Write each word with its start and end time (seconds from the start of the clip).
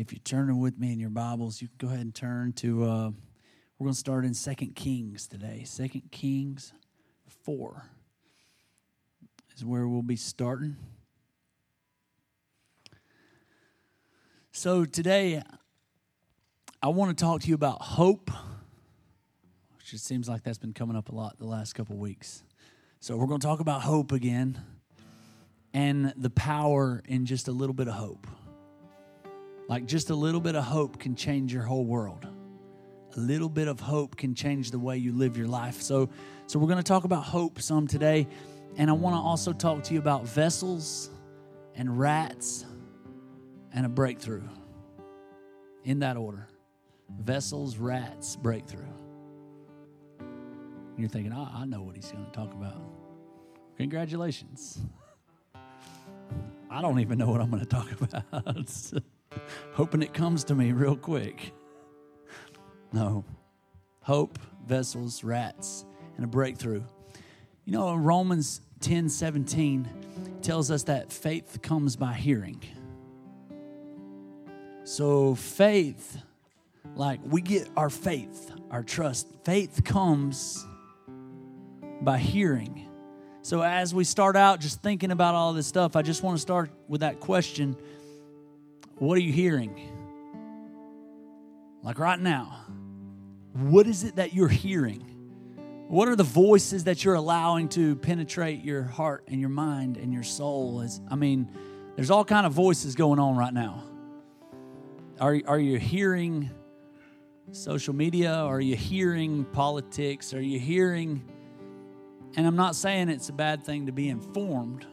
If 0.00 0.14
you're 0.14 0.20
turning 0.24 0.58
with 0.58 0.78
me 0.78 0.94
in 0.94 0.98
your 0.98 1.10
Bibles, 1.10 1.60
you 1.60 1.68
can 1.68 1.76
go 1.76 1.88
ahead 1.88 2.00
and 2.00 2.14
turn 2.14 2.54
to, 2.54 2.84
uh, 2.84 3.10
we're 3.78 3.84
going 3.84 3.92
to 3.92 3.98
start 3.98 4.24
in 4.24 4.32
Second 4.32 4.74
Kings 4.74 5.28
today. 5.28 5.60
Second 5.66 6.04
Kings 6.10 6.72
4 7.44 7.84
is 9.54 9.62
where 9.62 9.86
we'll 9.86 10.00
be 10.00 10.16
starting. 10.16 10.76
So 14.52 14.86
today, 14.86 15.42
I 16.82 16.88
want 16.88 17.14
to 17.14 17.22
talk 17.22 17.42
to 17.42 17.48
you 17.48 17.54
about 17.54 17.82
hope, 17.82 18.30
which 19.76 19.92
it 19.92 20.00
seems 20.00 20.30
like 20.30 20.44
that's 20.44 20.56
been 20.56 20.72
coming 20.72 20.96
up 20.96 21.10
a 21.10 21.14
lot 21.14 21.38
the 21.38 21.44
last 21.44 21.74
couple 21.74 21.98
weeks. 21.98 22.42
So 23.00 23.18
we're 23.18 23.26
going 23.26 23.40
to 23.40 23.46
talk 23.46 23.60
about 23.60 23.82
hope 23.82 24.12
again 24.12 24.62
and 25.74 26.14
the 26.16 26.30
power 26.30 27.02
in 27.04 27.26
just 27.26 27.48
a 27.48 27.52
little 27.52 27.74
bit 27.74 27.86
of 27.86 27.96
hope. 27.96 28.26
Like 29.70 29.86
just 29.86 30.10
a 30.10 30.14
little 30.16 30.40
bit 30.40 30.56
of 30.56 30.64
hope 30.64 30.98
can 30.98 31.14
change 31.14 31.54
your 31.54 31.62
whole 31.62 31.84
world. 31.84 32.26
A 33.16 33.20
little 33.20 33.48
bit 33.48 33.68
of 33.68 33.78
hope 33.78 34.16
can 34.16 34.34
change 34.34 34.72
the 34.72 34.80
way 34.80 34.96
you 34.96 35.12
live 35.12 35.36
your 35.36 35.46
life. 35.46 35.80
So, 35.80 36.10
so 36.48 36.58
we're 36.58 36.66
going 36.66 36.78
to 36.78 36.82
talk 36.82 37.04
about 37.04 37.22
hope 37.22 37.62
some 37.62 37.86
today, 37.86 38.26
and 38.76 38.90
I 38.90 38.94
want 38.94 39.14
to 39.14 39.20
also 39.20 39.52
talk 39.52 39.84
to 39.84 39.94
you 39.94 40.00
about 40.00 40.26
vessels 40.26 41.10
and 41.76 42.00
rats 42.00 42.66
and 43.72 43.86
a 43.86 43.88
breakthrough. 43.88 44.42
In 45.84 46.00
that 46.00 46.16
order, 46.16 46.48
vessels, 47.20 47.76
rats, 47.76 48.34
breakthrough. 48.34 48.82
You're 50.98 51.08
thinking, 51.08 51.32
oh, 51.32 51.48
I 51.54 51.64
know 51.64 51.82
what 51.82 51.94
he's 51.94 52.10
going 52.10 52.24
to 52.24 52.32
talk 52.32 52.52
about. 52.54 52.82
Congratulations. 53.76 54.80
I 56.70 56.82
don't 56.82 56.98
even 56.98 57.18
know 57.18 57.30
what 57.30 57.40
I'm 57.40 57.50
going 57.50 57.64
to 57.64 57.68
talk 57.68 57.88
about. 58.32 58.66
Hoping 59.74 60.02
it 60.02 60.12
comes 60.12 60.44
to 60.44 60.54
me 60.54 60.72
real 60.72 60.96
quick. 60.96 61.52
No. 62.92 63.24
Hope, 64.02 64.38
vessels, 64.66 65.22
rats, 65.22 65.84
and 66.16 66.24
a 66.24 66.28
breakthrough. 66.28 66.82
You 67.64 67.72
know, 67.72 67.94
Romans 67.94 68.60
10 68.80 69.08
17 69.08 69.88
tells 70.42 70.70
us 70.70 70.84
that 70.84 71.12
faith 71.12 71.60
comes 71.62 71.96
by 71.96 72.14
hearing. 72.14 72.62
So, 74.84 75.34
faith, 75.34 76.20
like 76.96 77.20
we 77.24 77.42
get 77.42 77.68
our 77.76 77.90
faith, 77.90 78.50
our 78.70 78.82
trust, 78.82 79.28
faith 79.44 79.84
comes 79.84 80.66
by 82.00 82.18
hearing. 82.18 82.88
So, 83.42 83.62
as 83.62 83.94
we 83.94 84.04
start 84.04 84.36
out 84.36 84.60
just 84.60 84.82
thinking 84.82 85.12
about 85.12 85.34
all 85.34 85.52
this 85.52 85.66
stuff, 85.66 85.94
I 85.94 86.02
just 86.02 86.22
want 86.22 86.36
to 86.36 86.40
start 86.40 86.70
with 86.88 87.02
that 87.02 87.20
question 87.20 87.76
What 89.00 89.16
are 89.16 89.22
you 89.22 89.32
hearing? 89.32 89.80
Like 91.82 91.98
right 91.98 92.20
now, 92.20 92.66
what 93.54 93.86
is 93.86 94.04
it 94.04 94.16
that 94.16 94.34
you're 94.34 94.46
hearing? 94.46 95.00
What 95.88 96.06
are 96.08 96.14
the 96.14 96.22
voices 96.22 96.84
that 96.84 97.02
you're 97.02 97.14
allowing 97.14 97.70
to 97.70 97.96
penetrate 97.96 98.62
your 98.62 98.82
heart 98.82 99.24
and 99.26 99.40
your 99.40 99.48
mind 99.48 99.96
and 99.96 100.12
your 100.12 100.22
soul? 100.22 100.82
As, 100.82 101.00
I 101.10 101.16
mean, 101.16 101.48
there's 101.96 102.10
all 102.10 102.26
kind 102.26 102.46
of 102.46 102.52
voices 102.52 102.94
going 102.94 103.18
on 103.18 103.36
right 103.36 103.54
now. 103.54 103.82
Are, 105.18 105.40
are 105.46 105.58
you 105.58 105.78
hearing 105.78 106.50
social 107.52 107.94
media? 107.94 108.34
Are 108.34 108.60
you 108.60 108.76
hearing 108.76 109.46
politics? 109.46 110.34
Are 110.34 110.42
you 110.42 110.60
hearing 110.60 111.24
and 112.36 112.46
I'm 112.46 112.56
not 112.56 112.76
saying 112.76 113.08
it's 113.08 113.28
a 113.28 113.32
bad 113.32 113.64
thing 113.64 113.86
to 113.86 113.92
be 113.92 114.08
informed, 114.08 114.86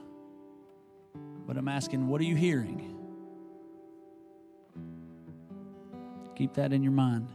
but 1.45 1.55
I'm 1.55 1.67
asking, 1.67 2.07
what 2.07 2.19
are 2.19 2.23
you 2.23 2.35
hearing? 2.35 2.96
Keep 6.37 6.53
that 6.53 6.71
in 6.71 6.83
your 6.83 6.91
mind. 6.91 7.29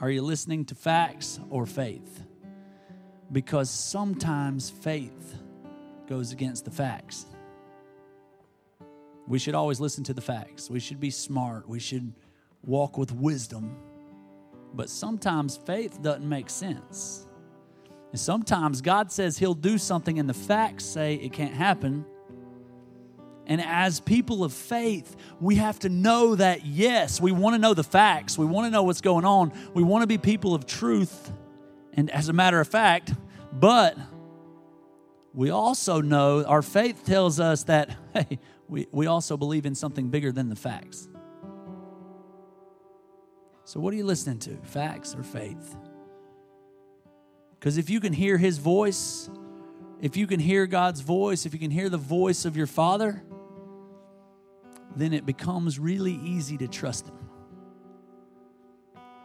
Are 0.00 0.08
you 0.08 0.22
listening 0.22 0.64
to 0.66 0.74
facts 0.74 1.38
or 1.50 1.66
faith? 1.66 2.24
Because 3.30 3.68
sometimes 3.68 4.70
faith 4.70 5.34
goes 6.08 6.32
against 6.32 6.64
the 6.64 6.70
facts. 6.70 7.26
We 9.28 9.38
should 9.38 9.54
always 9.54 9.80
listen 9.80 10.02
to 10.04 10.14
the 10.14 10.22
facts. 10.22 10.70
We 10.70 10.80
should 10.80 10.98
be 10.98 11.10
smart. 11.10 11.68
We 11.68 11.78
should 11.78 12.14
walk 12.64 12.96
with 12.96 13.12
wisdom. 13.12 13.76
But 14.72 14.88
sometimes 14.88 15.58
faith 15.58 16.00
doesn't 16.00 16.26
make 16.26 16.48
sense. 16.48 17.26
And 18.12 18.18
sometimes 18.18 18.80
God 18.80 19.12
says 19.12 19.36
He'll 19.36 19.52
do 19.52 19.76
something, 19.76 20.18
and 20.18 20.26
the 20.26 20.34
facts 20.34 20.86
say 20.86 21.16
it 21.16 21.34
can't 21.34 21.52
happen. 21.52 22.06
And 23.46 23.60
as 23.60 24.00
people 24.00 24.42
of 24.42 24.52
faith, 24.52 25.16
we 25.40 25.56
have 25.56 25.78
to 25.80 25.88
know 25.88 26.34
that, 26.34 26.66
yes, 26.66 27.20
we 27.20 27.30
want 27.30 27.54
to 27.54 27.58
know 27.58 27.74
the 27.74 27.84
facts. 27.84 28.36
We 28.36 28.44
want 28.44 28.66
to 28.66 28.70
know 28.70 28.82
what's 28.82 29.00
going 29.00 29.24
on. 29.24 29.52
We 29.72 29.84
want 29.84 30.02
to 30.02 30.06
be 30.06 30.18
people 30.18 30.54
of 30.54 30.66
truth. 30.66 31.32
And 31.92 32.10
as 32.10 32.28
a 32.28 32.32
matter 32.32 32.60
of 32.60 32.66
fact, 32.66 33.12
but 33.52 33.96
we 35.32 35.50
also 35.50 36.00
know 36.00 36.44
our 36.44 36.62
faith 36.62 37.04
tells 37.06 37.38
us 37.38 37.64
that, 37.64 37.96
hey, 38.14 38.38
we, 38.68 38.88
we 38.90 39.06
also 39.06 39.36
believe 39.36 39.64
in 39.64 39.74
something 39.74 40.08
bigger 40.08 40.32
than 40.32 40.48
the 40.48 40.56
facts. 40.56 41.08
So, 43.64 43.80
what 43.80 43.92
are 43.92 43.96
you 43.96 44.04
listening 44.04 44.38
to, 44.40 44.56
facts 44.62 45.14
or 45.14 45.22
faith? 45.22 45.76
Because 47.58 47.78
if 47.78 47.90
you 47.90 48.00
can 48.00 48.12
hear 48.12 48.38
His 48.38 48.58
voice, 48.58 49.28
if 50.00 50.16
you 50.16 50.26
can 50.26 50.40
hear 50.40 50.66
God's 50.66 51.00
voice, 51.00 51.46
if 51.46 51.52
you 51.52 51.58
can 51.58 51.70
hear 51.70 51.88
the 51.88 51.98
voice 51.98 52.44
of 52.44 52.56
your 52.56 52.66
Father, 52.66 53.22
then 54.96 55.12
it 55.12 55.26
becomes 55.26 55.78
really 55.78 56.14
easy 56.14 56.56
to 56.58 56.68
trust 56.68 57.08
Him. 57.08 57.18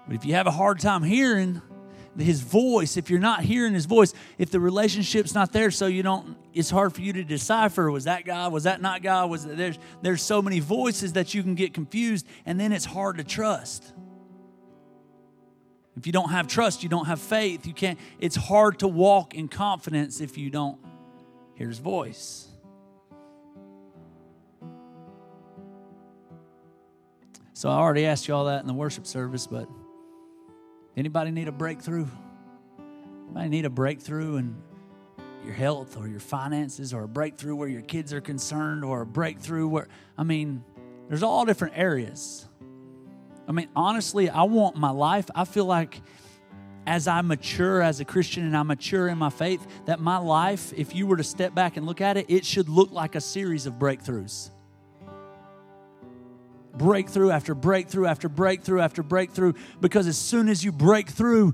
But 0.07 0.15
if 0.15 0.25
you 0.25 0.33
have 0.33 0.47
a 0.47 0.51
hard 0.51 0.79
time 0.79 1.03
hearing 1.03 1.61
His 2.17 2.41
voice, 2.41 2.97
if 2.97 3.09
you're 3.09 3.19
not 3.19 3.41
hearing 3.41 3.73
His 3.73 3.85
voice, 3.85 4.13
if 4.37 4.51
the 4.51 4.59
relationship's 4.59 5.33
not 5.33 5.53
there, 5.53 5.71
so 5.71 5.87
you 5.87 6.03
don't, 6.03 6.37
it's 6.53 6.69
hard 6.69 6.93
for 6.93 7.01
you 7.01 7.13
to 7.13 7.23
decipher 7.23 7.89
was 7.89 8.03
that 8.03 8.25
God, 8.25 8.51
was 8.51 8.65
that 8.65 8.81
not 8.81 9.01
God? 9.01 9.29
Was 9.29 9.45
there's 9.45 9.79
there's 10.01 10.21
so 10.21 10.41
many 10.41 10.59
voices 10.59 11.13
that 11.13 11.33
you 11.33 11.41
can 11.41 11.55
get 11.55 11.73
confused, 11.73 12.27
and 12.45 12.59
then 12.59 12.71
it's 12.71 12.85
hard 12.85 13.17
to 13.17 13.23
trust. 13.23 13.93
If 15.97 16.07
you 16.07 16.13
don't 16.13 16.29
have 16.29 16.47
trust, 16.47 16.83
you 16.83 16.89
don't 16.89 17.05
have 17.05 17.19
faith. 17.19 17.67
You 17.67 17.73
can't, 17.73 17.99
it's 18.19 18.35
hard 18.35 18.79
to 18.79 18.87
walk 18.87 19.35
in 19.35 19.47
confidence 19.47 20.21
if 20.21 20.37
you 20.37 20.49
don't 20.49 20.79
hear 21.55 21.67
his 21.67 21.79
voice. 21.79 22.47
So 27.61 27.69
I 27.69 27.73
already 27.73 28.07
asked 28.07 28.27
you 28.27 28.33
all 28.33 28.45
that 28.45 28.61
in 28.61 28.65
the 28.65 28.73
worship 28.73 29.05
service, 29.05 29.45
but 29.45 29.69
anybody 30.97 31.29
need 31.29 31.47
a 31.47 31.51
breakthrough? 31.51 32.07
Anybody 33.25 33.49
need 33.49 33.65
a 33.65 33.69
breakthrough 33.69 34.37
in 34.37 34.59
your 35.45 35.53
health 35.53 35.95
or 35.95 36.07
your 36.07 36.21
finances 36.21 36.91
or 36.91 37.03
a 37.03 37.07
breakthrough 37.07 37.53
where 37.53 37.67
your 37.67 37.83
kids 37.83 38.13
are 38.13 38.19
concerned 38.19 38.83
or 38.83 39.01
a 39.01 39.05
breakthrough 39.05 39.67
where 39.67 39.89
I 40.17 40.23
mean, 40.23 40.63
there's 41.07 41.21
all 41.21 41.45
different 41.45 41.77
areas. 41.77 42.47
I 43.47 43.51
mean, 43.51 43.69
honestly, 43.75 44.27
I 44.27 44.41
want 44.41 44.75
my 44.75 44.89
life. 44.89 45.29
I 45.35 45.45
feel 45.45 45.65
like 45.65 46.01
as 46.87 47.07
I 47.07 47.21
mature 47.21 47.83
as 47.83 47.99
a 47.99 48.05
Christian 48.05 48.43
and 48.43 48.57
I 48.57 48.63
mature 48.63 49.07
in 49.07 49.19
my 49.19 49.29
faith, 49.29 49.67
that 49.85 49.99
my 49.99 50.17
life, 50.17 50.73
if 50.75 50.95
you 50.95 51.05
were 51.05 51.17
to 51.17 51.23
step 51.23 51.53
back 51.53 51.77
and 51.77 51.85
look 51.85 52.01
at 52.01 52.17
it, 52.17 52.25
it 52.27 52.43
should 52.43 52.69
look 52.69 52.91
like 52.91 53.13
a 53.13 53.21
series 53.21 53.67
of 53.67 53.75
breakthroughs. 53.75 54.49
Breakthrough 56.75 57.31
after 57.31 57.53
breakthrough 57.53 58.05
after 58.05 58.29
breakthrough 58.29 58.79
after 58.79 59.03
breakthrough. 59.03 59.53
Because 59.79 60.07
as 60.07 60.17
soon 60.17 60.49
as 60.49 60.63
you 60.63 60.71
break 60.71 61.09
through, 61.09 61.53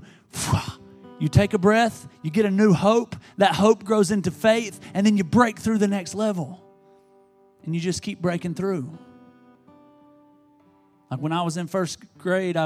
you 1.18 1.28
take 1.28 1.52
a 1.54 1.58
breath, 1.58 2.06
you 2.22 2.30
get 2.30 2.44
a 2.44 2.50
new 2.50 2.72
hope, 2.72 3.16
that 3.38 3.54
hope 3.54 3.84
grows 3.84 4.10
into 4.10 4.30
faith, 4.30 4.80
and 4.94 5.06
then 5.06 5.16
you 5.16 5.24
break 5.24 5.58
through 5.58 5.78
the 5.78 5.88
next 5.88 6.14
level. 6.14 6.64
And 7.64 7.74
you 7.74 7.80
just 7.80 8.02
keep 8.02 8.20
breaking 8.22 8.54
through. 8.54 8.98
Like 11.10 11.20
when 11.20 11.32
I 11.32 11.42
was 11.42 11.56
in 11.56 11.66
first 11.66 11.98
grade, 12.18 12.56
I 12.56 12.64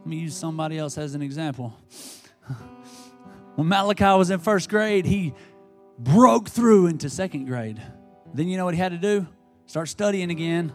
let 0.00 0.06
me 0.06 0.16
use 0.16 0.34
somebody 0.34 0.78
else 0.78 0.96
as 0.96 1.14
an 1.14 1.22
example. 1.22 1.78
when 3.54 3.68
Malachi 3.68 4.04
was 4.04 4.30
in 4.30 4.40
first 4.40 4.70
grade, 4.70 5.04
he 5.04 5.34
broke 5.98 6.48
through 6.48 6.86
into 6.86 7.10
second 7.10 7.44
grade. 7.44 7.80
Then 8.32 8.48
you 8.48 8.56
know 8.56 8.64
what 8.64 8.74
he 8.74 8.80
had 8.80 8.92
to 8.92 8.98
do? 8.98 9.26
Start 9.66 9.88
studying 9.88 10.30
again 10.30 10.72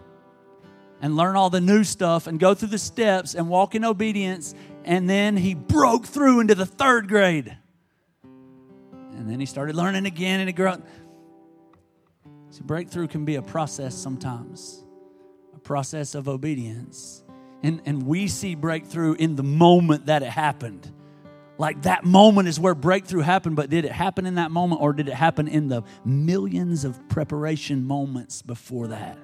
and 1.01 1.15
learn 1.15 1.35
all 1.35 1.49
the 1.49 1.61
new 1.61 1.83
stuff 1.83 2.27
and 2.27 2.39
go 2.39 2.53
through 2.53 2.69
the 2.69 2.77
steps 2.77 3.35
and 3.35 3.49
walk 3.49 3.75
in 3.75 3.83
obedience. 3.83 4.53
And 4.83 5.09
then 5.09 5.37
he 5.37 5.53
broke 5.53 6.05
through 6.05 6.39
into 6.39 6.55
the 6.55 6.65
third 6.65 7.07
grade. 7.07 7.57
And 8.23 9.29
then 9.29 9.39
he 9.39 9.45
started 9.45 9.75
learning 9.75 10.05
again 10.05 10.39
and 10.39 10.49
he 10.49 10.53
grew. 10.53 10.73
See, 12.49 12.63
breakthrough 12.63 13.07
can 13.07 13.25
be 13.25 13.35
a 13.35 13.41
process 13.41 13.95
sometimes 13.95 14.83
a 15.53 15.59
process 15.59 16.15
of 16.15 16.27
obedience. 16.27 17.23
And, 17.63 17.81
and 17.85 18.03
we 18.03 18.27
see 18.27 18.55
breakthrough 18.55 19.13
in 19.13 19.35
the 19.35 19.43
moment 19.43 20.07
that 20.07 20.21
it 20.21 20.29
happened. 20.29 20.91
Like 21.57 21.83
that 21.83 22.03
moment 22.03 22.47
is 22.47 22.59
where 22.59 22.75
breakthrough 22.75 23.21
happened, 23.21 23.55
but 23.55 23.69
did 23.69 23.85
it 23.85 23.91
happen 23.91 24.25
in 24.25 24.35
that 24.35 24.51
moment 24.51 24.81
or 24.81 24.91
did 24.93 25.07
it 25.07 25.13
happen 25.13 25.47
in 25.47 25.69
the 25.69 25.83
millions 26.03 26.83
of 26.83 27.07
preparation 27.07 27.85
moments 27.85 28.41
before 28.41 28.87
that? 28.87 29.17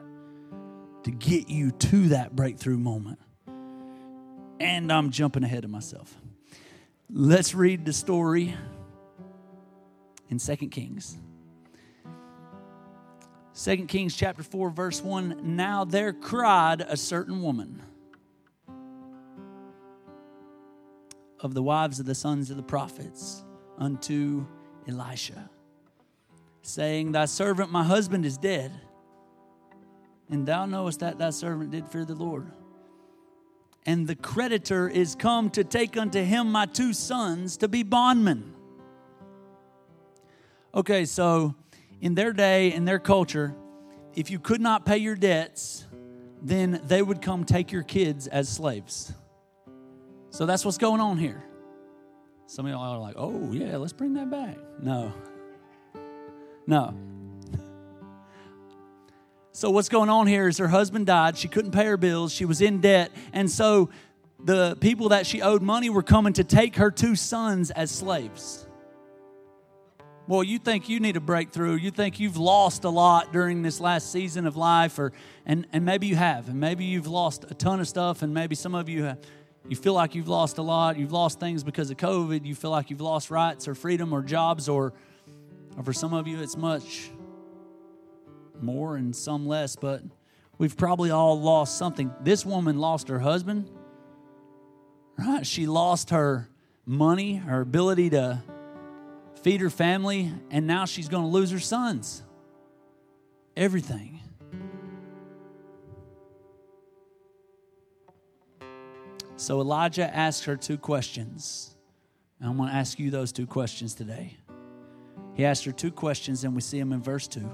To 1.03 1.11
get 1.11 1.49
you 1.49 1.71
to 1.71 2.09
that 2.09 2.35
breakthrough 2.35 2.77
moment. 2.77 3.19
And 4.59 4.91
I'm 4.91 5.09
jumping 5.09 5.43
ahead 5.43 5.63
of 5.63 5.69
myself. 5.69 6.15
Let's 7.09 7.55
read 7.55 7.85
the 7.85 7.93
story 7.93 8.55
in 10.29 10.37
2 10.37 10.55
Kings. 10.67 11.17
2 13.53 13.85
Kings 13.85 14.15
chapter 14.15 14.43
4 14.43 14.69
verse 14.69 15.01
1 15.01 15.55
Now 15.55 15.83
there 15.83 16.13
cried 16.13 16.81
a 16.81 16.95
certain 16.95 17.41
woman 17.41 17.81
of 21.39 21.53
the 21.53 21.61
wives 21.61 21.99
of 21.99 22.05
the 22.05 22.15
sons 22.15 22.49
of 22.49 22.57
the 22.57 22.63
prophets 22.63 23.43
unto 23.77 24.45
Elisha 24.87 25.49
saying 26.61 27.11
thy 27.11 27.25
servant 27.25 27.71
my 27.71 27.83
husband 27.83 28.25
is 28.25 28.37
dead 28.37 28.71
and 30.31 30.47
thou 30.47 30.65
knowest 30.65 31.01
that 31.01 31.19
thy 31.19 31.29
servant 31.29 31.71
did 31.71 31.87
fear 31.87 32.05
the 32.05 32.15
Lord 32.15 32.51
and 33.85 34.07
the 34.07 34.15
creditor 34.15 34.87
is 34.87 35.15
come 35.15 35.49
to 35.51 35.63
take 35.63 35.97
unto 35.97 36.23
him 36.23 36.51
my 36.51 36.65
two 36.65 36.93
sons 36.93 37.57
to 37.57 37.67
be 37.67 37.83
bondmen 37.83 38.53
okay 40.73 41.05
so 41.05 41.55
in 42.01 42.15
their 42.15 42.33
day, 42.33 42.73
in 42.73 42.83
their 42.83 42.99
culture, 42.99 43.55
if 44.15 44.31
you 44.31 44.39
could 44.39 44.59
not 44.59 44.85
pay 44.85 44.97
your 44.97 45.15
debts, 45.15 45.87
then 46.41 46.81
they 46.85 47.01
would 47.01 47.21
come 47.21 47.45
take 47.45 47.71
your 47.71 47.83
kids 47.83 48.27
as 48.27 48.49
slaves. 48.49 49.13
So 50.31 50.47
that's 50.47 50.65
what's 50.65 50.79
going 50.79 50.99
on 50.99 51.17
here. 51.17 51.43
Some 52.47 52.65
of 52.65 52.71
y'all 52.71 52.95
are 52.95 52.99
like, 52.99 53.15
oh, 53.17 53.53
yeah, 53.53 53.77
let's 53.77 53.93
bring 53.93 54.15
that 54.15 54.29
back. 54.29 54.57
No. 54.81 55.13
No. 56.65 56.97
So, 59.53 59.69
what's 59.69 59.89
going 59.89 60.09
on 60.09 60.27
here 60.27 60.47
is 60.47 60.57
her 60.59 60.69
husband 60.69 61.07
died. 61.07 61.37
She 61.37 61.49
couldn't 61.49 61.71
pay 61.71 61.85
her 61.85 61.97
bills. 61.97 62.31
She 62.31 62.45
was 62.45 62.61
in 62.61 62.79
debt. 62.79 63.11
And 63.33 63.51
so, 63.51 63.89
the 64.39 64.77
people 64.79 65.09
that 65.09 65.25
she 65.25 65.41
owed 65.41 65.61
money 65.61 65.89
were 65.89 66.03
coming 66.03 66.33
to 66.33 66.43
take 66.43 66.77
her 66.77 66.89
two 66.89 67.15
sons 67.15 67.69
as 67.69 67.91
slaves. 67.91 68.65
Well, 70.25 70.41
you 70.41 70.57
think 70.57 70.87
you 70.87 71.01
need 71.01 71.17
a 71.17 71.19
breakthrough. 71.19 71.75
You 71.75 71.91
think 71.91 72.17
you've 72.17 72.37
lost 72.37 72.85
a 72.85 72.89
lot 72.89 73.33
during 73.33 73.61
this 73.61 73.81
last 73.81 74.09
season 74.09 74.47
of 74.47 74.55
life, 74.55 74.97
or 74.97 75.11
and, 75.45 75.67
and 75.73 75.83
maybe 75.83 76.07
you 76.07 76.15
have, 76.15 76.47
and 76.47 76.57
maybe 76.57 76.85
you've 76.85 77.07
lost 77.07 77.43
a 77.49 77.53
ton 77.53 77.81
of 77.81 77.87
stuff, 77.89 78.21
and 78.21 78.33
maybe 78.33 78.55
some 78.55 78.73
of 78.73 78.87
you 78.87 79.03
have, 79.03 79.19
you 79.67 79.75
feel 79.75 79.93
like 79.93 80.15
you've 80.15 80.29
lost 80.29 80.59
a 80.59 80.61
lot. 80.61 80.97
You've 80.97 81.11
lost 81.11 81.41
things 81.41 81.63
because 81.63 81.91
of 81.91 81.97
COVID. 81.97 82.45
You 82.45 82.55
feel 82.55 82.71
like 82.71 82.89
you've 82.89 83.01
lost 83.01 83.29
rights 83.29 83.67
or 83.67 83.75
freedom 83.75 84.13
or 84.13 84.21
jobs, 84.21 84.69
or, 84.69 84.93
or 85.75 85.83
for 85.83 85.91
some 85.91 86.13
of 86.13 86.25
you, 86.25 86.39
it's 86.39 86.55
much 86.55 87.11
more 88.61 88.95
and 88.95 89.15
some 89.15 89.47
less, 89.47 89.75
but 89.75 90.03
we've 90.57 90.77
probably 90.77 91.11
all 91.11 91.39
lost 91.39 91.77
something. 91.77 92.11
This 92.21 92.45
woman 92.45 92.77
lost 92.77 93.07
her 93.07 93.19
husband, 93.19 93.69
right? 95.17 95.45
She 95.45 95.67
lost 95.67 96.09
her 96.11 96.49
money, 96.85 97.35
her 97.35 97.61
ability 97.61 98.11
to 98.11 98.43
feed 99.41 99.61
her 99.61 99.69
family, 99.69 100.31
and 100.49 100.67
now 100.67 100.85
she's 100.85 101.09
going 101.09 101.23
to 101.23 101.29
lose 101.29 101.51
her 101.51 101.59
sons. 101.59 102.23
Everything. 103.55 104.19
So 109.35 109.59
Elijah 109.59 110.15
asked 110.15 110.45
her 110.45 110.55
two 110.55 110.77
questions. 110.77 111.75
And 112.39 112.49
I'm 112.49 112.57
going 112.57 112.69
to 112.69 112.75
ask 112.75 112.99
you 112.99 113.09
those 113.11 113.31
two 113.31 113.47
questions 113.47 113.93
today. 113.93 114.37
He 115.33 115.45
asked 115.45 115.65
her 115.65 115.71
two 115.71 115.91
questions, 115.91 116.43
and 116.43 116.55
we 116.55 116.61
see 116.61 116.79
them 116.79 116.91
in 116.91 117.01
verse 117.01 117.27
2. 117.27 117.49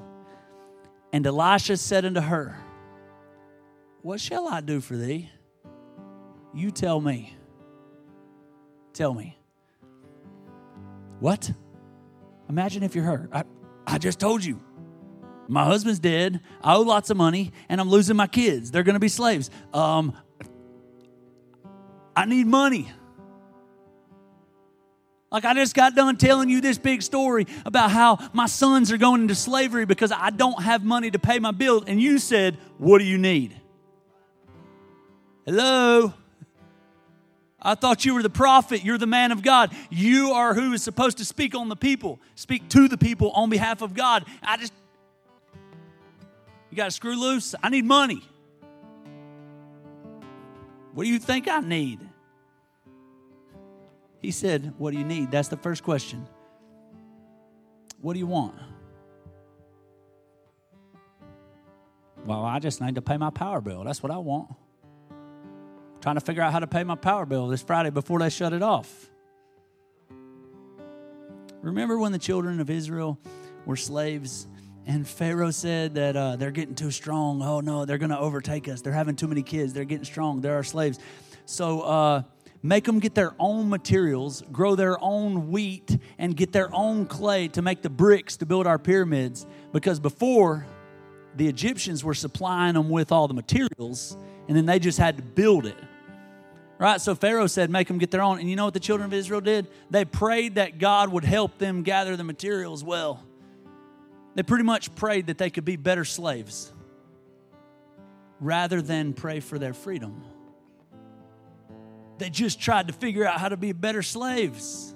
And 1.13 1.25
Elisha 1.25 1.77
said 1.77 2.05
unto 2.05 2.21
her, 2.21 2.57
What 4.01 4.19
shall 4.19 4.47
I 4.47 4.61
do 4.61 4.81
for 4.81 4.97
thee? 4.97 5.29
You 6.53 6.71
tell 6.71 6.99
me. 6.99 7.35
Tell 8.93 9.13
me. 9.13 9.37
What? 11.19 11.51
Imagine 12.49 12.83
if 12.83 12.95
you're 12.95 13.05
her. 13.05 13.29
I, 13.31 13.43
I 13.85 13.97
just 13.97 14.19
told 14.19 14.43
you. 14.43 14.61
My 15.47 15.63
husband's 15.63 15.99
dead. 15.99 16.41
I 16.61 16.75
owe 16.75 16.81
lots 16.81 17.09
of 17.09 17.17
money, 17.17 17.53
and 17.69 17.79
I'm 17.79 17.89
losing 17.89 18.15
my 18.15 18.27
kids. 18.27 18.69
They're 18.69 18.83
going 18.83 18.95
to 18.95 18.99
be 18.99 19.07
slaves. 19.07 19.49
Um, 19.73 20.13
I 22.15 22.25
need 22.25 22.47
money. 22.47 22.91
Like 25.31 25.43
I 25.43 25.53
just 25.53 25.75
got 25.75 25.93
done 25.93 26.15
telling 26.17 26.49
you 26.49 26.61
this 26.61 26.77
big 26.77 27.01
story 27.01 27.47
about 27.65 27.91
how 27.91 28.17
my 28.33 28.45
sons 28.45 28.91
are 28.91 28.97
going 28.97 29.21
into 29.21 29.35
slavery 29.35 29.85
because 29.85 30.11
I 30.11 30.29
don't 30.29 30.63
have 30.63 30.85
money 30.85 31.11
to 31.11 31.19
pay 31.19 31.39
my 31.39 31.51
bills. 31.51 31.83
And 31.85 32.01
you 32.01 32.17
said, 32.17 32.57
What 32.77 32.99
do 32.99 33.03
you 33.03 33.17
need? 33.17 33.59
Hello? 35.45 36.13
I 37.61 37.75
thought 37.75 38.05
you 38.05 38.13
were 38.13 38.23
the 38.23 38.29
prophet. 38.29 38.85
You're 38.85 38.97
the 38.97 39.07
man 39.07 39.31
of 39.31 39.41
God. 39.41 39.75
You 39.89 40.31
are 40.31 40.53
who 40.53 40.71
is 40.73 40.83
supposed 40.83 41.17
to 41.17 41.25
speak 41.25 41.55
on 41.55 41.67
the 41.67 41.75
people, 41.75 42.19
speak 42.35 42.69
to 42.69 42.87
the 42.87 42.97
people 42.97 43.31
on 43.31 43.49
behalf 43.49 43.81
of 43.81 43.93
God. 43.93 44.25
I 44.41 44.57
just, 44.57 44.71
you 46.69 46.77
got 46.77 46.85
to 46.85 46.91
screw 46.91 47.19
loose. 47.19 47.55
I 47.61 47.69
need 47.69 47.83
money. 47.83 48.21
What 50.93 51.03
do 51.03 51.09
you 51.09 51.19
think 51.19 51.47
I 51.47 51.59
need? 51.59 52.06
He 54.21 54.31
said, 54.31 54.73
What 54.77 54.91
do 54.91 54.97
you 54.97 55.05
need? 55.05 55.31
That's 55.31 55.47
the 55.47 55.57
first 55.57 55.83
question. 55.83 56.27
What 58.01 58.13
do 58.13 58.19
you 58.19 58.27
want? 58.27 58.55
Well, 62.25 62.43
I 62.43 62.59
just 62.59 62.81
need 62.81 62.95
to 62.95 63.01
pay 63.01 63.17
my 63.17 63.29
power 63.29 63.61
bill. 63.61 63.83
That's 63.83 64.03
what 64.03 64.11
I 64.11 64.17
want 64.17 64.49
trying 66.01 66.15
to 66.15 66.21
figure 66.21 66.41
out 66.41 66.53
how 66.53 66.59
to 66.59 66.67
pay 66.67 66.85
my 66.85 66.95
power 66.95 67.25
bill 67.25 67.47
this 67.47 67.61
Friday 67.61 67.89
before 67.89 68.19
they 68.19 68.29
shut 68.29 68.53
it 68.53 68.61
off. 68.61 69.09
Remember 71.61 71.97
when 71.97 72.11
the 72.11 72.19
children 72.19 72.59
of 72.59 72.69
Israel 72.69 73.19
were 73.65 73.75
slaves 73.75 74.47
and 74.85 75.05
Pharaoh 75.05 75.51
said 75.51 75.95
that 75.95 76.15
uh, 76.15 76.37
they're 76.37 76.51
getting 76.51 76.75
too 76.75 76.91
strong. 76.91 77.41
Oh 77.41 77.59
no, 77.59 77.83
they're 77.83 77.97
going 77.97 78.11
to 78.11 78.19
overtake 78.19 78.69
us. 78.69 78.81
They're 78.81 78.93
having 78.93 79.17
too 79.17 79.27
many 79.27 79.43
kids. 79.43 79.73
They're 79.73 79.83
getting 79.83 80.05
strong. 80.05 80.39
They're 80.39 80.55
our 80.55 80.63
slaves. 80.63 80.97
So 81.45 81.81
uh, 81.81 82.21
make 82.61 82.85
them 82.85 82.99
get 82.99 83.15
their 83.15 83.33
own 83.39 83.69
materials, 83.69 84.43
grow 84.51 84.75
their 84.75 85.01
own 85.03 85.51
wheat, 85.51 85.97
and 86.17 86.35
get 86.35 86.51
their 86.51 86.73
own 86.73 87.05
clay 87.05 87.47
to 87.49 87.61
make 87.61 87.81
the 87.81 87.89
bricks 87.89 88.37
to 88.37 88.45
build 88.45 88.67
our 88.67 88.79
pyramids. 88.79 89.45
Because 89.71 89.99
before, 89.99 90.65
the 91.35 91.47
Egyptians 91.47 92.03
were 92.03 92.13
supplying 92.13 92.73
them 92.73 92.89
with 92.89 93.11
all 93.11 93.27
the 93.27 93.33
materials, 93.33 94.17
and 94.47 94.57
then 94.57 94.65
they 94.65 94.79
just 94.79 94.97
had 94.97 95.17
to 95.17 95.23
build 95.23 95.65
it. 95.65 95.77
Right? 96.79 97.01
So 97.01 97.15
Pharaoh 97.15 97.47
said, 97.47 97.69
make 97.69 97.87
them 97.87 97.97
get 97.97 98.11
their 98.11 98.21
own. 98.21 98.39
And 98.39 98.49
you 98.49 98.55
know 98.55 98.65
what 98.65 98.73
the 98.73 98.79
children 98.79 99.07
of 99.07 99.13
Israel 99.13 99.41
did? 99.41 99.67
They 99.89 100.05
prayed 100.05 100.55
that 100.55 100.77
God 100.77 101.11
would 101.11 101.23
help 101.23 101.57
them 101.57 101.81
gather 101.81 102.15
the 102.15 102.23
materials 102.23 102.83
well. 102.83 103.23
They 104.35 104.43
pretty 104.43 104.63
much 104.63 104.93
prayed 104.93 105.27
that 105.27 105.39
they 105.39 105.49
could 105.49 105.65
be 105.65 105.75
better 105.75 106.05
slaves 106.05 106.71
rather 108.39 108.83
than 108.83 109.13
pray 109.13 109.39
for 109.39 109.57
their 109.57 109.73
freedom. 109.73 110.23
They 112.17 112.29
just 112.29 112.59
tried 112.59 112.87
to 112.87 112.93
figure 112.93 113.25
out 113.25 113.39
how 113.39 113.49
to 113.49 113.57
be 113.57 113.71
better 113.73 114.01
slaves. 114.01 114.95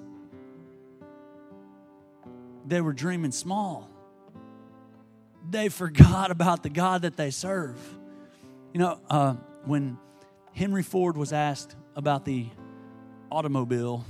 They 2.66 2.80
were 2.80 2.92
dreaming 2.92 3.32
small. 3.32 3.88
They 5.50 5.68
forgot 5.68 6.30
about 6.30 6.62
the 6.62 6.70
God 6.70 7.02
that 7.02 7.16
they 7.16 7.30
serve. 7.30 7.78
You 8.72 8.80
know, 8.80 9.00
uh, 9.10 9.34
when 9.64 9.98
Henry 10.52 10.82
Ford 10.82 11.16
was 11.16 11.32
asked 11.32 11.76
about 11.96 12.24
the 12.24 12.46
automobile, 13.30 14.04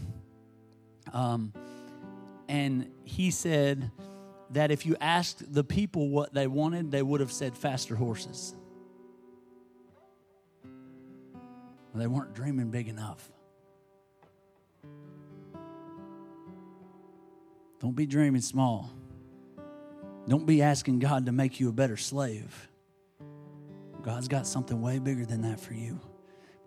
um, 1.12 1.52
and 2.48 2.90
he 3.04 3.30
said 3.30 3.90
that 4.50 4.70
if 4.70 4.84
you 4.84 4.96
asked 5.00 5.52
the 5.52 5.64
people 5.64 6.08
what 6.08 6.34
they 6.34 6.46
wanted, 6.46 6.90
they 6.90 7.02
would 7.02 7.20
have 7.20 7.32
said 7.32 7.56
faster 7.56 7.96
horses. 7.96 8.54
They 11.94 12.06
weren't 12.06 12.34
dreaming 12.34 12.70
big 12.70 12.88
enough. 12.88 13.30
Don't 17.80 17.94
be 17.94 18.06
dreaming 18.06 18.40
small. 18.40 18.90
Don't 20.28 20.46
be 20.46 20.62
asking 20.62 21.00
God 21.00 21.26
to 21.26 21.32
make 21.32 21.60
you 21.60 21.68
a 21.68 21.72
better 21.72 21.96
slave. 21.96 22.68
God's 24.02 24.28
got 24.28 24.46
something 24.46 24.80
way 24.80 24.98
bigger 24.98 25.26
than 25.26 25.42
that 25.42 25.60
for 25.60 25.74
you 25.74 26.00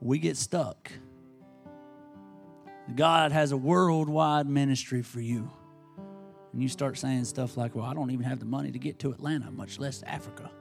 we 0.06 0.20
get 0.20 0.38
stuck. 0.38 0.92
God 2.94 3.32
has 3.32 3.52
a 3.52 3.58
worldwide 3.58 4.48
ministry 4.48 5.02
for 5.02 5.20
you. 5.20 5.52
And 6.54 6.62
you 6.62 6.70
start 6.70 6.98
saying 6.98 7.26
stuff 7.26 7.58
like, 7.58 7.76
well, 7.76 7.86
I 7.86 7.94
don't 7.94 8.12
even 8.12 8.26
have 8.26 8.40
the 8.40 8.46
money 8.46 8.72
to 8.72 8.80
get 8.80 9.00
to 9.00 9.12
Atlanta, 9.12 9.52
much 9.52 9.80
less 9.80 10.04
Africa. 10.04 10.52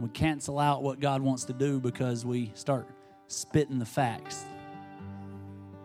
We 0.00 0.08
cancel 0.10 0.58
out 0.58 0.82
what 0.82 1.00
God 1.00 1.22
wants 1.22 1.44
to 1.44 1.52
do 1.52 1.80
because 1.80 2.24
we 2.26 2.52
start 2.54 2.86
spitting 3.28 3.78
the 3.78 3.86
facts. 3.86 4.44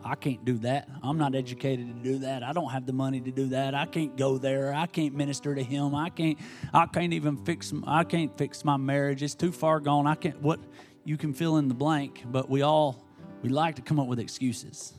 I 0.04 0.16
can't 0.16 0.44
do 0.46 0.58
that. 0.60 0.88
I'm 1.04 1.18
not 1.18 1.36
educated 1.36 1.88
to 1.88 2.10
do 2.10 2.20
that. 2.20 2.42
I 2.42 2.54
don't 2.54 2.70
have 2.72 2.86
the 2.86 2.94
money 2.94 3.20
to 3.22 3.32
do 3.32 3.48
that. 3.50 3.76
I 3.76 3.86
can't 3.86 4.16
go 4.16 4.38
there. 4.38 4.74
I 4.74 4.86
can't 4.88 5.14
minister 5.14 5.54
to 5.54 5.64
him. 5.64 5.94
I 5.94 6.10
can't 6.10 6.38
I 6.74 6.86
can't 6.86 7.14
even 7.14 7.38
fix 7.38 7.74
I 7.86 8.04
can't 8.04 8.36
fix 8.38 8.64
my 8.64 8.78
marriage. 8.78 9.22
It's 9.22 9.36
too 9.36 9.52
far 9.52 9.80
gone. 9.80 10.08
I 10.08 10.16
can't 10.16 10.42
what 10.42 10.60
you 11.04 11.18
can 11.18 11.34
fill 11.34 11.58
in 11.58 11.68
the 11.68 11.74
blank, 11.74 12.24
but 12.26 12.50
we 12.50 12.62
all 12.62 13.04
we 13.42 13.50
like 13.50 13.76
to 13.76 13.82
come 13.82 14.00
up 14.00 14.08
with 14.08 14.20
excuses. 14.20 14.94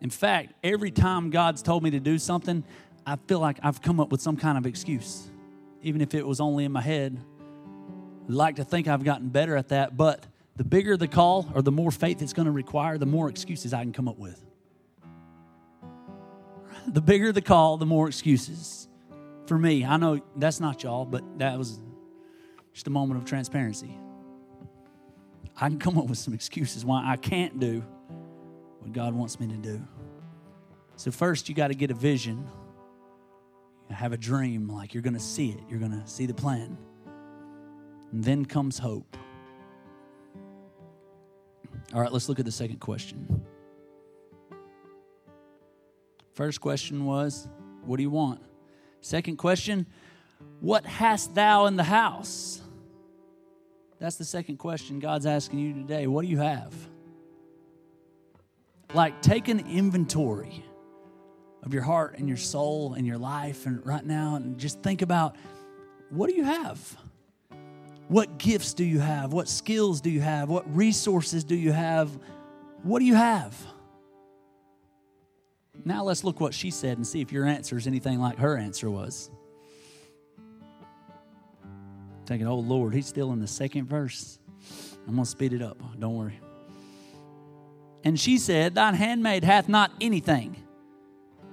In 0.00 0.10
fact, 0.10 0.52
every 0.62 0.90
time 0.90 1.30
God's 1.30 1.62
told 1.62 1.82
me 1.82 1.90
to 1.90 2.00
do 2.00 2.18
something, 2.18 2.64
I 3.06 3.16
feel 3.26 3.40
like 3.40 3.58
I've 3.62 3.82
come 3.82 4.00
up 4.00 4.10
with 4.10 4.20
some 4.20 4.36
kind 4.36 4.58
of 4.58 4.66
excuse, 4.66 5.28
even 5.82 6.00
if 6.00 6.14
it 6.14 6.26
was 6.26 6.40
only 6.40 6.64
in 6.64 6.72
my 6.72 6.80
head. 6.80 7.18
Like 8.28 8.56
to 8.56 8.64
think 8.64 8.88
I've 8.88 9.04
gotten 9.04 9.28
better 9.28 9.56
at 9.56 9.68
that, 9.68 9.96
but 9.96 10.26
the 10.56 10.64
bigger 10.64 10.96
the 10.96 11.08
call 11.08 11.50
or 11.54 11.62
the 11.62 11.72
more 11.72 11.90
faith 11.90 12.20
it's 12.20 12.32
going 12.32 12.46
to 12.46 12.52
require, 12.52 12.98
the 12.98 13.06
more 13.06 13.28
excuses 13.28 13.72
I 13.72 13.82
can 13.82 13.92
come 13.92 14.08
up 14.08 14.18
with. 14.18 14.44
The 16.86 17.00
bigger 17.00 17.32
the 17.32 17.42
call, 17.42 17.78
the 17.78 17.86
more 17.86 18.08
excuses. 18.08 18.88
For 19.46 19.56
me, 19.56 19.84
I 19.84 19.96
know 19.96 20.20
that's 20.36 20.60
not 20.60 20.82
y'all, 20.82 21.04
but 21.04 21.22
that 21.38 21.56
was 21.56 21.80
just 22.74 22.86
a 22.86 22.90
moment 22.90 23.20
of 23.20 23.26
transparency. 23.26 23.98
I 25.56 25.68
can 25.68 25.78
come 25.78 25.98
up 25.98 26.06
with 26.06 26.18
some 26.18 26.34
excuses 26.34 26.84
why 26.84 27.02
I 27.04 27.16
can't 27.16 27.58
do 27.58 27.82
what 28.78 28.92
God 28.92 29.14
wants 29.14 29.40
me 29.40 29.48
to 29.48 29.56
do. 29.56 29.82
So, 30.96 31.10
first, 31.10 31.48
you 31.48 31.54
got 31.54 31.68
to 31.68 31.74
get 31.74 31.90
a 31.90 31.94
vision, 31.94 32.48
have 33.90 34.12
a 34.12 34.16
dream, 34.16 34.68
like 34.68 34.94
you're 34.94 35.02
going 35.02 35.14
to 35.14 35.20
see 35.20 35.50
it, 35.50 35.60
you're 35.68 35.78
going 35.78 35.92
to 35.92 36.06
see 36.06 36.26
the 36.26 36.34
plan. 36.34 36.76
And 38.12 38.24
then 38.24 38.44
comes 38.44 38.78
hope. 38.78 39.16
All 41.94 42.00
right, 42.00 42.12
let's 42.12 42.28
look 42.28 42.38
at 42.38 42.44
the 42.44 42.52
second 42.52 42.80
question. 42.80 43.44
First 46.34 46.60
question 46.60 47.04
was, 47.04 47.48
What 47.84 47.96
do 47.96 48.02
you 48.02 48.10
want? 48.10 48.40
Second 49.00 49.36
question, 49.36 49.86
What 50.60 50.84
hast 50.84 51.34
thou 51.34 51.66
in 51.66 51.76
the 51.76 51.84
house? 51.84 52.60
That's 53.98 54.16
the 54.16 54.24
second 54.24 54.58
question 54.58 55.00
God's 55.00 55.26
asking 55.26 55.58
you 55.58 55.74
today. 55.74 56.06
What 56.06 56.22
do 56.22 56.28
you 56.28 56.38
have? 56.38 56.74
Like, 58.94 59.20
take 59.20 59.48
an 59.48 59.60
inventory 59.68 60.64
of 61.62 61.74
your 61.74 61.82
heart 61.82 62.16
and 62.18 62.28
your 62.28 62.36
soul 62.36 62.94
and 62.94 63.06
your 63.06 63.18
life 63.18 63.66
and 63.66 63.84
right 63.84 64.04
now 64.04 64.36
and 64.36 64.58
just 64.58 64.80
think 64.82 65.02
about 65.02 65.36
what 66.10 66.30
do 66.30 66.36
you 66.36 66.44
have? 66.44 66.96
What 68.08 68.38
gifts 68.38 68.74
do 68.74 68.84
you 68.84 69.00
have? 69.00 69.32
What 69.32 69.48
skills 69.48 70.00
do 70.00 70.10
you 70.10 70.20
have? 70.20 70.48
What 70.48 70.74
resources 70.74 71.44
do 71.44 71.54
you 71.54 71.72
have? 71.72 72.10
What 72.82 73.00
do 73.00 73.04
you 73.04 73.14
have? 73.14 73.54
Now 75.84 76.04
let's 76.04 76.24
look 76.24 76.40
what 76.40 76.54
she 76.54 76.70
said 76.70 76.96
and 76.96 77.06
see 77.06 77.20
if 77.20 77.32
your 77.32 77.44
answer 77.44 77.76
is 77.76 77.86
anything 77.86 78.18
like 78.18 78.38
her 78.38 78.56
answer 78.56 78.90
was. 78.90 79.30
Thinking, 82.26 82.46
oh 82.46 82.58
Lord, 82.58 82.94
he's 82.94 83.06
still 83.06 83.32
in 83.32 83.40
the 83.40 83.46
second 83.46 83.88
verse. 83.88 84.38
I'm 85.06 85.14
going 85.14 85.24
to 85.24 85.30
speed 85.30 85.52
it 85.52 85.62
up. 85.62 85.78
Don't 85.98 86.14
worry. 86.14 86.40
And 88.04 88.18
she 88.18 88.38
said, 88.38 88.74
Thine 88.74 88.94
handmaid 88.94 89.44
hath 89.44 89.68
not 89.68 89.92
anything. 90.00 90.56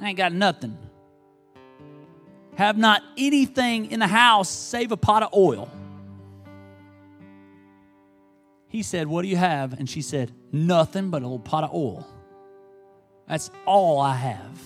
I 0.02 0.10
ain't 0.10 0.18
got 0.18 0.34
nothing. 0.34 0.78
Have 2.56 2.78
not 2.78 3.02
anything 3.18 3.92
in 3.92 4.00
the 4.00 4.08
house 4.08 4.50
save 4.50 4.92
a 4.92 4.98
pot 4.98 5.24
of 5.24 5.34
oil. 5.34 5.70
He 8.76 8.84
said, 8.84 9.08
What 9.08 9.22
do 9.22 9.30
you 9.30 9.38
have? 9.38 9.72
And 9.80 9.90
she 9.90 10.02
said, 10.02 10.34
Nothing 10.52 11.10
but 11.10 11.22
a 11.22 11.26
little 11.26 11.40
pot 11.40 11.64
of 11.64 11.74
oil. 11.74 12.06
That's 13.26 13.50
all 13.66 14.02
I 14.02 14.14
have. 14.18 14.60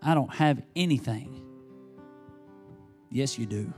I 0.00 0.14
don't 0.14 0.32
have 0.34 0.62
anything. 0.74 1.44
Yes, 3.10 3.38
you 3.38 3.44
do. 3.44 3.70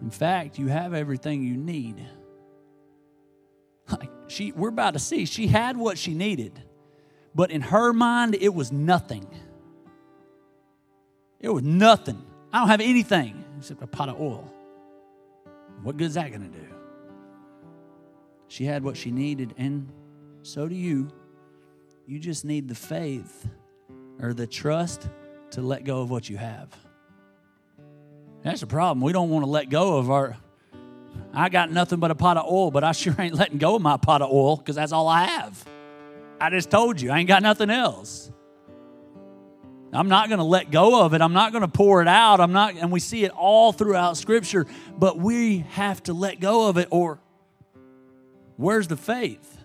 In 0.00 0.10
fact, 0.10 0.60
you 0.60 0.68
have 0.68 0.94
everything 0.94 1.42
you 1.42 1.56
need. 1.56 2.06
Like 3.90 4.10
she, 4.28 4.52
we're 4.52 4.68
about 4.68 4.92
to 4.92 5.00
see, 5.00 5.24
she 5.24 5.48
had 5.48 5.76
what 5.76 5.98
she 5.98 6.14
needed, 6.14 6.62
but 7.34 7.50
in 7.50 7.62
her 7.62 7.92
mind, 7.92 8.36
it 8.40 8.54
was 8.54 8.70
nothing. 8.70 9.26
It 11.40 11.48
was 11.48 11.64
nothing. 11.64 12.24
I 12.52 12.60
don't 12.60 12.68
have 12.68 12.80
anything 12.80 13.44
except 13.58 13.82
a 13.82 13.88
pot 13.88 14.08
of 14.08 14.20
oil. 14.20 14.54
What 15.82 15.96
good 15.96 16.08
is 16.08 16.14
that 16.14 16.30
going 16.30 16.50
to 16.50 16.58
do? 16.58 16.66
She 18.48 18.64
had 18.64 18.82
what 18.82 18.96
she 18.96 19.10
needed, 19.10 19.54
and 19.58 19.88
so 20.42 20.68
do 20.68 20.74
you. 20.74 21.10
You 22.06 22.18
just 22.18 22.44
need 22.44 22.68
the 22.68 22.74
faith 22.74 23.46
or 24.20 24.32
the 24.32 24.46
trust 24.46 25.08
to 25.50 25.62
let 25.62 25.84
go 25.84 26.00
of 26.00 26.10
what 26.10 26.28
you 26.28 26.36
have. 26.38 26.68
That's 28.42 28.60
the 28.60 28.66
problem. 28.66 29.02
We 29.02 29.12
don't 29.12 29.30
want 29.30 29.44
to 29.44 29.50
let 29.50 29.68
go 29.68 29.98
of 29.98 30.10
our. 30.10 30.36
I 31.34 31.48
got 31.50 31.70
nothing 31.70 32.00
but 32.00 32.10
a 32.10 32.14
pot 32.14 32.36
of 32.36 32.50
oil, 32.50 32.70
but 32.70 32.84
I 32.84 32.92
sure 32.92 33.14
ain't 33.18 33.34
letting 33.34 33.58
go 33.58 33.76
of 33.76 33.82
my 33.82 33.96
pot 33.96 34.22
of 34.22 34.30
oil 34.30 34.56
because 34.56 34.76
that's 34.76 34.92
all 34.92 35.08
I 35.08 35.24
have. 35.24 35.64
I 36.40 36.50
just 36.50 36.70
told 36.70 37.00
you, 37.00 37.10
I 37.10 37.18
ain't 37.18 37.28
got 37.28 37.42
nothing 37.42 37.68
else. 37.68 38.30
I'm 39.92 40.08
not 40.08 40.28
going 40.28 40.38
to 40.38 40.44
let 40.44 40.70
go 40.70 41.02
of 41.04 41.14
it. 41.14 41.22
I'm 41.22 41.32
not 41.32 41.52
going 41.52 41.62
to 41.62 41.68
pour 41.68 42.02
it 42.02 42.08
out. 42.08 42.40
I'm 42.40 42.52
not, 42.52 42.74
and 42.74 42.92
we 42.92 43.00
see 43.00 43.24
it 43.24 43.30
all 43.30 43.72
throughout 43.72 44.16
Scripture, 44.16 44.66
but 44.98 45.18
we 45.18 45.60
have 45.70 46.02
to 46.04 46.12
let 46.12 46.40
go 46.40 46.68
of 46.68 46.76
it, 46.76 46.88
or 46.90 47.20
where's 48.56 48.88
the 48.88 48.96
faith? 48.96 49.58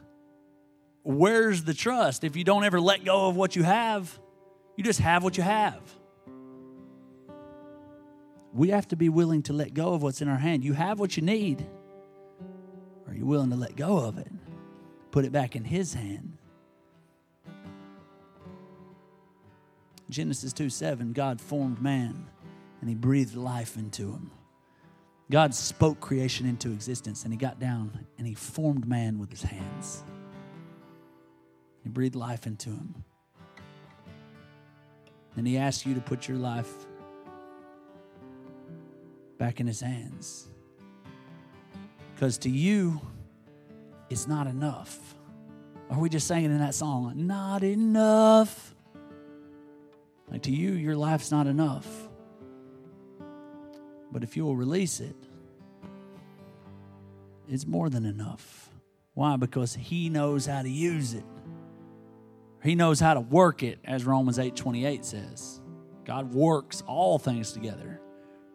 Where's 1.03 1.63
the 1.63 1.73
trust? 1.73 2.23
If 2.23 2.37
you 2.37 2.45
don't 2.45 2.63
ever 2.63 2.79
let 2.79 3.03
go 3.03 3.27
of 3.27 3.35
what 3.35 3.55
you 3.55 3.63
have, 3.63 4.17
you 4.77 4.83
just 4.83 4.99
have 4.99 5.23
what 5.23 5.37
you 5.37 5.43
have. 5.43 5.81
We 8.53 8.69
have 8.69 8.87
to 8.89 8.95
be 8.95 9.09
willing 9.09 9.43
to 9.43 9.53
let 9.53 9.73
go 9.73 9.93
of 9.93 10.03
what's 10.03 10.21
in 10.21 10.29
our 10.29 10.37
hand. 10.37 10.63
You 10.63 10.73
have 10.73 10.99
what 10.99 11.17
you 11.17 11.23
need. 11.23 11.67
Are 13.07 13.13
you 13.13 13.25
willing 13.25 13.49
to 13.49 13.55
let 13.55 13.75
go 13.75 13.97
of 13.97 14.17
it? 14.17 14.31
Put 15.11 15.25
it 15.25 15.31
back 15.31 15.55
in 15.55 15.65
His 15.65 15.93
hand. 15.93 16.32
Genesis 20.13 20.53
2 20.53 20.69
7, 20.69 21.11
God 21.11 21.41
formed 21.41 21.81
man 21.81 22.27
and 22.81 22.87
he 22.87 22.95
breathed 22.95 23.35
life 23.35 23.77
into 23.77 24.11
him. 24.11 24.29
God 25.31 25.55
spoke 25.55 25.99
creation 25.99 26.45
into 26.45 26.71
existence 26.71 27.23
and 27.23 27.33
he 27.33 27.37
got 27.37 27.59
down 27.59 28.05
and 28.19 28.27
he 28.27 28.35
formed 28.35 28.87
man 28.87 29.17
with 29.17 29.31
his 29.31 29.41
hands. 29.41 30.03
He 31.81 31.89
breathed 31.89 32.15
life 32.15 32.45
into 32.45 32.69
him. 32.69 33.03
And 35.35 35.47
he 35.47 35.57
asked 35.57 35.83
you 35.83 35.95
to 35.95 36.01
put 36.01 36.27
your 36.27 36.37
life 36.37 36.71
back 39.39 39.59
in 39.59 39.65
his 39.65 39.81
hands. 39.81 40.47
Because 42.13 42.37
to 42.39 42.51
you, 42.51 43.01
it's 44.11 44.27
not 44.27 44.45
enough. 44.45 45.15
Are 45.89 45.97
we 45.97 46.07
just 46.07 46.27
singing 46.27 46.51
in 46.51 46.59
that 46.59 46.75
song? 46.75 47.13
Not 47.25 47.63
enough. 47.63 48.72
To 50.41 50.51
you, 50.51 50.73
your 50.73 50.95
life's 50.95 51.31
not 51.31 51.47
enough. 51.47 51.87
But 54.11 54.23
if 54.23 54.35
you'll 54.35 54.55
release 54.55 54.99
it, 54.99 55.15
it's 57.47 57.65
more 57.65 57.89
than 57.89 58.05
enough. 58.05 58.69
Why? 59.13 59.37
Because 59.37 59.73
He 59.73 60.09
knows 60.09 60.45
how 60.45 60.61
to 60.61 60.69
use 60.69 61.13
it. 61.13 61.23
He 62.63 62.75
knows 62.75 62.99
how 62.99 63.13
to 63.13 63.19
work 63.19 63.63
it, 63.63 63.79
as 63.85 64.05
Romans 64.05 64.39
8 64.39 64.55
28 64.55 65.05
says. 65.05 65.61
God 66.05 66.33
works 66.33 66.83
all 66.87 67.17
things 67.19 67.51
together 67.51 68.01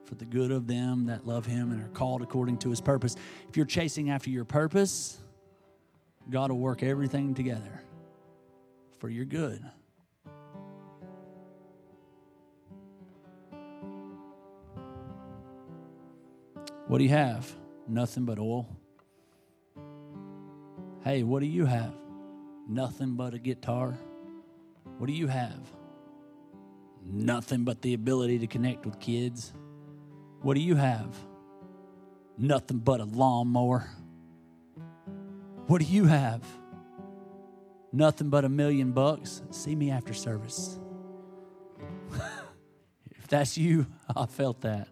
for 0.04 0.14
the 0.14 0.25
good 0.25 0.50
of 0.50 0.66
them 0.66 1.06
that 1.06 1.26
love 1.26 1.47
Him 1.47 1.70
and 1.70 1.82
are 1.82 1.88
called 1.88 2.23
according 2.23 2.58
to 2.58 2.70
His 2.70 2.80
purpose. 2.80 3.14
If 3.49 3.56
you're 3.56 3.66
chasing 3.66 4.11
after 4.11 4.30
your 4.30 4.44
purpose, 4.44 5.18
God 6.30 6.50
will 6.50 6.58
work 6.58 6.82
everything 6.82 7.35
together 7.35 7.82
for 8.99 9.08
your 9.08 9.25
good. 9.25 9.62
What 16.88 16.99
do 16.99 17.04
you 17.04 17.11
have? 17.11 17.54
Nothing 17.87 18.25
but 18.25 18.38
oil. 18.38 18.66
Hey, 21.04 21.23
what 21.23 21.40
do 21.40 21.47
you 21.47 21.66
have? 21.66 21.92
Nothing 22.66 23.14
but 23.14 23.35
a 23.35 23.38
guitar. 23.38 23.99
What 24.97 25.07
do 25.07 25.12
you 25.12 25.26
have? 25.26 25.61
Nothing 27.04 27.64
but 27.64 27.83
the 27.83 27.92
ability 27.92 28.38
to 28.38 28.47
connect 28.47 28.87
with 28.87 28.99
kids. 29.00 29.52
What 30.40 30.54
do 30.54 30.61
you 30.61 30.76
have? 30.76 31.14
Nothing 32.38 32.78
but 32.78 33.00
a 33.00 33.04
lawnmower. 33.04 33.90
What 35.66 35.83
do 35.83 35.87
you 35.87 36.07
have? 36.07 36.42
Nothing 37.92 38.30
but 38.30 38.47
a 38.47 38.49
million 38.49 38.92
bucks. 38.92 39.42
See 39.50 39.75
me 39.75 39.90
after 39.90 40.14
service. 40.14 40.78
if 43.11 43.28
that's 43.28 43.59
you, 43.59 43.87
I 44.16 44.25
felt 44.25 44.62
that. 44.62 44.88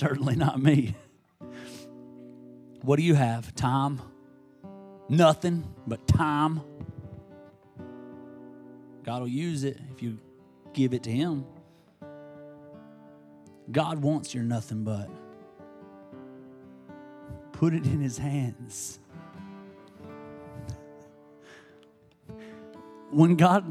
Certainly 0.00 0.36
not 0.36 0.58
me. 0.58 0.94
What 2.80 2.96
do 2.96 3.02
you 3.02 3.14
have? 3.14 3.54
Time? 3.54 4.00
Nothing 5.10 5.62
but 5.86 6.08
time. 6.08 6.62
God 9.04 9.20
will 9.20 9.28
use 9.28 9.62
it 9.62 9.78
if 9.92 10.02
you 10.02 10.18
give 10.72 10.94
it 10.94 11.02
to 11.02 11.10
Him. 11.10 11.44
God 13.70 14.00
wants 14.00 14.34
your 14.34 14.42
nothing 14.42 14.84
but. 14.84 15.10
Put 17.52 17.74
it 17.74 17.84
in 17.84 18.00
His 18.00 18.16
hands. 18.16 18.98
When 23.10 23.36
God 23.36 23.66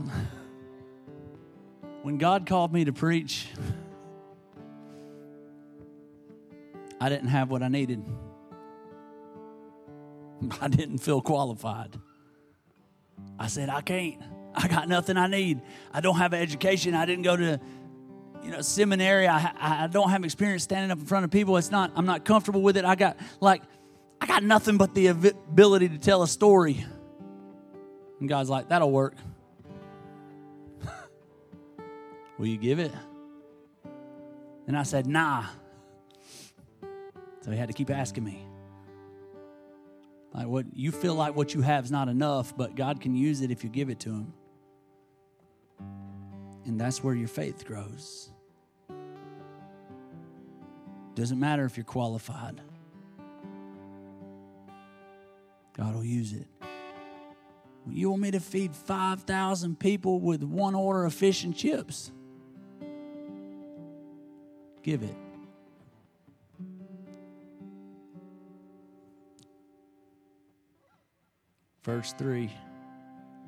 when 2.03 2.19
God 2.19 2.45
called 2.45 2.71
me 2.71 2.86
to 2.86 2.93
preach, 2.93 3.48
I 7.00 7.10
didn't 7.10 7.29
have 7.29 7.50
what 7.50 7.63
I 7.63 7.68
needed. 7.68 8.03
I 10.62 10.68
didn't 10.68 11.00
feel 11.00 11.22
qualified. 11.22 11.98
I 13.38 13.48
said, 13.48 13.70
I 13.70 13.82
can't. 13.82 14.22
I 14.56 14.68
got 14.68 14.89
nothing 14.89 15.18
I 15.18 15.27
need. 15.27 15.62
I 15.94 16.01
don't 16.01 16.18
have 16.18 16.34
an 16.34 16.41
education. 16.41 16.94
I 16.96 17.06
didn't 17.06 17.24
go 17.24 17.38
to 17.38 17.60
you 18.44 18.51
know 18.51 18.62
seminary. 18.62 19.27
I, 19.27 19.84
I 19.84 19.88
don't 19.88 20.10
have 20.10 20.24
experience 20.24 20.63
standing 20.63 20.91
up 20.91 21.00
in 21.00 21.06
front 21.06 21.25
of 21.25 21.32
people. 21.32 21.56
It's 21.58 21.72
not. 21.72 21.91
I'm 21.96 22.06
not 22.06 22.25
comfortable 22.25 22.62
with 22.62 22.77
it. 22.77 22.86
I 22.86 22.96
got 22.96 23.18
like 23.39 23.62
I 24.22 24.25
got 24.25 24.44
nothing 24.44 24.77
but 24.77 24.94
the 24.94 25.08
ability 25.08 25.89
to 25.89 25.98
tell 25.98 26.24
a 26.24 26.27
story. 26.27 26.86
And 28.20 28.27
God's 28.27 28.50
like, 28.50 28.70
that'll 28.70 28.91
work. 28.91 29.15
Will 32.38 32.48
you 32.48 32.58
give 32.58 32.79
it? 32.79 32.91
And 34.68 34.77
I 34.77 34.84
said, 34.84 35.08
nah. 35.08 35.46
So 37.41 37.51
he 37.51 37.58
had 37.58 37.67
to 37.67 37.74
keep 37.74 37.89
asking 37.89 38.24
me. 38.24 38.46
Like 40.34 40.48
what 40.48 40.65
you 40.74 40.91
feel 40.91 41.15
like 41.15 41.36
what 41.36 41.53
you 41.53 41.62
have 41.62 41.86
is 41.86 41.91
not 41.91 42.08
enough, 42.08 42.55
but 42.55 42.75
God 42.75 43.01
can 43.01 43.15
use 43.15 43.41
it 43.41 43.51
if 43.51 43.63
you 43.63 43.69
give 43.69 43.89
it 43.89 44.00
to 44.01 44.10
him. 44.10 44.34
And 46.65 46.79
that's 46.79 47.03
where 47.03 47.15
your 47.15 47.27
faith 47.27 47.65
grows. 47.65 48.29
Doesn't 51.15 51.39
matter 51.39 51.65
if 51.65 51.75
you're 51.75 51.84
qualified. 51.84 52.62
God 55.75 55.96
will 55.96 56.03
use 56.03 56.34
it. 56.34 56.48
You 57.89 58.12
want 58.12 58.22
me 58.22 58.31
to 58.31 58.39
feed 58.39 58.75
5,000 58.75 59.79
people 59.79 60.19
with 60.19 60.43
one 60.43 60.75
order 60.75 61.05
of 61.05 61.13
fish 61.13 61.43
and 61.43 61.55
chips? 61.55 62.12
Give 64.84 65.01
it. 65.01 65.15
Verse 71.83 72.13
3. 72.13 72.50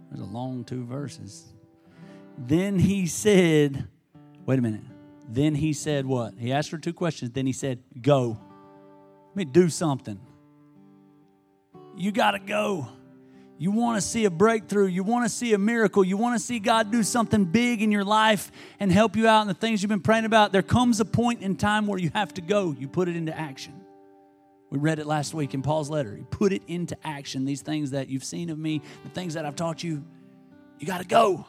There's 0.10 0.22
a 0.22 0.32
long 0.32 0.64
two 0.64 0.86
verses. 0.86 1.46
Then 2.38 2.80
he 2.80 3.08
said, 3.08 3.88
wait 4.46 4.60
a 4.60 4.62
minute. 4.62 4.82
Then 5.32 5.56
he 5.56 5.72
said 5.72 6.06
what? 6.06 6.34
He 6.38 6.52
asked 6.52 6.72
her 6.72 6.78
two 6.78 6.94
questions. 6.94 7.32
Then 7.32 7.46
he 7.46 7.54
said, 7.54 7.80
Go. 8.02 8.38
Let 9.30 9.36
me 9.36 9.46
do 9.46 9.70
something. 9.70 10.20
You 11.96 12.12
got 12.12 12.32
to 12.32 12.40
go. 12.40 12.90
You 13.58 13.72
want 13.72 14.02
to 14.02 14.06
see 14.06 14.26
a 14.26 14.30
breakthrough. 14.30 14.88
You 14.88 15.04
want 15.04 15.24
to 15.24 15.30
see 15.30 15.54
a 15.54 15.58
miracle. 15.58 16.04
You 16.04 16.18
want 16.18 16.38
to 16.38 16.46
see 16.46 16.60
God 16.60 16.92
do 16.92 17.04
something 17.04 17.46
big 17.46 17.82
in 17.82 17.92
your 17.92 18.04
life 18.04 18.52
and 18.80 18.92
help 18.92 19.16
you 19.16 19.28
out 19.28 19.44
in 19.44 19.48
the 19.48 19.54
things 19.54 19.82
you've 19.82 19.90
been 19.90 20.02
praying 20.02 20.26
about. 20.26 20.52
There 20.52 20.64
comes 20.64 21.00
a 21.00 21.06
point 21.06 21.42
in 21.42 21.56
time 21.56 21.88
where 21.88 22.00
you 22.00 22.10
have 22.14 22.34
to 22.34 22.42
go. 22.42 22.76
You 22.78 22.88
put 22.88 23.08
it 23.08 23.16
into 23.16 23.38
action. 23.38 23.81
We 24.72 24.80
read 24.80 25.00
it 25.00 25.06
last 25.06 25.34
week 25.34 25.54
in 25.54 25.62
Paul's 25.62 25.90
letter. 25.90 26.16
He 26.16 26.24
put 26.24 26.54
it 26.54 26.64
into 26.66 26.98
action. 27.04 27.44
These 27.44 27.62
things 27.62 27.92
that 27.92 28.08
you've 28.08 28.24
seen 28.24 28.50
of 28.50 28.58
me, 28.58 28.82
the 29.04 29.10
things 29.10 29.34
that 29.34 29.46
I've 29.46 29.58
taught 29.58 29.84
you, 29.84 30.04
you 30.80 30.88
got 30.88 31.00
to 31.00 31.08
go. 31.08 31.46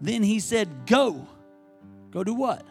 Then 0.00 0.24
he 0.24 0.40
said, 0.40 0.68
Go. 0.84 1.26
Go 2.10 2.24
do 2.24 2.34
what? 2.34 2.66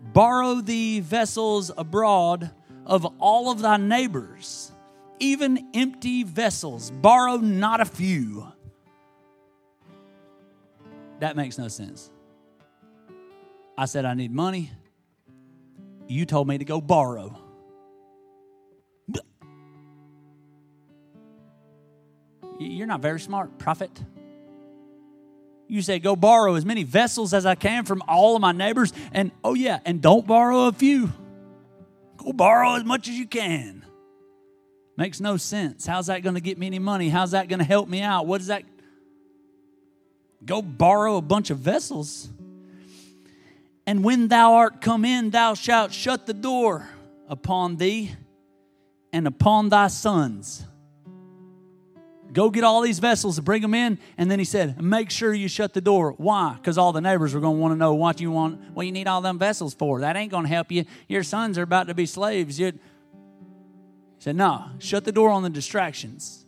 Borrow 0.00 0.60
the 0.60 1.00
vessels 1.00 1.72
abroad 1.76 2.52
of 2.86 3.04
all 3.18 3.50
of 3.50 3.60
thy 3.60 3.76
neighbors, 3.78 4.72
even 5.18 5.70
empty 5.74 6.22
vessels. 6.22 6.90
Borrow 6.90 7.36
not 7.36 7.80
a 7.80 7.84
few. 7.84 8.46
That 11.18 11.36
makes 11.36 11.58
no 11.58 11.66
sense. 11.66 12.10
I 13.76 13.86
said, 13.86 14.04
I 14.04 14.14
need 14.14 14.32
money. 14.32 14.70
You 16.06 16.26
told 16.26 16.46
me 16.46 16.58
to 16.58 16.64
go 16.64 16.80
borrow. 16.80 17.49
You're 22.60 22.86
not 22.86 23.00
very 23.00 23.18
smart, 23.18 23.58
prophet. 23.58 23.90
You 25.66 25.80
say, 25.80 25.98
go 25.98 26.14
borrow 26.14 26.56
as 26.56 26.66
many 26.66 26.82
vessels 26.82 27.32
as 27.32 27.46
I 27.46 27.54
can 27.54 27.84
from 27.84 28.02
all 28.06 28.36
of 28.36 28.42
my 28.42 28.52
neighbors. 28.52 28.92
And 29.12 29.30
oh, 29.42 29.54
yeah, 29.54 29.78
and 29.86 30.02
don't 30.02 30.26
borrow 30.26 30.66
a 30.66 30.72
few. 30.72 31.10
Go 32.18 32.32
borrow 32.32 32.74
as 32.74 32.84
much 32.84 33.08
as 33.08 33.14
you 33.14 33.26
can. 33.26 33.84
Makes 34.96 35.20
no 35.20 35.38
sense. 35.38 35.86
How's 35.86 36.08
that 36.08 36.22
going 36.22 36.34
to 36.34 36.40
get 36.40 36.58
me 36.58 36.66
any 36.66 36.78
money? 36.78 37.08
How's 37.08 37.30
that 37.30 37.48
going 37.48 37.60
to 37.60 37.64
help 37.64 37.88
me 37.88 38.02
out? 38.02 38.26
What 38.26 38.42
is 38.42 38.48
that? 38.48 38.64
Go 40.44 40.60
borrow 40.60 41.16
a 41.16 41.22
bunch 41.22 41.48
of 41.48 41.58
vessels. 41.58 42.28
And 43.86 44.04
when 44.04 44.28
thou 44.28 44.54
art 44.54 44.82
come 44.82 45.06
in, 45.06 45.30
thou 45.30 45.54
shalt 45.54 45.92
shut 45.92 46.26
the 46.26 46.34
door 46.34 46.86
upon 47.26 47.76
thee 47.76 48.12
and 49.12 49.26
upon 49.26 49.70
thy 49.70 49.86
sons 49.86 50.66
Go 52.32 52.50
get 52.50 52.62
all 52.62 52.80
these 52.80 53.00
vessels 53.00 53.38
and 53.38 53.44
bring 53.44 53.62
them 53.62 53.74
in. 53.74 53.98
And 54.16 54.30
then 54.30 54.38
he 54.38 54.44
said, 54.44 54.80
Make 54.80 55.10
sure 55.10 55.34
you 55.34 55.48
shut 55.48 55.74
the 55.74 55.80
door. 55.80 56.12
Why? 56.16 56.54
Because 56.54 56.78
all 56.78 56.92
the 56.92 57.00
neighbors 57.00 57.34
are 57.34 57.40
going 57.40 57.56
to 57.56 57.60
want 57.60 57.72
to 57.72 57.76
know 57.76 57.94
what 57.94 58.20
you 58.20 58.30
want, 58.30 58.60
what 58.72 58.86
you 58.86 58.92
need 58.92 59.08
all 59.08 59.20
them 59.20 59.38
vessels 59.38 59.74
for. 59.74 60.00
That 60.00 60.16
ain't 60.16 60.30
going 60.30 60.44
to 60.44 60.50
help 60.50 60.70
you. 60.70 60.84
Your 61.08 61.22
sons 61.22 61.58
are 61.58 61.62
about 61.62 61.88
to 61.88 61.94
be 61.94 62.06
slaves. 62.06 62.58
You'd... 62.58 62.74
He 62.74 64.24
said, 64.24 64.36
No, 64.36 64.66
shut 64.78 65.04
the 65.04 65.12
door 65.12 65.30
on 65.30 65.42
the 65.42 65.50
distractions. 65.50 66.46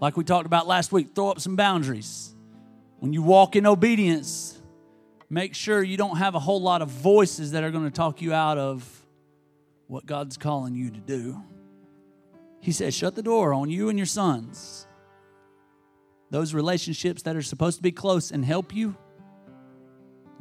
Like 0.00 0.16
we 0.16 0.24
talked 0.24 0.46
about 0.46 0.66
last 0.66 0.92
week, 0.92 1.14
throw 1.14 1.30
up 1.30 1.40
some 1.40 1.56
boundaries. 1.56 2.34
When 2.98 3.12
you 3.12 3.22
walk 3.22 3.56
in 3.56 3.66
obedience, 3.66 4.60
make 5.28 5.54
sure 5.54 5.82
you 5.82 5.96
don't 5.96 6.18
have 6.18 6.34
a 6.34 6.40
whole 6.40 6.60
lot 6.60 6.82
of 6.82 6.88
voices 6.88 7.52
that 7.52 7.64
are 7.64 7.70
going 7.70 7.84
to 7.84 7.90
talk 7.90 8.20
you 8.20 8.32
out 8.32 8.58
of 8.58 8.84
what 9.86 10.06
God's 10.06 10.36
calling 10.36 10.74
you 10.74 10.90
to 10.90 11.00
do. 11.00 11.42
He 12.62 12.70
says, 12.70 12.94
shut 12.94 13.16
the 13.16 13.22
door 13.22 13.52
on 13.52 13.68
you 13.68 13.88
and 13.88 13.98
your 13.98 14.06
sons. 14.06 14.86
Those 16.30 16.54
relationships 16.54 17.22
that 17.22 17.34
are 17.34 17.42
supposed 17.42 17.76
to 17.76 17.82
be 17.82 17.90
close 17.92 18.30
and 18.30 18.44
help 18.44 18.74
you, 18.74 18.96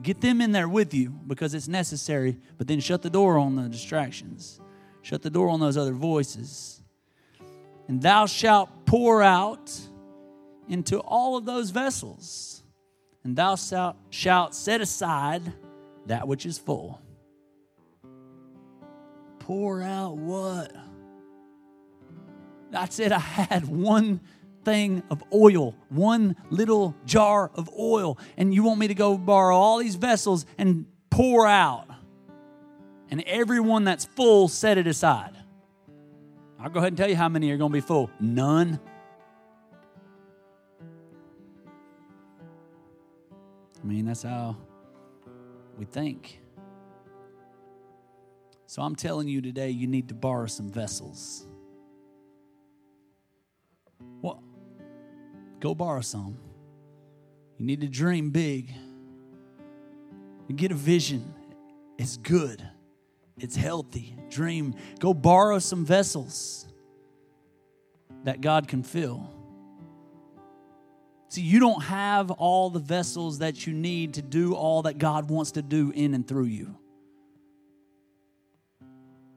get 0.04 0.22
them 0.22 0.40
in 0.40 0.52
there 0.52 0.70
with 0.70 0.94
you 0.94 1.10
because 1.26 1.56
it's 1.56 1.68
necessary, 1.68 2.38
but 2.60 2.68
then 2.68 2.80
shut 2.80 3.02
the 3.02 3.10
door 3.10 3.40
on 3.40 3.56
the 3.56 3.68
distractions. 3.68 4.62
Shut 5.02 5.24
the 5.24 5.32
door 5.32 5.50
on 5.50 5.60
those 5.60 5.78
other 5.78 5.94
voices. 5.94 6.84
And 7.88 8.02
thou 8.02 8.28
shalt 8.28 8.70
pour 8.86 9.24
out 9.24 9.72
into 10.70 11.00
all 11.00 11.38
of 11.38 11.46
those 11.46 11.72
vessels, 11.72 12.64
and 13.24 13.36
thou 13.36 13.56
shalt 14.12 14.54
set 14.56 14.80
aside 14.80 15.42
that 16.06 16.28
which 16.28 16.46
is 16.46 16.60
full. 16.60 17.02
Pour 19.40 19.82
out 19.82 20.18
what? 20.18 20.72
I 22.74 22.88
said 22.90 23.12
I 23.12 23.20
had 23.20 23.68
one 23.68 24.22
thing 24.64 25.04
of 25.10 25.24
oil, 25.34 25.76
one 25.90 26.36
little 26.50 26.96
jar 27.06 27.52
of 27.56 27.70
oil, 27.78 28.18
and 28.38 28.54
you 28.54 28.64
want 28.64 28.80
me 28.80 28.88
to 28.88 28.94
go 28.94 29.18
borrow 29.18 29.56
all 29.56 29.80
these 29.80 29.96
vessels 29.96 30.46
and 30.58 30.86
pour 31.10 31.48
out. 31.48 31.88
And 33.10 33.24
everyone 33.26 33.84
that's 33.84 34.06
full, 34.06 34.48
set 34.48 34.78
it 34.78 34.88
aside. 34.88 35.36
I'll 36.60 36.70
go 36.70 36.80
ahead 36.80 36.90
and 36.90 36.98
tell 36.98 37.10
you 37.10 37.16
how 37.16 37.28
many 37.28 37.52
are 37.52 37.58
going 37.58 37.72
to 37.72 37.74
be 37.74 37.82
full. 37.82 38.10
None. 38.20 38.80
I 43.82 43.86
mean, 43.86 44.06
that's 44.06 44.24
how 44.24 44.56
we 45.78 45.86
think. 45.86 46.40
So 48.68 48.82
I'm 48.82 48.96
telling 48.96 49.28
you 49.28 49.42
today, 49.42 49.72
you 49.72 49.88
need 49.88 50.08
to 50.10 50.14
borrow 50.14 50.46
some 50.46 50.70
vessels. 50.70 51.48
Well, 54.22 54.44
go 55.60 55.76
borrow 55.76 56.02
some. 56.02 56.38
You 57.58 57.66
need 57.66 57.82
to 57.82 57.88
dream 57.88 58.32
big. 58.32 58.74
and 60.50 60.58
get 60.58 60.72
a 60.72 60.76
vision. 60.76 61.34
It's 61.98 62.18
good. 62.18 62.68
It's 63.38 63.56
healthy. 63.56 64.16
Dream. 64.30 64.76
Go 65.00 65.14
borrow 65.14 65.60
some 65.60 65.86
vessels 65.86 66.68
that 68.24 68.42
God 68.42 68.68
can 68.68 68.84
fill. 68.84 69.30
See, 71.30 71.42
you 71.42 71.60
don't 71.60 71.82
have 71.84 72.30
all 72.30 72.70
the 72.70 72.80
vessels 72.80 73.40
that 73.40 73.66
you 73.66 73.74
need 73.74 74.16
to 74.16 74.22
do 74.22 74.54
all 74.54 74.82
that 74.82 74.98
God 74.98 75.30
wants 75.30 75.52
to 75.52 75.62
do 75.62 75.92
in 75.92 76.14
and 76.14 76.28
through 76.28 76.46
you. 76.46 76.76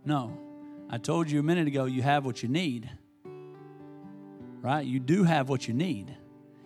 No. 0.04 0.36
I 0.90 0.98
told 0.98 1.30
you 1.30 1.38
a 1.38 1.42
minute 1.42 1.66
ago, 1.68 1.84
you 1.84 2.02
have 2.02 2.26
what 2.26 2.42
you 2.42 2.48
need. 2.48 2.90
Right? 4.64 4.86
You 4.86 4.98
do 4.98 5.24
have 5.24 5.50
what 5.50 5.68
you 5.68 5.74
need. 5.74 6.16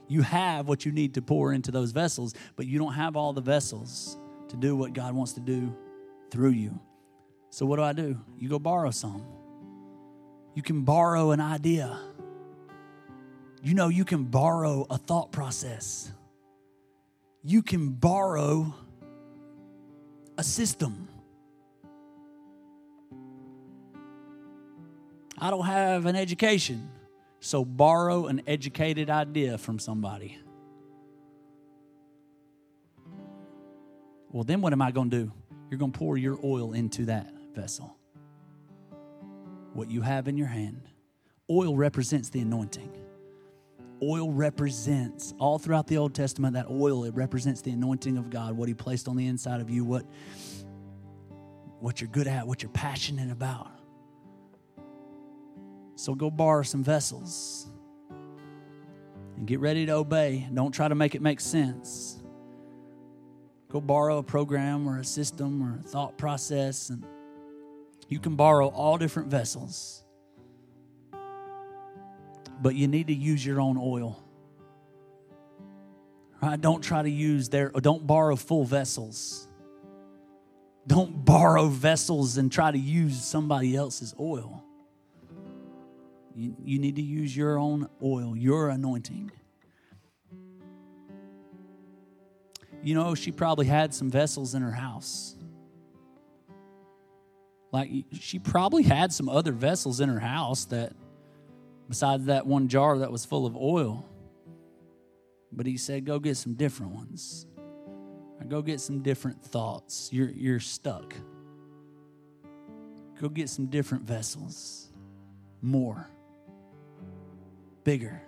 You 0.06 0.22
have 0.22 0.68
what 0.68 0.86
you 0.86 0.92
need 0.92 1.14
to 1.14 1.22
pour 1.22 1.52
into 1.52 1.72
those 1.72 1.90
vessels, 1.90 2.32
but 2.54 2.64
you 2.64 2.78
don't 2.78 2.92
have 2.92 3.16
all 3.16 3.32
the 3.32 3.40
vessels 3.40 4.16
to 4.50 4.56
do 4.56 4.76
what 4.76 4.92
God 4.92 5.14
wants 5.14 5.32
to 5.32 5.40
do 5.40 5.76
through 6.30 6.50
you. 6.50 6.78
So, 7.50 7.66
what 7.66 7.74
do 7.74 7.82
I 7.82 7.92
do? 7.92 8.16
You 8.38 8.48
go 8.48 8.60
borrow 8.60 8.92
some. 8.92 9.26
You 10.54 10.62
can 10.62 10.82
borrow 10.82 11.32
an 11.32 11.40
idea. 11.40 11.98
You 13.64 13.74
know, 13.74 13.88
you 13.88 14.04
can 14.04 14.22
borrow 14.22 14.86
a 14.88 14.96
thought 14.96 15.32
process. 15.32 16.12
You 17.42 17.62
can 17.62 17.88
borrow 17.88 18.72
a 20.38 20.44
system. 20.44 21.08
I 25.36 25.50
don't 25.50 25.66
have 25.66 26.06
an 26.06 26.14
education, 26.14 26.88
so 27.40 27.64
borrow 27.64 28.26
an 28.26 28.42
educated 28.46 29.10
idea 29.10 29.58
from 29.58 29.78
somebody. 29.78 30.38
Well, 34.30 34.44
then 34.44 34.60
what 34.60 34.72
am 34.72 34.82
I 34.82 34.90
going 34.90 35.10
to 35.10 35.24
do? 35.24 35.32
You're 35.70 35.78
going 35.78 35.92
to 35.92 35.98
pour 35.98 36.16
your 36.16 36.38
oil 36.42 36.72
into 36.72 37.06
that 37.06 37.32
vessel. 37.54 37.96
What 39.72 39.90
you 39.90 40.02
have 40.02 40.28
in 40.28 40.36
your 40.36 40.46
hand. 40.48 40.82
Oil 41.50 41.76
represents 41.76 42.28
the 42.28 42.40
anointing. 42.40 42.92
Oil 44.02 44.30
represents, 44.30 45.34
all 45.38 45.58
throughout 45.58 45.86
the 45.86 45.96
Old 45.96 46.14
Testament, 46.14 46.54
that 46.54 46.66
oil, 46.70 47.04
it 47.04 47.14
represents 47.14 47.62
the 47.62 47.70
anointing 47.70 48.16
of 48.16 48.30
God, 48.30 48.56
what 48.56 48.68
He 48.68 48.74
placed 48.74 49.08
on 49.08 49.16
the 49.16 49.26
inside 49.26 49.60
of 49.60 49.70
you, 49.70 49.84
what, 49.84 50.04
what 51.80 52.00
you're 52.00 52.10
good 52.10 52.28
at, 52.28 52.46
what 52.46 52.62
you're 52.62 52.70
passionate 52.70 53.32
about. 53.32 53.70
So 55.98 56.14
go 56.14 56.30
borrow 56.30 56.62
some 56.62 56.84
vessels 56.84 57.66
and 59.36 59.48
get 59.48 59.58
ready 59.58 59.84
to 59.86 59.92
obey. 59.94 60.46
Don't 60.54 60.70
try 60.70 60.86
to 60.86 60.94
make 60.94 61.16
it 61.16 61.20
make 61.20 61.40
sense. 61.40 62.22
Go 63.68 63.80
borrow 63.80 64.18
a 64.18 64.22
program 64.22 64.88
or 64.88 65.00
a 65.00 65.04
system 65.04 65.60
or 65.60 65.80
a 65.80 65.82
thought 65.82 66.16
process, 66.16 66.90
and 66.90 67.04
you 68.08 68.20
can 68.20 68.36
borrow 68.36 68.68
all 68.68 68.96
different 68.96 69.28
vessels. 69.28 70.04
But 72.62 72.76
you 72.76 72.86
need 72.86 73.08
to 73.08 73.14
use 73.14 73.44
your 73.44 73.60
own 73.60 73.76
oil. 73.76 74.22
Right? 76.40 76.60
Don't 76.60 76.80
try 76.80 77.02
to 77.02 77.10
use 77.10 77.48
their, 77.48 77.70
don't 77.70 78.06
borrow 78.06 78.36
full 78.36 78.64
vessels. 78.64 79.48
Don't 80.86 81.24
borrow 81.24 81.66
vessels 81.66 82.38
and 82.38 82.52
try 82.52 82.70
to 82.70 82.78
use 82.78 83.20
somebody 83.20 83.74
else's 83.74 84.14
oil. 84.20 84.64
You, 86.38 86.54
you 86.64 86.78
need 86.78 86.94
to 86.94 87.02
use 87.02 87.36
your 87.36 87.58
own 87.58 87.88
oil, 88.00 88.36
your 88.36 88.68
anointing. 88.68 89.32
You 92.80 92.94
know, 92.94 93.16
she 93.16 93.32
probably 93.32 93.66
had 93.66 93.92
some 93.92 94.08
vessels 94.08 94.54
in 94.54 94.62
her 94.62 94.70
house. 94.70 95.34
Like, 97.72 97.90
she 98.12 98.38
probably 98.38 98.84
had 98.84 99.12
some 99.12 99.28
other 99.28 99.50
vessels 99.50 99.98
in 99.98 100.08
her 100.08 100.20
house 100.20 100.66
that, 100.66 100.92
besides 101.88 102.26
that 102.26 102.46
one 102.46 102.68
jar 102.68 102.98
that 102.98 103.10
was 103.10 103.24
full 103.24 103.44
of 103.44 103.56
oil. 103.56 104.08
But 105.50 105.66
he 105.66 105.76
said, 105.76 106.04
go 106.04 106.20
get 106.20 106.36
some 106.36 106.54
different 106.54 106.92
ones. 106.92 107.46
Go 108.46 108.62
get 108.62 108.80
some 108.80 109.02
different 109.02 109.42
thoughts. 109.42 110.10
You're, 110.12 110.30
you're 110.30 110.60
stuck. 110.60 111.14
Go 113.20 113.28
get 113.28 113.48
some 113.48 113.66
different 113.66 114.04
vessels. 114.04 114.92
More. 115.60 116.08
Bigger. 117.88 118.20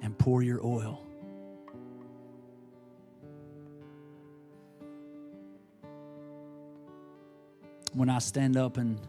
And 0.00 0.16
pour 0.16 0.40
your 0.40 0.64
oil. 0.64 1.04
when 7.94 8.08
I 8.08 8.20
stand 8.20 8.56
up 8.56 8.76
and 8.76 9.00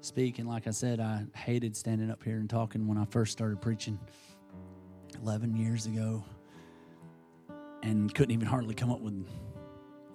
speak, 0.00 0.40
and 0.40 0.48
like 0.48 0.66
I 0.66 0.72
said, 0.72 0.98
I 0.98 1.24
hated 1.36 1.76
standing 1.76 2.10
up 2.10 2.24
here 2.24 2.38
and 2.38 2.50
talking 2.50 2.88
when 2.88 2.98
I 2.98 3.04
first 3.04 3.30
started 3.30 3.62
preaching 3.62 3.96
11 5.22 5.54
years 5.54 5.86
ago 5.86 6.24
and 7.84 8.12
couldn't 8.12 8.32
even 8.32 8.48
hardly 8.48 8.74
come 8.74 8.90
up 8.90 9.00
with 9.00 9.24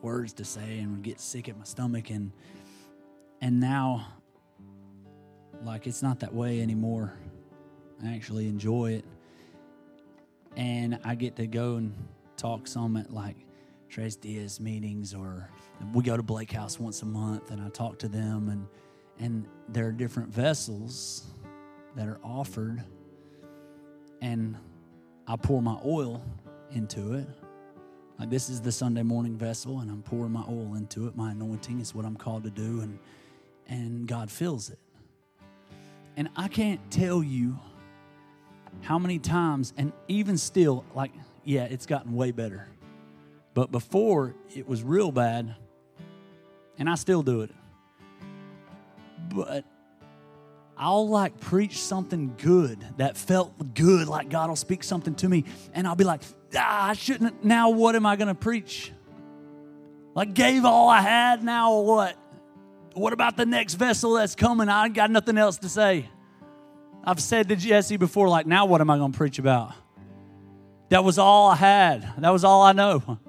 words 0.02 0.34
to 0.34 0.44
say 0.44 0.80
and 0.80 0.92
would 0.92 1.04
get 1.04 1.22
sick 1.22 1.48
at 1.48 1.58
my 1.58 1.64
stomach 1.64 2.10
and 2.10 2.34
and 3.40 3.58
now 3.58 4.06
like 5.64 5.88
it's 5.88 6.04
not 6.04 6.20
that 6.20 6.34
way 6.34 6.62
anymore 6.62 7.14
i 8.06 8.14
actually 8.16 8.48
enjoy 8.48 8.94
it 8.94 9.06
and 10.56 11.00
i 11.04 11.16
get 11.16 11.36
to 11.36 11.48
go 11.48 11.76
and 11.76 11.94
talk 12.38 12.68
some 12.68 12.98
at 12.98 13.12
like 13.14 13.36
Tres 13.90 14.16
Dias 14.16 14.60
meetings, 14.60 15.14
or 15.16 15.50
we 15.94 16.04
go 16.04 16.16
to 16.16 16.22
Blake 16.24 16.52
House 16.52 16.80
once 16.80 17.02
a 17.02 17.06
month, 17.06 17.50
and 17.50 17.60
I 17.60 17.70
talk 17.70 17.98
to 18.00 18.08
them, 18.08 18.50
and 18.50 18.68
and 19.18 19.46
there 19.68 19.88
are 19.88 19.92
different 19.92 20.30
vessels 20.30 21.26
that 21.96 22.08
are 22.08 22.20
offered, 22.24 22.84
and 24.22 24.56
I 25.28 25.36
pour 25.36 25.62
my 25.62 25.78
oil 25.84 26.24
into 26.72 27.16
it. 27.16 27.28
Like 28.20 28.30
this 28.30 28.50
is 28.50 28.62
the 28.62 28.72
Sunday 28.72 29.02
morning 29.02 29.38
vessel, 29.38 29.80
and 29.80 29.90
I'm 29.90 30.04
pouring 30.04 30.34
my 30.34 30.44
oil 30.48 30.76
into 30.76 31.08
it. 31.08 31.18
My 31.18 31.32
anointing 31.32 31.80
is 31.80 31.96
what 31.96 32.06
I'm 32.06 32.16
called 32.16 32.44
to 32.44 32.52
do, 32.52 32.82
and 32.82 33.00
and 33.68 34.08
God 34.08 34.30
fills 34.30 34.70
it. 34.70 34.80
And 36.16 36.30
I 36.36 36.48
can't 36.48 36.80
tell 36.92 37.24
you 37.24 37.58
how 38.82 39.00
many 39.00 39.20
times, 39.20 39.74
and 39.78 39.92
even 40.08 40.38
still, 40.38 40.86
like, 40.96 41.12
yeah, 41.44 41.64
it's 41.64 41.86
gotten 41.86 42.14
way 42.14 42.32
better 42.32 42.68
but 43.60 43.72
before 43.72 44.36
it 44.56 44.68
was 44.70 44.84
real 44.84 45.12
bad, 45.12 45.54
and 46.78 46.90
I 46.90 46.96
still 46.96 47.22
do 47.22 47.42
it. 47.42 47.52
But 49.36 49.66
I'll 50.78 51.10
like 51.10 51.40
preach 51.42 51.80
something 51.80 52.36
good 52.38 52.80
that 52.96 53.18
felt 53.18 53.74
good, 53.74 54.08
like 54.08 54.30
God 54.30 54.48
will 54.48 54.56
speak 54.56 54.82
something 54.82 55.14
to 55.16 55.28
me, 55.28 55.44
and 55.74 55.88
I'll 55.88 55.98
be 55.98 56.06
like, 56.06 56.22
ah, 56.56 56.90
I 56.90 56.94
shouldn't. 56.94 57.44
Now, 57.44 57.70
what 57.70 57.98
am 57.98 58.06
I 58.06 58.16
going 58.16 58.30
to 58.30 58.34
preach? 58.34 58.94
Like, 60.16 60.34
gave 60.34 60.64
all 60.64 60.88
I 60.88 61.02
had, 61.02 61.44
now 61.44 61.82
what? 61.82 62.16
What 62.94 63.12
about 63.12 63.36
the 63.36 63.46
next 63.46 63.74
vessel 63.74 64.14
that's 64.14 64.36
coming? 64.36 64.70
I 64.70 64.90
got 64.90 65.12
nothing 65.12 65.38
else 65.38 65.58
to 65.58 65.70
say. 65.70 66.10
I've 67.04 67.22
said 67.22 67.50
to 67.50 67.56
Jesse 67.56 67.98
before, 67.98 68.30
like, 68.30 68.46
now 68.46 68.66
what 68.66 68.82
am 68.82 68.90
I 68.90 68.98
going 68.98 69.12
to 69.12 69.18
preach 69.18 69.40
about? 69.40 69.74
That 70.90 71.04
was 71.04 71.18
all 71.18 71.50
I 71.50 71.56
had. 71.56 72.14
That 72.18 72.32
was 72.32 72.44
all 72.44 72.62
I 72.62 72.74
know. 72.74 73.20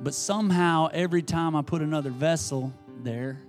But 0.00 0.14
somehow, 0.14 0.88
every 0.92 1.22
time 1.22 1.54
I 1.54 1.62
put 1.62 1.80
another 1.80 2.10
vessel 2.10 2.72
there, 3.02 3.40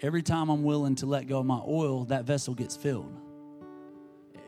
every 0.00 0.22
time 0.22 0.48
I'm 0.48 0.62
willing 0.62 0.94
to 0.96 1.06
let 1.06 1.26
go 1.26 1.40
of 1.40 1.46
my 1.46 1.60
oil, 1.66 2.04
that 2.06 2.24
vessel 2.24 2.54
gets 2.54 2.76
filled. 2.76 3.12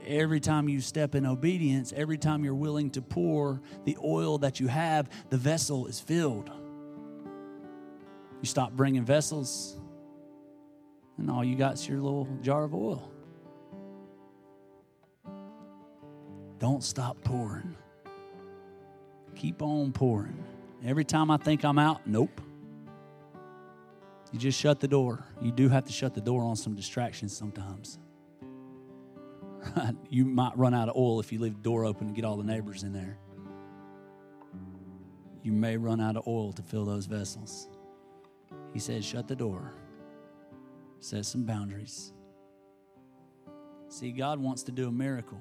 Every 0.06 0.38
time 0.38 0.68
you 0.68 0.80
step 0.80 1.14
in 1.14 1.26
obedience, 1.26 1.92
every 1.94 2.16
time 2.16 2.44
you're 2.44 2.54
willing 2.54 2.90
to 2.90 3.02
pour 3.02 3.60
the 3.84 3.98
oil 4.02 4.38
that 4.38 4.60
you 4.60 4.68
have, 4.68 5.10
the 5.30 5.36
vessel 5.36 5.88
is 5.88 5.98
filled. 5.98 6.48
You 8.40 8.46
stop 8.46 8.72
bringing 8.72 9.04
vessels, 9.04 9.76
and 11.18 11.30
all 11.30 11.44
you 11.44 11.56
got 11.56 11.74
is 11.74 11.88
your 11.88 12.00
little 12.00 12.28
jar 12.42 12.64
of 12.64 12.74
oil. 12.74 13.10
Don't 16.58 16.82
stop 16.82 17.22
pouring. 17.22 17.76
Keep 19.34 19.62
on 19.62 19.92
pouring. 19.92 20.42
Every 20.84 21.04
time 21.04 21.30
I 21.30 21.36
think 21.36 21.64
I'm 21.64 21.78
out, 21.78 22.06
nope. 22.06 22.40
You 24.32 24.38
just 24.38 24.58
shut 24.58 24.80
the 24.80 24.88
door. 24.88 25.24
You 25.40 25.52
do 25.52 25.68
have 25.68 25.84
to 25.84 25.92
shut 25.92 26.14
the 26.14 26.20
door 26.20 26.42
on 26.42 26.56
some 26.56 26.74
distractions 26.74 27.36
sometimes. 27.36 27.98
you 30.10 30.24
might 30.24 30.56
run 30.56 30.74
out 30.74 30.88
of 30.88 30.96
oil 30.96 31.20
if 31.20 31.32
you 31.32 31.38
leave 31.38 31.54
the 31.54 31.62
door 31.62 31.84
open 31.84 32.08
and 32.08 32.16
get 32.16 32.24
all 32.24 32.36
the 32.36 32.44
neighbors 32.44 32.82
in 32.82 32.92
there. 32.92 33.18
You 35.42 35.52
may 35.52 35.76
run 35.76 36.00
out 36.00 36.16
of 36.16 36.26
oil 36.26 36.52
to 36.54 36.62
fill 36.62 36.84
those 36.84 37.06
vessels. 37.06 37.68
He 38.72 38.78
says, 38.78 39.04
shut 39.04 39.28
the 39.28 39.36
door, 39.36 39.74
set 41.00 41.24
some 41.26 41.44
boundaries. 41.44 42.12
See, 43.88 44.12
God 44.12 44.40
wants 44.40 44.64
to 44.64 44.72
do 44.72 44.88
a 44.88 44.92
miracle. 44.92 45.40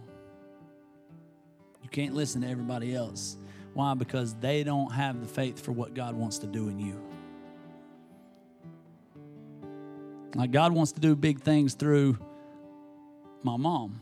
You 1.83 1.89
can't 1.89 2.13
listen 2.13 2.41
to 2.41 2.47
everybody 2.47 2.95
else. 2.95 3.37
Why? 3.73 3.93
Because 3.93 4.33
they 4.35 4.63
don't 4.63 4.91
have 4.91 5.19
the 5.19 5.27
faith 5.27 5.59
for 5.59 5.71
what 5.71 5.93
God 5.93 6.15
wants 6.15 6.39
to 6.39 6.47
do 6.47 6.69
in 6.69 6.79
you. 6.79 7.01
Like 10.35 10.51
God 10.51 10.73
wants 10.73 10.93
to 10.93 10.99
do 10.99 11.15
big 11.15 11.41
things 11.41 11.73
through 11.73 12.17
my 13.43 13.57
mom. 13.57 13.99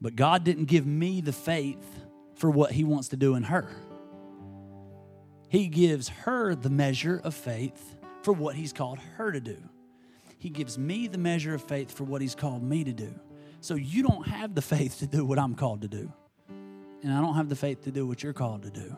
But 0.00 0.16
God 0.16 0.44
didn't 0.44 0.66
give 0.66 0.86
me 0.86 1.20
the 1.20 1.32
faith 1.32 1.84
for 2.34 2.50
what 2.50 2.72
He 2.72 2.84
wants 2.84 3.08
to 3.08 3.16
do 3.16 3.34
in 3.34 3.44
her. 3.44 3.68
He 5.48 5.68
gives 5.68 6.08
her 6.08 6.54
the 6.54 6.70
measure 6.70 7.20
of 7.22 7.34
faith 7.34 7.96
for 8.22 8.32
what 8.32 8.56
He's 8.56 8.72
called 8.72 8.98
her 9.16 9.32
to 9.32 9.40
do. 9.40 9.56
He 10.38 10.50
gives 10.50 10.78
me 10.78 11.06
the 11.08 11.18
measure 11.18 11.54
of 11.54 11.62
faith 11.62 11.90
for 11.92 12.04
what 12.04 12.20
He's 12.20 12.34
called 12.34 12.62
me 12.62 12.84
to 12.84 12.92
do. 12.92 13.14
So 13.60 13.74
you 13.74 14.02
don't 14.02 14.26
have 14.26 14.54
the 14.54 14.62
faith 14.62 14.98
to 15.00 15.06
do 15.06 15.24
what 15.24 15.38
I'm 15.38 15.54
called 15.54 15.82
to 15.82 15.88
do. 15.88 16.12
And 17.02 17.12
I 17.12 17.20
don't 17.20 17.34
have 17.34 17.48
the 17.48 17.56
faith 17.56 17.82
to 17.84 17.90
do 17.90 18.06
what 18.06 18.22
you're 18.22 18.32
called 18.32 18.62
to 18.62 18.70
do. 18.70 18.96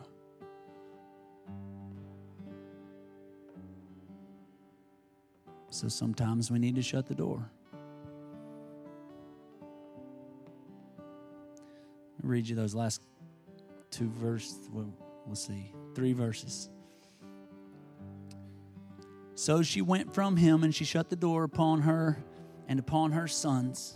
So 5.71 5.87
sometimes 5.87 6.51
we 6.51 6.59
need 6.59 6.75
to 6.75 6.81
shut 6.81 7.05
the 7.05 7.15
door. 7.15 7.49
I'll 12.21 12.29
read 12.29 12.47
you 12.47 12.55
those 12.55 12.75
last 12.75 13.01
two 13.91 14.09
verses. 14.09 14.57
Well, 14.73 14.91
let's 15.27 15.45
see, 15.45 15.71
three 15.95 16.13
verses. 16.13 16.69
So 19.39 19.61
she 19.61 19.81
went 19.81 20.13
from 20.13 20.35
him 20.35 20.65
and 20.65 20.75
she 20.75 20.83
shut 20.83 21.09
the 21.09 21.15
door 21.15 21.45
upon 21.45 21.83
her 21.83 22.21
and 22.67 22.77
upon 22.77 23.13
her 23.13 23.25
sons 23.25 23.95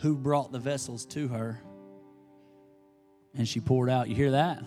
who 0.00 0.18
brought 0.18 0.52
the 0.52 0.58
vessels 0.58 1.06
to 1.06 1.28
her. 1.28 1.62
And 3.34 3.48
she 3.48 3.58
poured 3.58 3.88
out. 3.88 4.10
You 4.10 4.14
hear 4.14 4.32
that? 4.32 4.62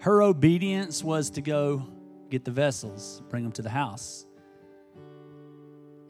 Her 0.00 0.20
obedience 0.20 1.04
was 1.04 1.30
to 1.30 1.42
go 1.42 1.86
get 2.28 2.44
the 2.44 2.50
vessels, 2.50 3.22
bring 3.28 3.44
them 3.44 3.52
to 3.52 3.62
the 3.62 3.70
house. 3.70 4.26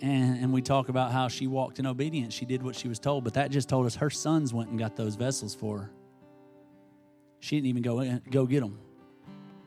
And, 0.01 0.42
and 0.42 0.55
we 0.55 0.62
talk 0.62 0.88
about 0.88 1.12
how 1.12 1.29
she 1.29 1.46
walked 1.46 1.79
in 1.79 1.85
obedience. 1.85 2.33
She 2.33 2.46
did 2.46 2.62
what 2.62 2.75
she 2.75 2.88
was 2.88 2.99
told, 2.99 3.23
but 3.23 3.35
that 3.35 3.51
just 3.51 3.68
told 3.68 3.85
us 3.85 3.96
her 3.96 4.09
sons 4.09 4.55
went 4.55 4.70
and 4.70 4.79
got 4.79 4.96
those 4.96 5.14
vessels 5.14 5.55
for 5.55 5.81
her. 5.81 5.92
She 7.40 7.57
didn't 7.57 7.66
even 7.66 7.83
go, 7.83 8.01
in, 8.01 8.23
go 8.31 8.46
get 8.46 8.61
them. 8.61 8.79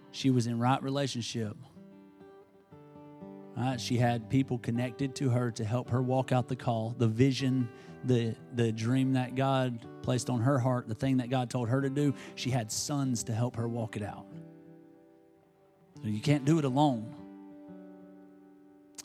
She 0.10 0.32
was 0.32 0.48
in 0.48 0.58
right 0.58 0.82
relationship. 0.82 1.56
Right? 3.56 3.80
She 3.80 3.98
had 3.98 4.30
people 4.30 4.58
connected 4.58 5.16
to 5.16 5.30
her 5.30 5.52
to 5.52 5.64
help 5.64 5.90
her 5.90 6.02
walk 6.02 6.32
out 6.32 6.48
the 6.48 6.56
call, 6.56 6.96
the 6.98 7.08
vision, 7.08 7.70
the, 8.04 8.36
the 8.56 8.72
dream 8.72 9.14
that 9.14 9.36
God 9.36 9.86
placed 10.02 10.30
on 10.30 10.42
her 10.42 10.60
heart, 10.60 10.88
the 10.88 10.96
thing 10.96 11.18
that 11.18 11.30
God 11.30 11.50
told 11.50 11.70
her 11.70 11.82
to 11.82 11.90
do. 11.90 12.14
She 12.36 12.50
had 12.50 12.72
sons 12.72 13.24
to 13.26 13.34
help 13.34 13.56
her 13.56 13.68
walk 13.68 13.96
it 13.96 14.04
out. 14.04 14.26
So 16.02 16.10
you 16.10 16.20
can't 16.20 16.46
do 16.46 16.60
it 16.60 16.66
alone. 16.66 17.16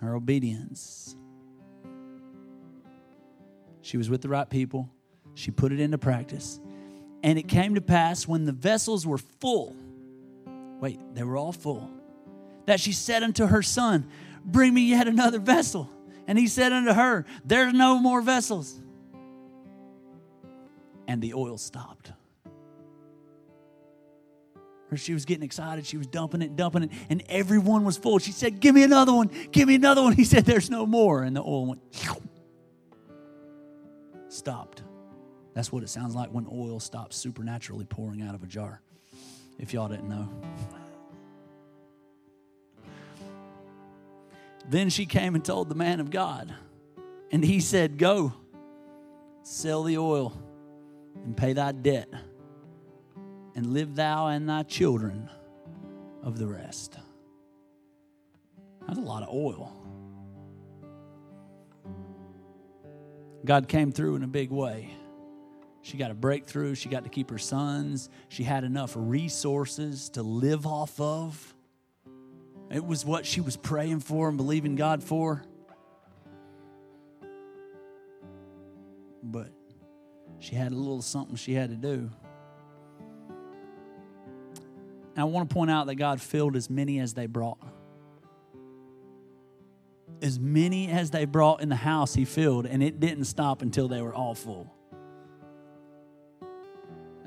Her 0.01 0.15
obedience. 0.15 1.15
She 3.83 3.97
was 3.97 4.11
with 4.11 4.23
the 4.23 4.29
right 4.29 4.49
people. 4.49 4.91
She 5.35 5.51
put 5.51 5.73
it 5.73 5.81
into 5.81 5.99
practice. 5.99 6.61
And 7.23 7.39
it 7.39 7.49
came 7.49 7.75
to 7.75 7.81
pass 7.81 8.27
when 8.27 8.45
the 8.45 8.53
vessels 8.53 9.07
were 9.07 9.19
full, 9.19 9.77
wait, 10.81 11.01
they 11.15 11.23
were 11.23 11.37
all 11.37 11.53
full, 11.53 11.91
that 12.67 12.81
she 12.81 12.93
said 12.93 13.23
unto 13.23 13.47
her 13.47 13.63
son, 13.63 14.09
Bring 14.45 14.75
me 14.75 14.91
yet 14.91 15.09
another 15.09 15.39
vessel. 15.39 15.91
And 16.27 16.39
he 16.39 16.47
said 16.47 16.73
unto 16.73 16.93
her, 16.93 17.25
There's 17.45 17.73
no 17.73 17.99
more 17.99 18.21
vessels. 18.21 18.79
And 21.07 21.23
the 21.23 21.35
oil 21.35 21.57
stopped. 21.57 22.13
She 24.97 25.13
was 25.13 25.27
getting 25.27 25.43
excited. 25.43 25.85
She 25.85 25.99
was 25.99 26.07
dumping 26.07 26.41
it, 26.41 26.57
dumping 26.57 26.85
it, 26.85 26.91
and 27.11 27.23
everyone 27.29 27.85
was 27.85 27.99
full. 27.99 28.19
She 28.19 28.33
said, 28.33 28.61
Give 28.61 28.75
me 28.75 28.83
another 28.83 29.13
one. 29.13 29.31
Give 29.53 29.69
me 29.69 29.75
another 29.75 30.03
one. 30.03 30.15
He 30.15 30.25
said, 30.25 30.45
There's 30.45 30.71
no 30.71 30.87
more. 30.87 31.23
And 31.23 31.37
the 31.37 31.43
oil 31.43 31.67
went, 31.67 31.83
stopped. 34.29 34.83
That's 35.55 35.73
what 35.73 35.83
it 35.83 35.89
sounds 35.89 36.15
like 36.15 36.31
when 36.31 36.47
oil 36.51 36.81
stops 36.81 37.17
supernaturally 37.17 37.85
pouring 37.85 38.23
out 38.23 38.35
of 38.35 38.43
a 38.43 38.47
jar, 38.47 38.81
if 39.59 39.73
y'all 39.73 39.89
didn't 39.89 40.09
know. 40.09 40.29
Then 44.69 44.91
she 44.91 45.07
came 45.07 45.35
and 45.35 45.45
told 45.45 45.69
the 45.71 45.75
man 45.75 45.99
of 45.99 46.11
God, 46.11 46.55
and 47.31 47.43
he 47.43 47.61
said, 47.61 47.97
Go, 47.97 48.35
sell 49.43 49.83
the 49.83 49.97
oil 49.97 50.37
and 51.25 51.37
pay 51.37 51.55
thy 51.55 51.73
debt 51.73 52.09
and 53.55 53.73
live 53.73 53.97
thou 53.97 54.29
and 54.29 54.49
thy 54.49 54.63
children 54.63 55.29
of 56.23 56.39
the 56.39 56.47
rest. 56.47 56.99
That's 58.87 58.99
a 58.99 59.03
lot 59.03 59.23
of 59.23 59.35
oil. 59.35 59.75
God 63.45 63.69
came 63.69 63.91
through 63.91 64.17
in 64.17 64.23
a 64.23 64.29
big 64.29 64.51
way. 64.51 64.95
She 65.83 65.97
got 65.97 66.11
a 66.11 66.15
breakthrough. 66.15 66.75
She 66.75 66.89
got 66.89 67.05
to 67.05 67.11
keep 67.11 67.31
her 67.31 67.39
sons. 67.39 68.11
She 68.29 68.43
had 68.43 68.65
enough 68.65 68.93
resources 68.97 70.11
to 70.11 70.23
live 70.23 70.67
off 70.67 71.01
of. 71.01 71.55
It 72.71 72.85
was 72.85 73.05
what 73.05 73.25
she 73.25 73.41
was 73.41 73.57
praying 73.57 74.01
for 74.01 74.29
and 74.29 74.37
believing 74.37 74.77
God 74.77 75.03
for. 75.03 75.43
But 79.23 79.51
she 80.39 80.55
had 80.55 80.73
a 80.73 80.77
little 80.77 81.03
something 81.03 81.37
she 81.37 81.55
had 81.55 81.71
to 81.71 81.77
do. 81.77 82.11
And 85.15 85.23
I 85.23 85.25
want 85.25 85.49
to 85.49 85.55
point 85.55 85.71
out 85.71 85.87
that 85.87 85.97
God 85.97 86.21
filled 86.21 86.57
as 86.57 86.71
many 86.71 87.01
as 87.01 87.15
they 87.15 87.27
brought. 87.27 87.59
As 90.21 90.39
many 90.39 90.89
as 90.89 91.11
they 91.11 91.25
brought 91.25 91.61
in 91.61 91.69
the 91.69 91.77
house, 91.77 92.15
He 92.15 92.25
filled, 92.25 92.67
and 92.67 92.83
it 92.83 93.01
didn't 93.01 93.25
stop 93.25 93.63
until 93.63 93.89
they 93.89 94.03
were 94.03 94.15
all 94.15 94.35
full. 94.35 94.73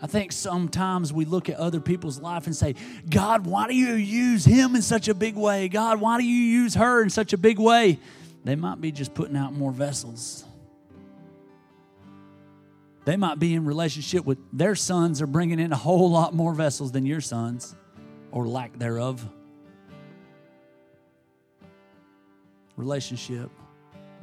I 0.02 0.08
think 0.08 0.32
sometimes 0.32 1.14
we 1.14 1.26
look 1.26 1.48
at 1.48 1.58
other 1.58 1.80
people's 1.80 2.20
life 2.20 2.48
and 2.48 2.56
say, 2.56 2.76
God, 3.08 3.46
why 3.46 3.68
do 3.68 3.76
you 3.76 3.94
use 3.94 4.44
him 4.44 4.76
in 4.76 4.82
such 4.82 5.08
a 5.08 5.14
big 5.14 5.36
way? 5.36 5.70
God, 5.70 6.02
why 6.02 6.18
do 6.18 6.24
you 6.26 6.62
use 6.62 6.74
her 6.74 7.04
in 7.04 7.12
such 7.12 7.34
a 7.34 7.38
big 7.38 7.60
way? 7.60 8.00
They 8.44 8.56
might 8.56 8.82
be 8.82 8.92
just 8.92 9.14
putting 9.14 9.38
out 9.38 9.54
more 9.54 9.72
vessels. 9.72 10.44
They 13.06 13.16
might 13.16 13.38
be 13.38 13.54
in 13.54 13.66
relationship 13.66 14.26
with 14.26 14.40
their 14.52 14.74
sons 14.74 15.22
are 15.22 15.28
bringing 15.28 15.60
in 15.60 15.72
a 15.72 15.78
whole 15.78 16.10
lot 16.10 16.34
more 16.34 16.54
vessels 16.54 16.92
than 16.92 17.06
your 17.06 17.22
sons 17.22 17.76
or 18.32 18.48
lack 18.48 18.78
thereof. 18.80 19.28
Relationship, 22.76 23.52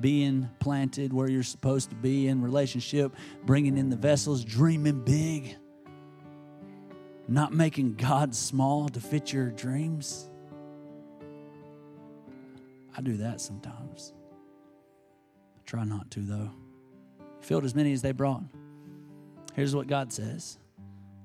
being 0.01 0.49
planted 0.59 1.13
where 1.13 1.29
you're 1.29 1.43
supposed 1.45 1.91
to 1.91 1.97
be 1.97 2.27
in 2.27 2.43
relationship, 2.43 3.15
bringing 3.45 3.79
in 3.79 3.91
the 3.91 3.97
vessels, 3.97 4.45
dreaming 4.45 5.05
big, 5.05 5.57
not 7.29 7.53
making 7.53 7.95
God 7.95 8.35
small 8.35 8.89
to 8.89 9.01
fit 9.01 9.33
your 9.33 9.51
dreams. 9.51 10.31
I 12.97 13.03
do 13.03 13.19
that 13.19 13.41
sometimes. 13.41 14.15
I 15.57 15.61
try 15.67 15.85
not 15.85 16.11
to, 16.13 16.21
though. 16.21 16.51
Filled 17.43 17.65
as 17.65 17.75
many 17.75 17.93
as 17.93 18.03
they 18.03 18.13
brought. 18.13 18.43
Here's 19.55 19.77
what 19.77 19.87
God 19.87 20.13
says 20.13 20.59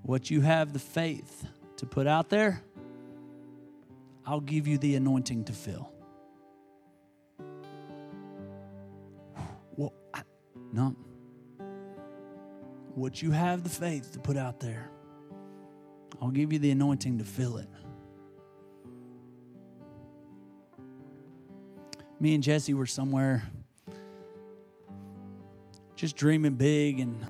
What 0.01 0.29
you 0.29 0.41
have 0.41 0.73
the 0.73 0.79
faith 0.79 1.47
to 1.77 1.85
put 1.85 2.05
out 2.05 2.29
there, 2.29 2.61
I'll 4.25 4.41
give 4.41 4.67
you 4.67 4.77
the 4.77 4.95
anointing 4.95 5.45
to 5.45 5.53
fill. 5.53 5.91
Well, 9.75 9.93
I, 10.13 10.21
no. 10.71 10.95
What 12.95 13.21
you 13.21 13.31
have 13.31 13.63
the 13.63 13.69
faith 13.69 14.11
to 14.13 14.19
put 14.19 14.37
out 14.37 14.59
there, 14.59 14.89
I'll 16.23 16.31
give 16.31 16.53
you 16.53 16.59
the 16.59 16.71
anointing 16.71 17.17
to 17.17 17.25
fill 17.25 17.57
it. 17.57 17.67
Me 22.17 22.33
and 22.33 22.41
Jesse 22.41 22.73
were 22.73 22.85
somewhere 22.85 23.43
just 25.97 26.15
dreaming 26.15 26.53
big, 26.53 27.01
and 27.01 27.25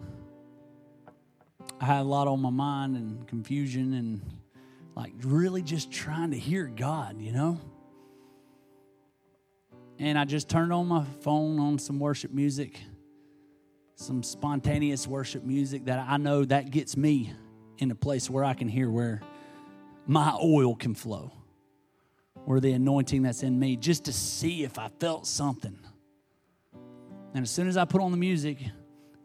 I 1.81 1.85
had 1.85 2.01
a 2.01 2.03
lot 2.03 2.27
on 2.27 2.39
my 2.39 2.51
mind 2.51 2.95
and 2.95 3.27
confusion 3.27 3.95
and 3.95 4.21
like 4.95 5.13
really 5.23 5.63
just 5.63 5.91
trying 5.91 6.29
to 6.29 6.37
hear 6.37 6.67
God, 6.67 7.19
you 7.19 7.31
know? 7.31 7.59
And 9.97 10.19
I 10.19 10.25
just 10.25 10.49
turned 10.49 10.71
on 10.71 10.87
my 10.87 11.03
phone 11.21 11.59
on 11.59 11.79
some 11.79 11.99
worship 11.99 12.29
music, 12.29 12.79
some 13.95 14.21
spontaneous 14.21 15.07
worship 15.07 15.43
music 15.43 15.85
that 15.85 16.05
I 16.07 16.17
know 16.17 16.45
that 16.45 16.69
gets 16.69 16.95
me 16.95 17.33
in 17.83 17.91
a 17.91 17.95
place 17.95 18.29
where 18.29 18.43
I 18.43 18.55
can 18.55 18.67
hear 18.67 18.89
where 18.89 19.21
my 20.07 20.35
oil 20.41 20.75
can 20.75 20.95
flow, 20.95 21.31
where 22.45 22.59
the 22.59 22.71
anointing 22.71 23.21
that's 23.21 23.43
in 23.43 23.59
me, 23.59 23.75
just 23.75 24.05
to 24.05 24.13
see 24.13 24.63
if 24.63 24.79
I 24.79 24.89
felt 24.99 25.27
something. 25.27 25.77
And 27.33 27.43
as 27.43 27.51
soon 27.51 27.67
as 27.67 27.77
I 27.77 27.85
put 27.85 28.01
on 28.01 28.11
the 28.11 28.17
music 28.17 28.57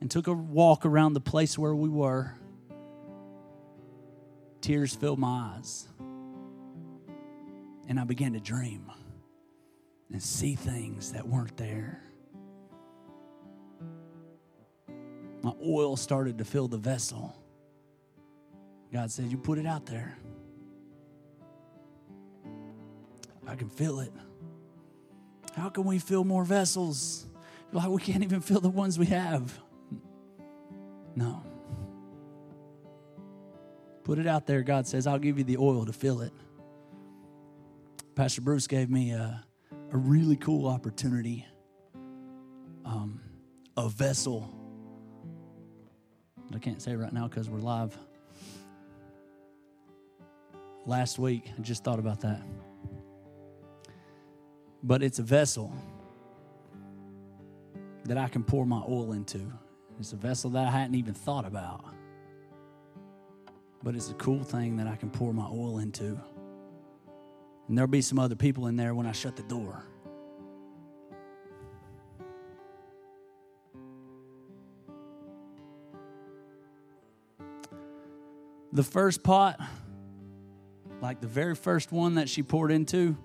and 0.00 0.10
took 0.10 0.26
a 0.26 0.32
walk 0.32 0.84
around 0.84 1.14
the 1.14 1.20
place 1.20 1.58
where 1.58 1.74
we 1.74 1.88
were, 1.88 2.34
tears 4.60 4.94
filled 4.94 5.18
my 5.18 5.54
eyes. 5.56 5.88
And 7.88 7.98
I 7.98 8.04
began 8.04 8.34
to 8.34 8.40
dream 8.40 8.90
and 10.12 10.22
see 10.22 10.54
things 10.54 11.12
that 11.12 11.26
weren't 11.26 11.56
there. 11.56 12.02
My 15.42 15.52
oil 15.64 15.96
started 15.96 16.38
to 16.38 16.44
fill 16.44 16.68
the 16.68 16.78
vessel. 16.78 17.34
God 18.92 19.10
said, 19.10 19.30
You 19.30 19.36
put 19.36 19.58
it 19.58 19.66
out 19.66 19.86
there. 19.86 20.16
I 23.46 23.54
can 23.54 23.68
fill 23.68 24.00
it. 24.00 24.12
How 25.56 25.70
can 25.70 25.84
we 25.84 25.98
fill 25.98 26.24
more 26.24 26.44
vessels? 26.44 27.26
Like 27.72 27.88
we 27.88 28.00
can't 28.00 28.22
even 28.22 28.40
fill 28.40 28.60
the 28.60 28.68
ones 28.68 28.98
we 28.98 29.06
have. 29.06 29.58
No. 31.14 31.42
Put 34.04 34.18
it 34.18 34.26
out 34.26 34.46
there. 34.46 34.62
God 34.62 34.86
says, 34.86 35.06
I'll 35.06 35.18
give 35.18 35.36
you 35.38 35.44
the 35.44 35.56
oil 35.58 35.84
to 35.84 35.92
fill 35.92 36.20
it. 36.20 36.32
Pastor 38.14 38.40
Bruce 38.40 38.66
gave 38.66 38.90
me 38.90 39.10
a, 39.10 39.44
a 39.92 39.96
really 39.96 40.36
cool 40.36 40.66
opportunity, 40.66 41.46
um, 42.84 43.20
a 43.76 43.88
vessel. 43.88 44.54
I 46.54 46.58
can't 46.58 46.80
say 46.80 46.96
right 46.96 47.12
now 47.12 47.28
because 47.28 47.50
we're 47.50 47.60
live. 47.60 47.96
Last 50.88 51.18
week, 51.18 51.52
I 51.54 51.60
just 51.60 51.84
thought 51.84 51.98
about 51.98 52.22
that. 52.22 52.40
But 54.82 55.02
it's 55.02 55.18
a 55.18 55.22
vessel 55.22 55.70
that 58.06 58.16
I 58.16 58.26
can 58.28 58.42
pour 58.42 58.64
my 58.64 58.80
oil 58.88 59.12
into. 59.12 59.52
It's 60.00 60.14
a 60.14 60.16
vessel 60.16 60.48
that 60.52 60.66
I 60.66 60.70
hadn't 60.70 60.94
even 60.94 61.12
thought 61.12 61.44
about. 61.44 61.84
But 63.82 63.96
it's 63.96 64.08
a 64.08 64.14
cool 64.14 64.42
thing 64.42 64.78
that 64.78 64.86
I 64.86 64.96
can 64.96 65.10
pour 65.10 65.34
my 65.34 65.44
oil 65.44 65.78
into. 65.80 66.18
And 67.68 67.76
there'll 67.76 67.86
be 67.86 68.00
some 68.00 68.18
other 68.18 68.34
people 68.34 68.66
in 68.66 68.76
there 68.76 68.94
when 68.94 69.04
I 69.04 69.12
shut 69.12 69.36
the 69.36 69.42
door. 69.42 69.84
The 78.72 78.82
first 78.82 79.22
pot, 79.22 79.60
like 81.00 81.20
the 81.20 81.28
very 81.28 81.54
first 81.54 81.92
one 81.92 82.16
that 82.16 82.28
she 82.28 82.42
poured 82.42 82.72
into, 82.72 83.16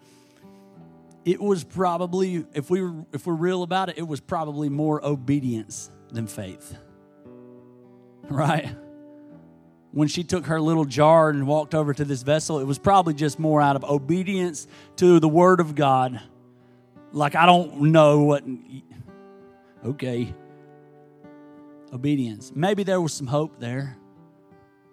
it 1.25 1.41
was 1.41 1.63
probably, 1.63 2.45
if 2.53 2.69
we 2.69 2.81
if 3.13 3.25
we're 3.25 3.33
real 3.33 3.63
about 3.63 3.89
it, 3.89 3.97
it 3.97 4.07
was 4.07 4.19
probably 4.19 4.69
more 4.69 5.03
obedience 5.05 5.89
than 6.11 6.27
faith. 6.27 6.75
Right? 8.29 8.73
When 9.91 10.07
she 10.07 10.23
took 10.23 10.45
her 10.45 10.61
little 10.61 10.85
jar 10.85 11.29
and 11.29 11.45
walked 11.45 11.75
over 11.75 11.93
to 11.93 12.05
this 12.05 12.23
vessel, 12.23 12.59
it 12.59 12.63
was 12.63 12.79
probably 12.79 13.13
just 13.13 13.37
more 13.37 13.61
out 13.61 13.75
of 13.75 13.83
obedience 13.83 14.65
to 14.95 15.19
the 15.19 15.27
word 15.27 15.59
of 15.59 15.75
God. 15.75 16.21
Like, 17.11 17.35
I 17.35 17.45
don't 17.45 17.91
know 17.91 18.23
what. 18.23 18.45
Okay. 19.85 20.33
Obedience. 21.91 22.53
Maybe 22.55 22.83
there 22.83 23.01
was 23.01 23.11
some 23.13 23.27
hope 23.27 23.59
there. 23.59 23.97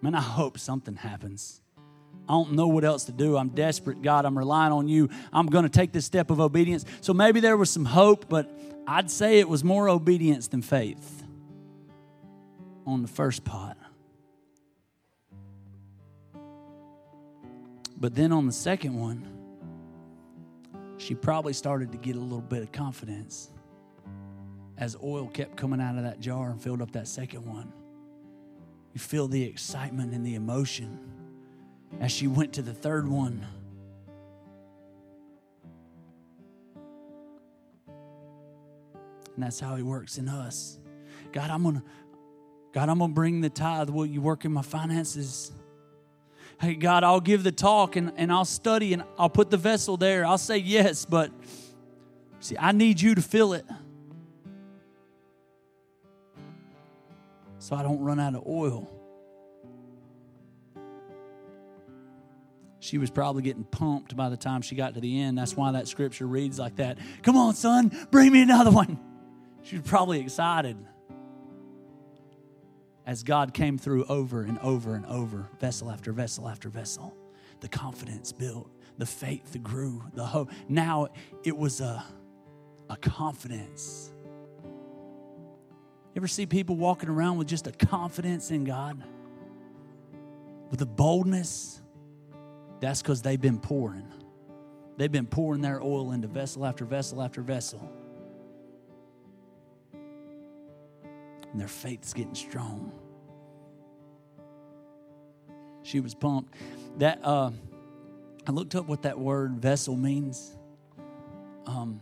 Man, 0.01 0.13
I 0.13 0.21
hope 0.21 0.59
something 0.59 0.97
happens. 0.97 1.61
I 2.29 2.33
don't 2.33 2.53
know 2.53 2.67
what 2.67 2.83
else 2.83 3.05
to 3.05 3.11
do. 3.11 3.35
I'm 3.37 3.49
desperate, 3.49 4.01
God. 4.01 4.25
I'm 4.25 4.37
relying 4.37 4.71
on 4.71 4.87
you. 4.87 5.09
I'm 5.33 5.47
going 5.47 5.63
to 5.63 5.69
take 5.69 5.91
this 5.91 6.05
step 6.05 6.31
of 6.31 6.39
obedience. 6.39 6.85
So 7.01 7.13
maybe 7.13 7.39
there 7.39 7.57
was 7.57 7.69
some 7.69 7.85
hope, 7.85 8.29
but 8.29 8.49
I'd 8.87 9.11
say 9.11 9.39
it 9.39 9.49
was 9.49 9.63
more 9.63 9.89
obedience 9.89 10.47
than 10.47 10.61
faith 10.61 11.23
on 12.85 13.01
the 13.01 13.07
first 13.07 13.43
pot. 13.43 13.77
But 17.97 18.15
then 18.15 18.31
on 18.31 18.47
the 18.47 18.53
second 18.53 18.95
one, 18.95 19.27
she 20.97 21.15
probably 21.15 21.53
started 21.53 21.91
to 21.91 21.97
get 21.97 22.15
a 22.15 22.19
little 22.19 22.41
bit 22.41 22.63
of 22.63 22.71
confidence 22.71 23.51
as 24.77 24.95
oil 25.03 25.27
kept 25.27 25.55
coming 25.55 25.79
out 25.79 25.97
of 25.97 26.03
that 26.03 26.19
jar 26.19 26.49
and 26.49 26.61
filled 26.61 26.81
up 26.81 26.91
that 26.93 27.07
second 27.07 27.45
one. 27.45 27.71
You 28.93 28.99
feel 28.99 29.27
the 29.27 29.43
excitement 29.43 30.13
and 30.13 30.25
the 30.25 30.35
emotion 30.35 31.10
as 31.99 32.11
she 32.11 32.27
went 32.27 32.53
to 32.53 32.61
the 32.61 32.73
third 32.73 33.07
one. 33.07 33.45
And 39.35 39.43
that's 39.43 39.59
how 39.59 39.75
he 39.75 39.83
works 39.83 40.17
in 40.17 40.27
us. 40.27 40.77
God, 41.31 41.49
I'm 41.49 41.63
to 41.63 41.83
God, 42.73 42.87
I'm 42.87 42.99
to 42.99 43.07
bring 43.07 43.41
the 43.41 43.49
tithe. 43.49 43.89
Will 43.89 44.05
you 44.05 44.21
work 44.21 44.45
in 44.45 44.53
my 44.53 44.61
finances? 44.61 45.51
Hey, 46.59 46.75
God, 46.75 47.03
I'll 47.03 47.19
give 47.19 47.43
the 47.43 47.51
talk 47.51 47.95
and, 47.95 48.13
and 48.15 48.31
I'll 48.31 48.45
study 48.45 48.93
and 48.93 49.03
I'll 49.17 49.29
put 49.29 49.49
the 49.49 49.57
vessel 49.57 49.97
there. 49.97 50.25
I'll 50.25 50.37
say 50.37 50.57
yes, 50.57 51.05
but 51.05 51.31
see, 52.39 52.55
I 52.57 52.71
need 52.71 53.01
you 53.01 53.15
to 53.15 53.21
fill 53.21 53.53
it. 53.53 53.65
So 57.59 57.75
I 57.75 57.83
don't 57.83 57.99
run 57.99 58.19
out 58.19 58.35
of 58.35 58.45
oil. 58.47 58.89
She 62.81 62.97
was 62.97 63.11
probably 63.11 63.43
getting 63.43 63.63
pumped 63.63 64.15
by 64.15 64.29
the 64.29 64.37
time 64.37 64.63
she 64.63 64.73
got 64.73 64.95
to 64.95 64.99
the 64.99 65.21
end. 65.21 65.37
That's 65.37 65.55
why 65.55 65.71
that 65.73 65.87
scripture 65.87 66.25
reads 66.25 66.57
like 66.57 66.77
that. 66.77 66.97
Come 67.21 67.37
on, 67.37 67.53
son, 67.53 67.95
bring 68.09 68.33
me 68.33 68.41
another 68.41 68.71
one. 68.71 68.99
She 69.61 69.77
was 69.77 69.87
probably 69.87 70.19
excited 70.19 70.75
as 73.05 73.21
God 73.21 73.53
came 73.53 73.77
through 73.77 74.05
over 74.05 74.41
and 74.41 74.57
over 74.59 74.95
and 74.95 75.05
over, 75.05 75.47
vessel 75.59 75.91
after 75.91 76.11
vessel 76.11 76.47
after 76.47 76.69
vessel. 76.69 77.15
The 77.59 77.67
confidence 77.67 78.31
built, 78.31 78.71
the 78.97 79.05
faith 79.05 79.55
grew, 79.61 80.03
the 80.15 80.25
hope. 80.25 80.49
Now 80.67 81.09
it 81.43 81.55
was 81.55 81.81
a, 81.81 82.03
a 82.89 82.97
confidence. 82.97 84.11
You 84.63 86.19
ever 86.19 86.27
see 86.27 86.47
people 86.47 86.77
walking 86.77 87.09
around 87.09 87.37
with 87.37 87.47
just 87.47 87.67
a 87.67 87.71
confidence 87.71 88.49
in 88.49 88.63
God? 88.63 89.03
With 90.71 90.81
a 90.81 90.87
boldness? 90.87 91.80
That's 92.81 93.01
because 93.01 93.21
they've 93.21 93.39
been 93.39 93.59
pouring. 93.59 94.11
They've 94.97 95.11
been 95.11 95.27
pouring 95.27 95.61
their 95.61 95.81
oil 95.81 96.11
into 96.11 96.27
vessel 96.27 96.65
after 96.65 96.83
vessel 96.83 97.21
after 97.21 97.41
vessel. 97.41 97.89
and 101.51 101.59
their 101.59 101.67
faith's 101.67 102.13
getting 102.13 102.35
strong. 102.35 102.91
She 105.83 105.99
was 105.99 106.13
pumped. 106.13 106.55
That 106.97 107.19
uh, 107.23 107.51
I 108.47 108.51
looked 108.51 108.75
up 108.75 108.87
what 108.87 109.03
that 109.03 109.19
word 109.19 109.57
vessel 109.57 109.95
means, 109.95 110.55
um, 111.65 112.01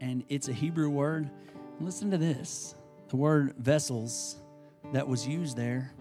and 0.00 0.24
it's 0.28 0.48
a 0.48 0.52
Hebrew 0.52 0.90
word. 0.90 1.30
Listen 1.80 2.10
to 2.10 2.18
this: 2.18 2.74
the 3.08 3.16
word 3.16 3.54
vessels 3.58 4.36
that 4.92 5.06
was 5.06 5.26
used 5.26 5.56
there. 5.56 5.92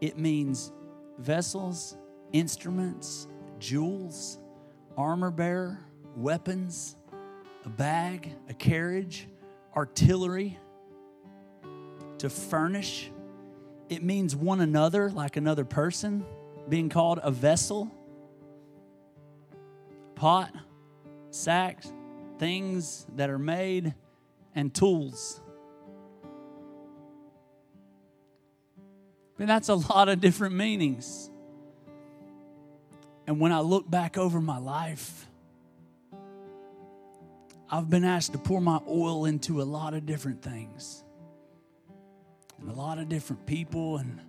It 0.00 0.18
means 0.18 0.72
vessels, 1.18 1.96
instruments, 2.38 3.28
jewels, 3.58 4.38
armor 4.96 5.30
bearer, 5.30 5.78
weapons, 6.16 6.96
a 7.64 7.68
bag, 7.68 8.30
a 8.48 8.54
carriage, 8.54 9.26
artillery 9.74 10.58
to 12.18 12.28
furnish. 12.28 13.10
It 13.88 14.02
means 14.02 14.36
one 14.36 14.60
another, 14.60 15.10
like 15.10 15.36
another 15.36 15.64
person, 15.64 16.26
being 16.68 16.88
called 16.88 17.20
a 17.22 17.30
vessel, 17.30 17.90
pot, 20.14 20.52
sacks, 21.30 21.90
things 22.38 23.06
that 23.16 23.30
are 23.30 23.38
made, 23.38 23.94
and 24.54 24.74
tools. 24.74 25.40
And 29.38 29.48
that's 29.48 29.68
a 29.68 29.74
lot 29.74 30.08
of 30.08 30.20
different 30.20 30.54
meanings. 30.54 31.30
And 33.26 33.40
when 33.40 33.52
I 33.52 33.60
look 33.60 33.90
back 33.90 34.16
over 34.16 34.40
my 34.40 34.58
life, 34.58 35.26
I've 37.68 37.90
been 37.90 38.04
asked 38.04 38.32
to 38.32 38.38
pour 38.38 38.60
my 38.60 38.80
oil 38.88 39.24
into 39.24 39.60
a 39.60 39.64
lot 39.64 39.94
of 39.94 40.06
different 40.06 40.40
things 40.40 41.02
and 42.60 42.70
a 42.70 42.72
lot 42.72 42.98
of 42.98 43.08
different 43.08 43.44
people 43.44 43.96
and 43.96 44.20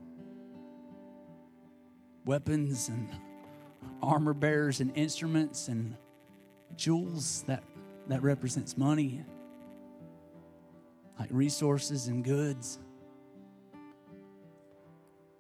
weapons 2.26 2.90
and 2.90 3.08
armor 4.02 4.34
bearers 4.34 4.82
and 4.82 4.92
instruments 4.98 5.68
and 5.68 5.96
jewels 6.76 7.44
that, 7.48 7.64
that 8.08 8.24
represents 8.24 8.76
money 8.78 9.24
like 11.20 11.30
resources 11.32 12.08
and 12.08 12.24
goods. 12.24 12.80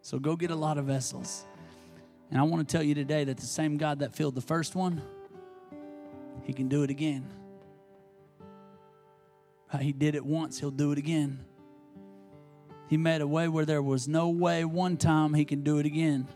So 0.01 0.19
go 0.19 0.35
get 0.35 0.51
a 0.51 0.55
lot 0.55 0.77
of 0.77 0.85
vessels 0.85 1.45
and 2.29 2.39
i 2.39 2.43
want 2.43 2.67
to 2.67 2.71
tell 2.71 2.83
you 2.83 2.93
today 2.93 3.23
that 3.23 3.37
the 3.37 3.45
same 3.45 3.77
god 3.77 3.99
that 3.99 4.15
filled 4.15 4.35
the 4.35 4.41
first 4.41 4.75
one 4.75 5.01
he 6.43 6.53
can 6.53 6.67
do 6.67 6.83
it 6.83 6.89
again 6.89 7.27
he 9.79 9.91
did 9.91 10.15
it 10.15 10.25
once 10.25 10.59
he'll 10.59 10.71
do 10.71 10.91
it 10.91 10.97
again 10.97 11.45
he 12.87 12.95
made 12.95 13.21
a 13.21 13.27
way 13.27 13.47
where 13.47 13.65
there 13.65 13.81
was 13.81 14.07
no 14.07 14.29
way 14.29 14.63
one 14.63 14.97
time 14.97 15.33
he 15.33 15.43
can 15.43 15.61
do 15.61 15.77
it 15.77 15.85
again. 15.85 16.27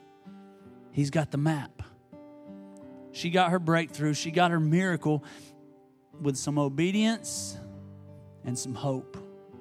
He's 0.91 1.09
got 1.09 1.31
the 1.31 1.37
map. 1.37 1.81
She 3.13 3.29
got 3.29 3.51
her 3.51 3.59
breakthrough, 3.59 4.13
she 4.13 4.31
got 4.31 4.51
her 4.51 4.59
miracle 4.59 5.23
with 6.21 6.37
some 6.37 6.59
obedience 6.59 7.57
and 8.45 8.57
some 8.57 8.73
hope 8.73 9.17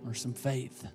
or 0.06 0.14
some 0.14 0.34
faith. 0.34 0.86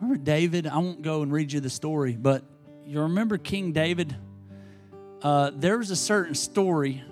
Remember 0.00 0.22
David? 0.22 0.66
I 0.66 0.76
won't 0.78 1.02
go 1.02 1.22
and 1.22 1.32
read 1.32 1.52
you 1.52 1.60
the 1.60 1.70
story, 1.70 2.12
but 2.12 2.44
you 2.86 3.00
remember 3.02 3.36
King 3.36 3.72
David? 3.72 4.14
Uh, 5.20 5.50
there 5.54 5.76
was 5.76 5.90
a 5.90 5.96
certain 5.96 6.34
story 6.34 7.02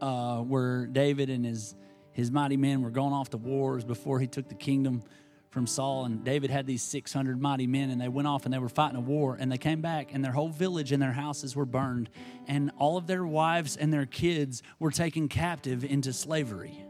uh, 0.00 0.38
where 0.38 0.86
David 0.86 1.30
and 1.30 1.44
his 1.44 1.74
his 2.12 2.30
mighty 2.30 2.56
men 2.56 2.82
were 2.82 2.90
going 2.90 3.12
off 3.12 3.30
to 3.30 3.38
wars 3.38 3.84
before 3.84 4.20
he 4.20 4.26
took 4.26 4.48
the 4.48 4.54
kingdom 4.54 5.02
from 5.50 5.66
Saul. 5.66 6.04
And 6.04 6.22
David 6.24 6.50
had 6.50 6.66
these 6.66 6.82
600 6.82 7.40
mighty 7.40 7.66
men, 7.66 7.88
and 7.88 8.00
they 8.00 8.08
went 8.08 8.28
off 8.28 8.44
and 8.44 8.52
they 8.52 8.58
were 8.58 8.68
fighting 8.68 8.96
a 8.96 9.00
war. 9.00 9.36
And 9.40 9.50
they 9.50 9.56
came 9.56 9.80
back, 9.80 10.12
and 10.12 10.24
their 10.24 10.32
whole 10.32 10.48
village 10.48 10.92
and 10.92 11.00
their 11.00 11.12
houses 11.12 11.56
were 11.56 11.64
burned. 11.64 12.10
And 12.46 12.72
all 12.78 12.96
of 12.96 13.06
their 13.06 13.24
wives 13.24 13.76
and 13.76 13.92
their 13.92 14.06
kids 14.06 14.62
were 14.78 14.90
taken 14.90 15.28
captive 15.28 15.84
into 15.84 16.12
slavery. 16.12 16.84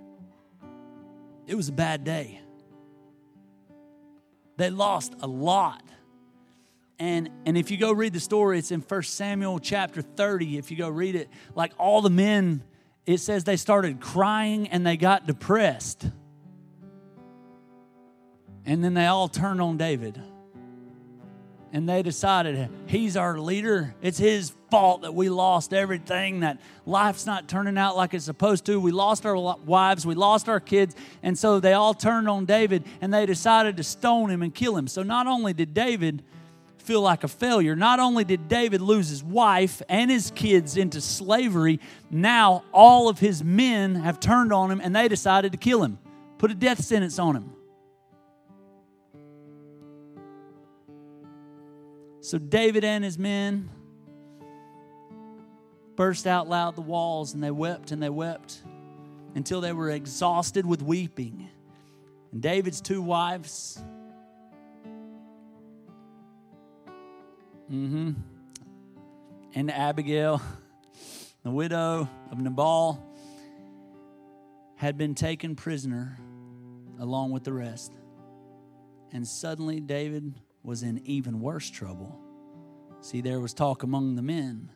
It 1.47 1.55
was 1.55 1.68
a 1.68 1.72
bad 1.72 2.03
day. 2.03 2.41
They 4.57 4.70
lost 4.70 5.14
a 5.20 5.26
lot. 5.26 5.82
And, 7.01 7.30
and 7.46 7.57
if 7.57 7.70
you 7.70 7.78
go 7.78 7.92
read 7.92 8.12
the 8.12 8.20
story, 8.20 8.59
it's 8.59 8.70
in 8.70 8.82
1 8.82 9.03
Samuel 9.05 9.59
chapter 9.59 10.03
30. 10.03 10.59
If 10.59 10.70
you 10.70 10.76
go 10.76 10.90
read 10.90 11.16
it, 11.16 11.30
like 11.55 11.72
all 11.78 12.03
the 12.03 12.11
men, 12.11 12.62
it 13.07 13.18
says 13.18 13.44
they 13.44 13.57
started 13.57 14.01
crying 14.01 14.68
and 14.68 14.86
they 14.86 14.98
got 14.98 15.26
depressed. 15.26 16.11
And 18.66 18.84
then 18.84 18.92
they 18.92 19.07
all 19.07 19.28
turned 19.28 19.62
on 19.62 19.78
David. 19.78 20.20
And 21.72 21.88
they 21.88 22.03
decided 22.03 22.68
he's 22.86 23.16
our 23.16 23.38
leader. 23.38 23.94
It's 24.03 24.18
his 24.18 24.53
fault 24.70 25.01
that 25.03 25.14
we 25.14 25.30
lost 25.30 25.72
everything, 25.72 26.40
that 26.40 26.61
life's 26.84 27.24
not 27.24 27.48
turning 27.48 27.78
out 27.78 27.96
like 27.96 28.12
it's 28.12 28.26
supposed 28.26 28.66
to. 28.66 28.78
We 28.78 28.92
lost 28.92 29.24
our 29.24 29.57
wives, 29.64 30.05
we 30.05 30.14
lost 30.14 30.51
our 30.51 30.61
kids. 30.61 30.94
And 31.22 31.38
so 31.38 31.61
they 31.61 31.72
all 31.72 31.94
turned 31.94 32.28
on 32.28 32.44
David 32.44 32.84
and 33.01 33.14
they 33.14 33.24
decided 33.24 33.78
to 33.78 33.84
stone 33.84 34.28
him 34.28 34.42
and 34.42 34.55
kill 34.55 34.76
him. 34.76 34.86
So 34.86 35.03
not 35.03 35.26
only 35.26 35.55
did 35.55 35.72
David 35.72 36.22
feel 36.91 37.03
like 37.03 37.22
a 37.22 37.28
failure, 37.28 37.76
not 37.76 38.01
only 38.01 38.24
did 38.24 38.49
David 38.49 38.80
lose 38.80 39.09
his 39.11 39.22
wife 39.22 39.80
and 39.88 40.11
his 40.11 40.32
kids 40.34 40.76
into 40.76 41.01
slavery, 41.01 41.78
now 42.11 42.64
all 42.72 43.09
of 43.09 43.20
his 43.20 43.45
men 43.45 43.95
have 43.95 44.18
turned 44.18 44.53
on 44.53 44.72
him 44.72 44.80
and 44.80 44.97
they 44.97 45.07
decided 45.07 45.53
to 45.53 45.59
kill 45.59 45.84
him, 45.84 46.01
put 46.38 46.51
a 46.51 46.55
death 46.55 46.82
sentence 46.82 47.20
on 47.20 47.36
him. 47.36 47.53
So 52.22 52.38
David 52.38 52.82
and 52.82 53.05
his 53.05 53.16
men 53.16 53.70
burst 55.95 56.26
out 56.26 56.49
loud 56.49 56.74
the 56.74 56.80
walls, 56.80 57.34
and 57.34 57.41
they 57.41 57.53
wept 57.53 57.93
and 57.93 58.03
they 58.03 58.11
wept 58.11 58.64
until 59.36 59.61
they 59.61 59.72
were 59.72 59.91
exhausted 59.91 60.66
with 60.66 60.82
weeping. 60.82 61.51
And 62.32 62.43
David's 62.43 62.80
two 62.80 63.01
wives, 63.01 63.80
mm-hmm, 67.70 68.12
and 69.54 69.70
Abigail, 69.70 70.40
the 71.42 71.50
widow 71.50 72.08
of 72.30 72.38
Nabal, 72.38 73.06
had 74.76 74.96
been 74.96 75.14
taken 75.14 75.56
prisoner 75.56 76.18
along 76.98 77.30
with 77.32 77.44
the 77.44 77.52
rest. 77.52 77.92
And 79.12 79.26
suddenly 79.26 79.80
David 79.80 80.34
was 80.62 80.82
in 80.82 80.98
even 81.04 81.40
worse 81.40 81.70
trouble. 81.70 82.18
See, 83.00 83.20
there 83.20 83.40
was 83.40 83.54
talk 83.54 83.82
among 83.82 84.14
the 84.14 84.22
men, 84.22 84.70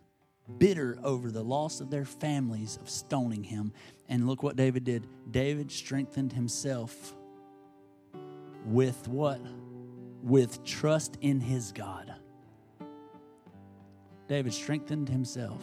bitter 0.59 0.99
over 1.03 1.31
the 1.31 1.43
loss 1.43 1.81
of 1.81 1.91
their 1.91 2.05
families 2.05 2.79
of 2.81 2.89
stoning 2.89 3.45
him. 3.45 3.73
And 4.09 4.27
look 4.27 4.43
what 4.43 4.57
David 4.57 4.85
did. 4.85 5.07
David 5.31 5.71
strengthened 5.71 6.33
himself 6.33 7.15
with 8.67 9.07
what? 9.09 9.41
With 10.23 10.65
trust 10.65 11.19
in 11.21 11.41
his 11.41 11.73
God. 11.73 12.14
David 14.29 14.55
strengthened 14.55 15.09
himself 15.09 15.63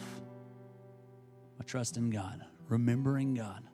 by 1.58 1.64
trust 1.64 1.96
in 1.96 2.10
God, 2.10 2.44
remembering 2.68 3.34
God. 3.34 3.64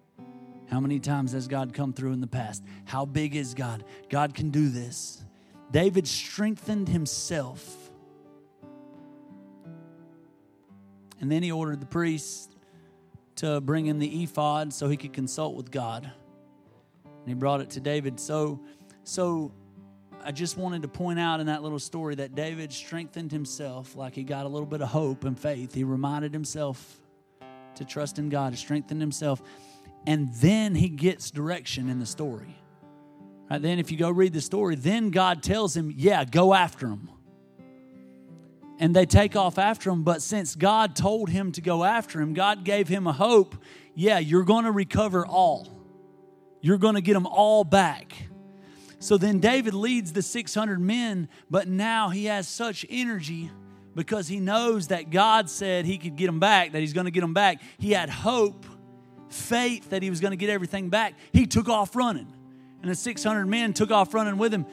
How 0.71 0.81
many 0.81 1.01
times 1.01 1.33
has 1.33 1.49
God 1.49 1.73
come 1.73 1.93
through 1.93 2.13
in 2.13 2.21
the 2.21 2.27
past? 2.27 2.63
How 2.85 3.05
big 3.05 3.35
is 3.35 3.55
God? 3.55 3.85
God 4.11 4.35
can 4.35 4.51
do 4.51 4.69
this. 4.69 5.25
David 5.71 6.07
strengthened 6.07 6.89
himself. 6.89 7.91
And 11.21 11.33
then 11.33 11.43
he 11.43 11.51
ordered 11.51 11.81
the 11.81 11.87
priest 11.87 12.55
to 13.37 13.61
bring 13.61 13.87
in 13.87 13.99
the 13.99 14.23
ephod 14.23 14.73
so 14.73 14.89
he 14.89 14.97
could 14.97 15.13
consult 15.13 15.55
with 15.55 15.71
God. 15.71 16.11
And 17.05 17.29
he 17.29 17.35
brought 17.35 17.61
it 17.61 17.71
to 17.71 17.81
David. 17.81 18.21
So, 18.21 18.61
so 19.05 19.53
I 20.25 20.33
just 20.33 20.57
wanted 20.57 20.83
to 20.83 20.89
point 20.89 21.19
out 21.19 21.41
in 21.41 21.47
that 21.47 21.63
little 21.63 21.79
story 21.79 22.17
that 22.17 22.35
David 22.35 22.73
strengthened 22.73 23.33
himself 23.33 23.95
like 23.97 24.15
he 24.15 24.25
got 24.25 24.47
a 24.47 24.49
little 24.49 24.67
bit 24.67 24.83
of 24.83 24.89
hope 24.89 25.25
and 25.25 25.39
faith. 25.39 25.73
He 25.73 25.85
reminded 25.85 26.33
himself 26.33 27.01
to 27.77 27.85
trust 27.85 28.19
in 28.19 28.29
God, 28.29 28.53
to 28.53 28.59
strengthen 28.59 29.01
himself. 29.01 29.43
And 30.07 30.33
then 30.35 30.75
he 30.75 30.89
gets 30.89 31.31
direction 31.31 31.89
in 31.89 31.99
the 31.99 32.07
story. 32.07 32.57
Right, 33.51 33.63
then, 33.63 33.79
if 33.79 33.91
you 33.91 33.97
go 33.97 34.11
read 34.11 34.35
the 34.35 34.41
story, 34.41 34.75
then 34.75 35.11
God 35.11 35.43
tells 35.43 35.75
him, 35.75 35.93
Yeah, 35.97 36.25
go 36.25 36.53
after 36.53 36.89
him. 36.89 37.09
And 38.79 38.95
they 38.95 39.07
take 39.07 39.37
off 39.37 39.59
after 39.59 39.91
him. 39.91 40.03
But 40.05 40.23
since 40.23 40.55
God 40.55 40.95
told 40.95 41.31
him 41.31 41.53
to 41.53 41.61
go 41.61 41.83
after 41.83 42.21
him, 42.21 42.35
God 42.35 42.65
gave 42.65 42.89
him 42.89 43.07
a 43.07 43.13
hope. 43.13 43.57
Yeah, 43.95 44.19
you're 44.19 44.45
going 44.45 44.65
to 44.65 44.73
recover 44.73 45.27
all, 45.27 45.67
you're 46.61 46.79
going 46.79 46.97
to 46.97 47.01
get 47.01 47.15
them 47.15 47.27
all 47.27 47.65
back. 47.65 48.13
So 49.01 49.17
then 49.17 49.39
David 49.39 49.75
leads 49.75 50.13
the 50.13 50.23
600 50.23 50.81
men, 50.81 51.29
but 51.51 51.69
now 51.69 52.09
he 52.09 52.25
has 52.27 52.49
such 52.49 52.85
energy 52.91 53.51
because 53.95 54.29
he 54.29 54.41
knows 54.41 54.89
that 54.89 55.11
God 55.11 55.49
said 55.49 55.85
he 55.85 55.99
could 55.99 56.17
get 56.17 56.27
them 56.27 56.41
back, 56.41 56.73
that 56.73 56.81
he's 56.81 56.93
going 56.93 57.07
to 57.07 57.11
get 57.11 57.21
them 57.21 57.35
back. 57.35 57.61
He 57.79 57.93
had 57.93 58.11
hope, 58.11 58.67
faith 59.29 59.91
that 59.91 60.03
he 60.03 60.11
was 60.11 60.21
going 60.21 60.33
to 60.33 60.37
get 60.37 60.51
everything 60.51 60.89
back. 60.89 61.15
He 61.33 61.47
took 61.47 61.69
off 61.69 61.95
running 61.95 62.33
and 62.83 62.91
the 62.91 62.95
600 62.95 63.47
men 63.47 63.73
took 63.73 63.91
off 63.91 64.15
running 64.15 64.39
with 64.39 64.53
him. 64.53 64.67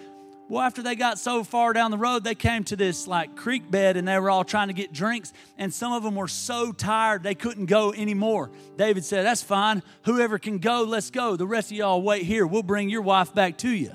Well, 0.48 0.62
after 0.62 0.84
they 0.84 0.94
got 0.96 1.18
so 1.18 1.44
far 1.44 1.74
down 1.74 1.90
the 1.90 1.98
road, 1.98 2.24
they 2.24 2.36
came 2.36 2.64
to 2.66 2.76
this 2.76 3.08
like 3.08 3.36
creek 3.36 3.70
bed 3.70 3.98
and 3.98 4.08
they 4.08 4.20
were 4.20 4.30
all 4.30 4.44
trying 4.44 4.68
to 4.68 4.76
get 4.76 4.94
drinks. 4.94 5.34
And 5.58 5.74
some 5.74 5.92
of 5.92 6.04
them 6.04 6.14
were 6.14 6.28
so 6.28 6.72
tired 6.72 7.24
they 7.24 7.34
couldn't 7.34 7.66
go 7.66 7.94
anymore. 7.94 8.52
David 8.78 9.04
said, 9.04 9.26
That's 9.26 9.42
fine. 9.42 9.82
Whoever 10.04 10.38
can 10.38 10.60
go, 10.60 10.84
let's 10.84 11.10
go. 11.10 11.36
The 11.36 11.48
rest 11.48 11.72
of 11.72 11.78
y'all 11.78 12.02
wait 12.04 12.24
here. 12.24 12.46
We'll 12.46 12.62
bring 12.62 12.90
your 12.90 13.02
wife 13.02 13.34
back 13.34 13.58
to 13.60 13.70
you. 13.70 13.92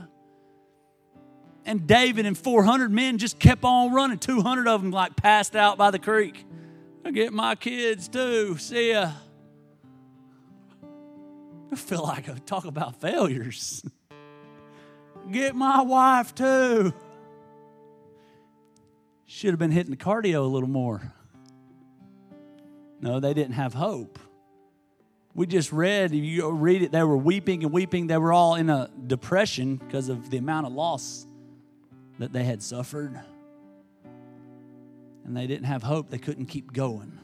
And 1.65 1.87
David 1.87 2.27
and 2.27 2.37
400 2.37 2.91
men 2.91 3.19
just 3.19 3.39
kept 3.39 3.65
on 3.65 3.93
running. 3.93 4.19
200 4.19 4.67
of 4.67 4.83
them 4.83 4.91
like 4.91 5.17
passed 5.17 5.55
out 5.55 5.77
by 5.77 5.91
the 5.91 5.99
creek. 5.99 6.45
I 7.05 7.11
get 7.11 7.33
my 7.33 7.55
kids 7.55 8.09
too. 8.09 8.57
See 8.57 8.93
ya. 8.93 9.13
I 11.73 11.77
feel 11.77 12.03
like 12.03 12.29
I 12.29 12.35
talk 12.35 12.65
about 12.65 13.01
failures. 13.01 13.85
Get 15.31 15.55
my 15.55 15.83
wife 15.83 16.35
too. 16.35 16.93
Should 19.27 19.51
have 19.51 19.59
been 19.59 19.71
hitting 19.71 19.93
the 19.93 19.97
cardio 19.97 20.41
a 20.41 20.49
little 20.49 20.69
more. 20.69 21.13
No, 23.01 23.21
they 23.21 23.33
didn't 23.33 23.55
have 23.55 23.73
hope. 23.73 24.19
We 25.35 25.47
just 25.47 25.73
read, 25.73 26.13
you 26.13 26.51
read 26.51 26.83
it, 26.83 26.91
they 26.91 27.05
were 27.05 27.17
weeping 27.17 27.63
and 27.63 27.73
weeping. 27.73 28.09
They 28.09 28.19
were 28.19 28.33
all 28.33 28.57
in 28.57 28.69
a 28.69 28.91
depression 29.07 29.77
because 29.77 30.09
of 30.09 30.31
the 30.31 30.39
amount 30.39 30.67
of 30.67 30.73
loss 30.73 31.27
that 32.21 32.35
they 32.35 32.45
had 32.45 32.63
suffered. 32.63 33.19
And 35.25 35.35
they 35.35 35.47
didn't 35.47 35.65
have 35.65 35.83
hope. 35.83 36.11
They 36.11 36.19
couldn't 36.19 36.47
keep 36.47 36.71
going. 36.71 37.19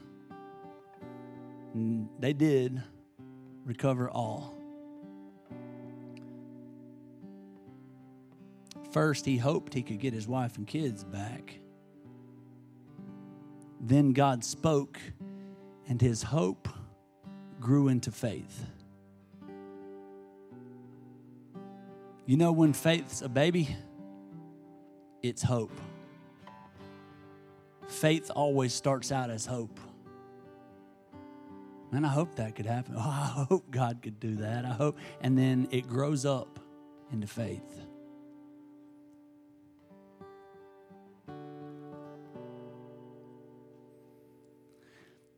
And 1.75 2.09
they 2.19 2.33
did 2.33 2.81
recover 3.63 4.09
all. 4.09 4.55
First, 8.91 9.23
he 9.25 9.37
hoped 9.37 9.75
he 9.75 9.83
could 9.83 9.99
get 9.99 10.13
his 10.13 10.27
wife 10.27 10.57
and 10.57 10.65
kids 10.65 11.03
back. 11.03 11.59
Then 13.79 14.13
God 14.13 14.43
spoke, 14.43 14.99
and 15.87 16.01
his 16.01 16.23
hope 16.23 16.67
grew 17.59 17.89
into 17.89 18.09
faith. 18.11 18.65
You 22.25 22.37
know, 22.37 22.51
when 22.51 22.73
faith's 22.73 23.21
a 23.21 23.29
baby, 23.29 23.75
it's 25.21 25.41
hope. 25.41 25.71
Faith 27.87 28.31
always 28.35 28.73
starts 28.73 29.11
out 29.11 29.29
as 29.29 29.45
hope. 29.45 29.79
And 31.91 32.05
I 32.05 32.09
hope 32.09 32.35
that 32.35 32.55
could 32.55 32.65
happen. 32.65 32.95
Oh, 32.97 32.99
I 33.01 33.45
hope 33.49 33.71
God 33.71 34.01
could 34.01 34.19
do 34.19 34.35
that. 34.37 34.65
I 34.65 34.73
hope. 34.73 34.97
And 35.21 35.37
then 35.37 35.67
it 35.71 35.87
grows 35.87 36.25
up 36.25 36.59
into 37.11 37.27
faith. 37.27 37.63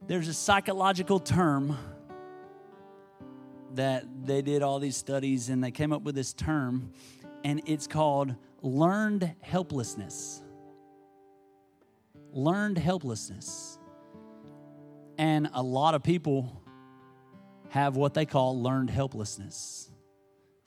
There's 0.07 0.27
a 0.27 0.33
psychological 0.33 1.19
term 1.19 1.77
that 3.75 4.05
they 4.25 4.41
did 4.41 4.63
all 4.63 4.79
these 4.79 4.97
studies 4.97 5.49
and 5.49 5.63
they 5.63 5.69
came 5.69 5.93
up 5.93 6.01
with 6.01 6.15
this 6.15 6.33
term, 6.33 6.91
and 7.43 7.61
it's 7.65 7.87
called 7.87 8.35
learned 8.61 9.33
helplessness. 9.41 10.41
Learned 12.31 12.77
helplessness. 12.77 13.79
And 15.17 15.49
a 15.53 15.61
lot 15.61 15.95
of 15.95 16.03
people 16.03 16.61
have 17.69 17.95
what 17.95 18.13
they 18.13 18.25
call 18.25 18.61
learned 18.61 18.89
helplessness 18.89 19.91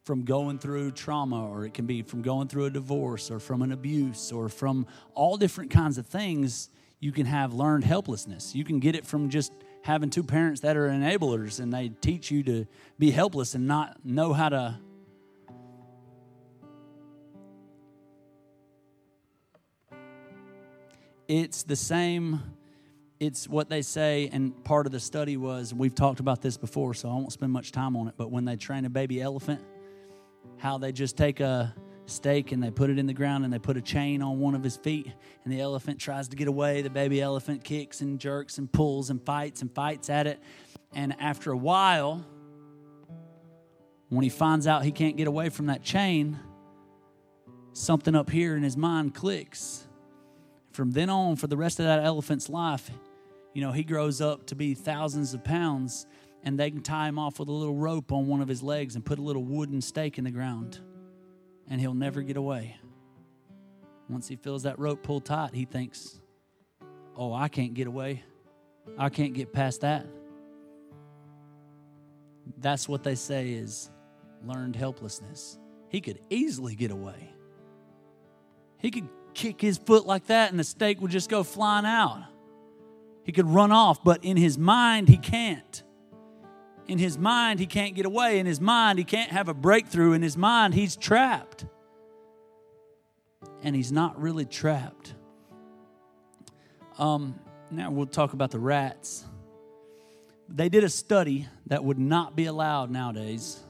from 0.04 0.24
going 0.24 0.58
through 0.58 0.90
trauma, 0.90 1.46
or 1.48 1.64
it 1.64 1.74
can 1.74 1.86
be 1.86 2.02
from 2.02 2.22
going 2.22 2.48
through 2.48 2.64
a 2.64 2.70
divorce, 2.70 3.30
or 3.30 3.38
from 3.38 3.62
an 3.62 3.70
abuse, 3.70 4.32
or 4.32 4.48
from 4.48 4.86
all 5.14 5.36
different 5.36 5.70
kinds 5.70 5.96
of 5.96 6.06
things. 6.06 6.70
You 6.98 7.12
can 7.12 7.26
have 7.26 7.54
learned 7.54 7.84
helplessness. 7.84 8.54
You 8.54 8.64
can 8.64 8.80
get 8.80 8.96
it 8.96 9.06
from 9.06 9.30
just 9.30 9.52
having 9.82 10.10
two 10.10 10.22
parents 10.22 10.60
that 10.60 10.76
are 10.76 10.88
enablers 10.88 11.60
and 11.60 11.72
they 11.72 11.88
teach 11.88 12.30
you 12.30 12.42
to 12.44 12.66
be 12.98 13.10
helpless 13.10 13.54
and 13.54 13.66
not 13.66 14.04
know 14.04 14.32
how 14.32 14.48
to 14.48 14.78
it's 21.28 21.62
the 21.62 21.76
same 21.76 22.40
it's 23.20 23.48
what 23.48 23.68
they 23.68 23.82
say 23.82 24.28
and 24.32 24.64
part 24.64 24.86
of 24.86 24.92
the 24.92 24.98
study 24.98 25.36
was 25.36 25.72
we've 25.72 25.94
talked 25.94 26.20
about 26.20 26.42
this 26.42 26.56
before 26.56 26.92
so 26.94 27.08
i 27.08 27.12
won't 27.12 27.32
spend 27.32 27.52
much 27.52 27.70
time 27.70 27.96
on 27.96 28.08
it 28.08 28.14
but 28.16 28.30
when 28.30 28.44
they 28.44 28.56
train 28.56 28.84
a 28.84 28.90
baby 28.90 29.20
elephant 29.20 29.60
how 30.58 30.78
they 30.78 30.90
just 30.90 31.16
take 31.16 31.40
a 31.40 31.74
stake 32.06 32.50
and 32.52 32.62
they 32.62 32.70
put 32.70 32.90
it 32.90 32.98
in 32.98 33.06
the 33.06 33.14
ground 33.14 33.44
and 33.44 33.52
they 33.52 33.58
put 33.58 33.76
a 33.76 33.80
chain 33.80 34.22
on 34.22 34.40
one 34.40 34.54
of 34.54 34.64
his 34.64 34.76
feet 34.76 35.06
and 35.44 35.52
the 35.52 35.60
elephant 35.60 35.98
tries 36.00 36.26
to 36.28 36.36
get 36.36 36.48
away 36.48 36.82
the 36.82 36.90
baby 36.90 37.20
elephant 37.20 37.62
kicks 37.62 38.00
and 38.00 38.18
jerks 38.18 38.58
and 38.58 38.70
pulls 38.72 39.08
and 39.10 39.24
fights 39.24 39.62
and 39.62 39.72
fights 39.72 40.10
at 40.10 40.26
it 40.26 40.40
and 40.92 41.14
after 41.20 41.52
a 41.52 41.56
while 41.56 42.24
when 44.08 44.24
he 44.24 44.28
finds 44.28 44.66
out 44.66 44.84
he 44.84 44.90
can't 44.90 45.16
get 45.16 45.28
away 45.28 45.48
from 45.48 45.66
that 45.66 45.82
chain 45.82 46.38
something 47.72 48.16
up 48.16 48.28
here 48.28 48.56
in 48.56 48.62
his 48.64 48.76
mind 48.76 49.14
clicks 49.14 49.86
from 50.72 50.90
then 50.92 51.10
on 51.10 51.36
for 51.36 51.46
the 51.46 51.56
rest 51.56 51.78
of 51.78 51.86
that 51.86 52.02
elephant's 52.02 52.48
life 52.48 52.90
you 53.54 53.60
know 53.62 53.72
he 53.72 53.84
grows 53.84 54.20
up 54.20 54.46
to 54.46 54.54
be 54.54 54.74
thousands 54.74 55.34
of 55.34 55.44
pounds 55.44 56.06
and 56.44 56.58
they 56.58 56.70
can 56.70 56.82
tie 56.82 57.08
him 57.08 57.18
off 57.18 57.38
with 57.38 57.48
a 57.48 57.52
little 57.52 57.76
rope 57.76 58.12
on 58.12 58.26
one 58.26 58.40
of 58.40 58.48
his 58.48 58.62
legs 58.62 58.96
and 58.96 59.04
put 59.04 59.18
a 59.18 59.22
little 59.22 59.44
wooden 59.44 59.80
stake 59.80 60.18
in 60.18 60.24
the 60.24 60.30
ground 60.30 60.80
and 61.68 61.80
he'll 61.80 61.94
never 61.94 62.22
get 62.22 62.36
away. 62.36 62.76
Once 64.08 64.28
he 64.28 64.36
feels 64.36 64.64
that 64.64 64.78
rope 64.78 65.02
pulled 65.02 65.24
tight, 65.24 65.54
he 65.54 65.64
thinks, 65.64 66.20
Oh, 67.16 67.32
I 67.32 67.48
can't 67.48 67.74
get 67.74 67.86
away. 67.86 68.24
I 68.98 69.08
can't 69.10 69.34
get 69.34 69.52
past 69.52 69.82
that. 69.82 70.06
That's 72.58 72.88
what 72.88 73.04
they 73.04 73.14
say 73.14 73.50
is 73.50 73.90
learned 74.44 74.76
helplessness. 74.76 75.58
He 75.88 76.00
could 76.00 76.20
easily 76.30 76.74
get 76.74 76.90
away. 76.90 77.30
He 78.82 78.90
could 78.90 79.08
kick 79.32 79.60
his 79.60 79.78
foot 79.78 80.06
like 80.06 80.26
that 80.26 80.50
and 80.50 80.60
the 80.60 80.64
stake 80.64 81.00
would 81.00 81.10
just 81.10 81.30
go 81.30 81.42
flying 81.42 81.86
out. 81.86 82.24
He 83.24 83.32
could 83.32 83.48
run 83.48 83.72
off, 83.72 84.04
but 84.04 84.24
in 84.24 84.36
his 84.36 84.58
mind, 84.58 85.08
he 85.08 85.16
can't 85.16 85.82
in 86.88 86.98
his 86.98 87.16
mind, 87.16 87.60
he 87.60 87.66
can't 87.66 87.94
get 87.94 88.06
away. 88.06 88.38
In 88.38 88.46
his 88.46 88.60
mind, 88.60 88.98
he 88.98 89.04
can't 89.04 89.30
have 89.30 89.48
a 89.48 89.54
breakthrough. 89.54 90.12
In 90.12 90.22
his 90.22 90.36
mind, 90.36 90.74
he's 90.74 90.96
trapped. 90.96 91.64
And 93.62 93.76
he's 93.76 93.92
not 93.92 94.20
really 94.20 94.44
trapped. 94.44 95.14
Um, 96.98 97.38
now 97.70 97.90
we'll 97.90 98.06
talk 98.06 98.32
about 98.32 98.50
the 98.50 98.58
rats. 98.58 99.24
They 100.48 100.68
did 100.68 100.84
a 100.84 100.88
study 100.88 101.48
that 101.66 101.82
would 101.84 101.98
not 101.98 102.36
be 102.36 102.46
allowed 102.46 102.90
nowadays. 102.90 103.60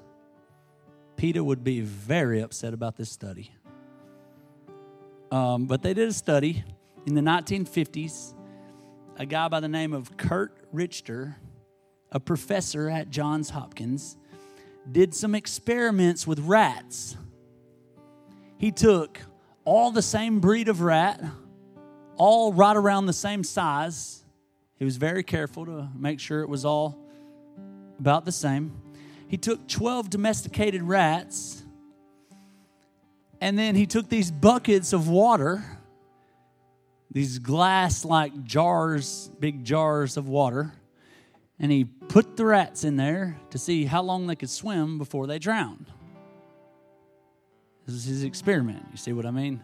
PETA 1.16 1.44
would 1.44 1.62
be 1.62 1.80
very 1.80 2.40
upset 2.40 2.74
about 2.74 2.96
this 2.96 3.10
study. 3.10 3.52
Um, 5.32 5.64
but 5.64 5.82
they 5.82 5.94
did 5.94 6.08
a 6.08 6.12
study 6.12 6.62
in 7.06 7.14
the 7.14 7.20
1950s. 7.20 8.34
A 9.16 9.26
guy 9.26 9.48
by 9.48 9.60
the 9.60 9.68
name 9.68 9.92
of 9.92 10.16
Kurt 10.16 10.56
Richter 10.72 11.36
a 12.12 12.20
professor 12.20 12.88
at 12.90 13.10
Johns 13.10 13.50
Hopkins, 13.50 14.16
did 14.90 15.14
some 15.14 15.34
experiments 15.34 16.26
with 16.26 16.38
rats. 16.40 17.16
He 18.58 18.70
took 18.70 19.18
all 19.64 19.90
the 19.90 20.02
same 20.02 20.38
breed 20.38 20.68
of 20.68 20.82
rat, 20.82 21.22
all 22.16 22.52
right 22.52 22.76
around 22.76 23.06
the 23.06 23.12
same 23.12 23.42
size. 23.42 24.24
He 24.76 24.84
was 24.84 24.98
very 24.98 25.22
careful 25.22 25.64
to 25.64 25.88
make 25.96 26.20
sure 26.20 26.42
it 26.42 26.48
was 26.48 26.64
all 26.64 26.98
about 27.98 28.24
the 28.24 28.32
same. 28.32 28.72
He 29.26 29.38
took 29.38 29.66
12 29.66 30.10
domesticated 30.10 30.82
rats, 30.82 31.61
and 33.42 33.58
then 33.58 33.74
he 33.74 33.86
took 33.86 34.08
these 34.08 34.30
buckets 34.30 34.92
of 34.92 35.08
water, 35.08 35.62
these 37.10 37.38
glass 37.38 38.04
like 38.04 38.44
jars, 38.44 39.30
big 39.38 39.64
jars 39.64 40.16
of 40.16 40.28
water 40.28 40.72
and 41.62 41.70
he 41.70 41.84
put 41.84 42.36
the 42.36 42.44
rats 42.44 42.82
in 42.82 42.96
there 42.96 43.38
to 43.50 43.56
see 43.56 43.84
how 43.84 44.02
long 44.02 44.26
they 44.26 44.34
could 44.34 44.50
swim 44.50 44.98
before 44.98 45.28
they 45.28 45.38
drowned. 45.38 45.86
This 47.86 47.94
is 47.94 48.04
his 48.04 48.24
experiment. 48.24 48.84
You 48.90 48.96
see 48.96 49.12
what 49.12 49.24
I 49.24 49.30
mean? 49.30 49.62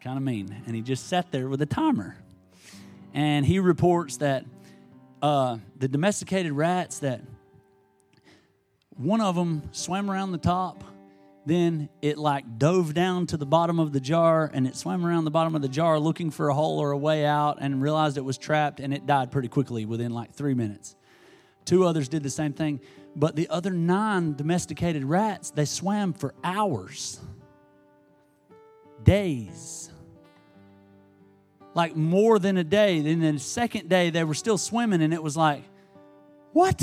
Kind 0.00 0.16
of 0.16 0.22
mean. 0.22 0.62
And 0.66 0.74
he 0.74 0.80
just 0.80 1.08
sat 1.08 1.30
there 1.30 1.48
with 1.48 1.60
a 1.60 1.66
timer. 1.66 2.16
And 3.12 3.44
he 3.44 3.58
reports 3.58 4.16
that 4.18 4.46
uh, 5.20 5.58
the 5.78 5.86
domesticated 5.86 6.52
rats 6.52 7.00
that 7.00 7.20
one 8.96 9.20
of 9.20 9.34
them 9.34 9.68
swam 9.72 10.10
around 10.10 10.32
the 10.32 10.38
top 10.38 10.82
then 11.44 11.88
it 12.00 12.18
like 12.18 12.58
dove 12.58 12.94
down 12.94 13.26
to 13.26 13.36
the 13.36 13.46
bottom 13.46 13.80
of 13.80 13.92
the 13.92 14.00
jar 14.00 14.50
and 14.52 14.66
it 14.66 14.76
swam 14.76 15.04
around 15.04 15.24
the 15.24 15.30
bottom 15.30 15.54
of 15.54 15.62
the 15.62 15.68
jar 15.68 15.98
looking 15.98 16.30
for 16.30 16.48
a 16.48 16.54
hole 16.54 16.78
or 16.78 16.92
a 16.92 16.96
way 16.96 17.24
out 17.24 17.58
and 17.60 17.82
realized 17.82 18.16
it 18.16 18.24
was 18.24 18.38
trapped 18.38 18.78
and 18.80 18.94
it 18.94 19.06
died 19.06 19.32
pretty 19.32 19.48
quickly 19.48 19.84
within 19.84 20.12
like 20.12 20.32
three 20.32 20.54
minutes 20.54 20.94
Two 21.64 21.84
others 21.84 22.08
did 22.08 22.22
the 22.22 22.30
same 22.30 22.52
thing. 22.52 22.80
But 23.14 23.36
the 23.36 23.48
other 23.48 23.70
nine 23.70 24.34
domesticated 24.34 25.04
rats, 25.04 25.50
they 25.50 25.64
swam 25.64 26.12
for 26.12 26.34
hours, 26.42 27.20
days. 29.02 29.90
Like 31.74 31.96
more 31.96 32.38
than 32.38 32.56
a 32.56 32.64
day. 32.64 33.00
Then 33.00 33.20
the 33.20 33.38
second 33.38 33.88
day, 33.88 34.10
they 34.10 34.24
were 34.24 34.34
still 34.34 34.58
swimming, 34.58 35.02
and 35.02 35.14
it 35.14 35.22
was 35.22 35.36
like, 35.36 35.62
what? 36.52 36.82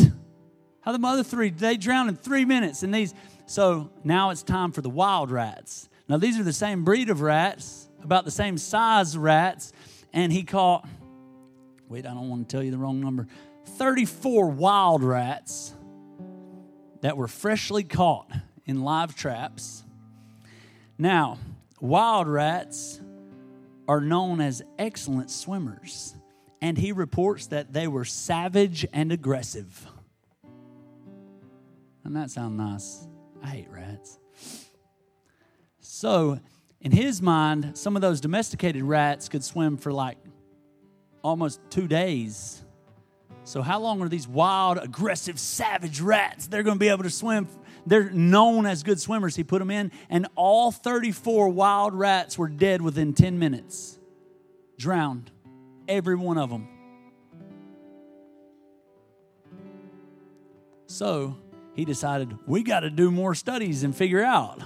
How 0.81 0.95
the 0.95 1.07
other 1.07 1.23
three, 1.23 1.49
they 1.49 1.77
drowned 1.77 2.09
in 2.09 2.15
three 2.15 2.45
minutes. 2.45 2.83
And 2.83 2.93
these, 2.93 3.13
so 3.49 3.89
now 4.03 4.29
it's 4.29 4.43
time 4.43 4.71
for 4.71 4.81
the 4.81 4.91
wild 4.91 5.31
rats. 5.31 5.89
Now, 6.07 6.17
these 6.17 6.39
are 6.39 6.43
the 6.43 6.53
same 6.53 6.83
breed 6.83 7.09
of 7.09 7.21
rats, 7.21 7.89
about 8.03 8.23
the 8.23 8.29
same 8.29 8.59
size 8.59 9.17
rats. 9.17 9.73
And 10.13 10.31
he 10.31 10.43
caught, 10.43 10.87
wait, 11.87 12.05
I 12.05 12.13
don't 12.13 12.29
want 12.29 12.47
to 12.47 12.55
tell 12.55 12.61
you 12.61 12.69
the 12.69 12.77
wrong 12.77 13.01
number. 13.01 13.25
34 13.65 14.49
wild 14.49 15.01
rats 15.01 15.73
that 17.01 17.17
were 17.17 17.27
freshly 17.27 17.83
caught 17.83 18.31
in 18.67 18.83
live 18.83 19.15
traps. 19.15 19.83
Now, 20.99 21.39
wild 21.79 22.27
rats 22.27 23.01
are 23.87 23.99
known 23.99 24.41
as 24.41 24.61
excellent 24.77 25.31
swimmers, 25.31 26.13
and 26.61 26.77
he 26.77 26.91
reports 26.91 27.47
that 27.47 27.73
they 27.73 27.87
were 27.87 28.05
savage 28.05 28.85
and 28.93 29.11
aggressive. 29.11 29.87
Doesn't 32.03 32.13
that 32.13 32.29
sound 32.29 32.55
nice? 32.55 33.07
I 33.43 33.47
hate 33.47 33.69
rats. 33.69 34.19
So, 35.79 36.39
in 36.81 36.91
his 36.91 37.21
mind, 37.21 37.77
some 37.77 37.95
of 37.95 38.01
those 38.01 38.21
domesticated 38.21 38.83
rats 38.83 39.27
could 39.29 39.43
swim 39.43 39.77
for 39.77 39.91
like 39.91 40.17
almost 41.23 41.59
two 41.69 41.87
days 41.87 42.63
so, 43.49 43.63
how 43.63 43.79
long 43.79 43.99
are 44.03 44.07
these 44.07 44.27
wild, 44.27 44.77
aggressive, 44.77 45.39
savage 45.39 46.01
rats? 46.01 46.45
They're 46.45 46.61
going 46.61 46.75
to 46.75 46.79
be 46.79 46.89
able 46.89 47.01
to 47.01 47.09
swim. 47.09 47.47
They're 47.83 48.11
known 48.11 48.67
as 48.67 48.83
good 48.83 48.99
swimmers. 48.99 49.35
He 49.35 49.43
put 49.43 49.57
them 49.57 49.71
in, 49.71 49.91
and 50.07 50.27
all 50.35 50.71
34 50.71 51.49
wild 51.49 51.95
rats 51.95 52.37
were 52.37 52.47
dead 52.47 52.79
within 52.79 53.13
10 53.13 53.39
minutes, 53.39 53.97
drowned, 54.77 55.31
every 55.87 56.15
one 56.15 56.37
of 56.37 56.51
them. 56.51 56.67
So, 60.85 61.35
he 61.79 61.85
decided 61.85 62.37
we 62.45 62.61
got 62.61 62.81
to 62.81 62.89
do 62.89 63.09
more 63.09 63.33
studies 63.33 63.83
and 63.83 63.95
figure 63.95 64.21
out 64.21 64.61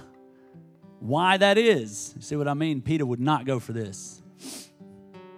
why 0.99 1.38
that 1.38 1.59
is. 1.59 2.16
See 2.20 2.36
what 2.36 2.47
I 2.47 2.55
mean? 2.55 2.82
PETA 2.82 3.05
would 3.05 3.20
not 3.20 3.45
go 3.45 3.59
for 3.59 3.72
this. 3.72 4.20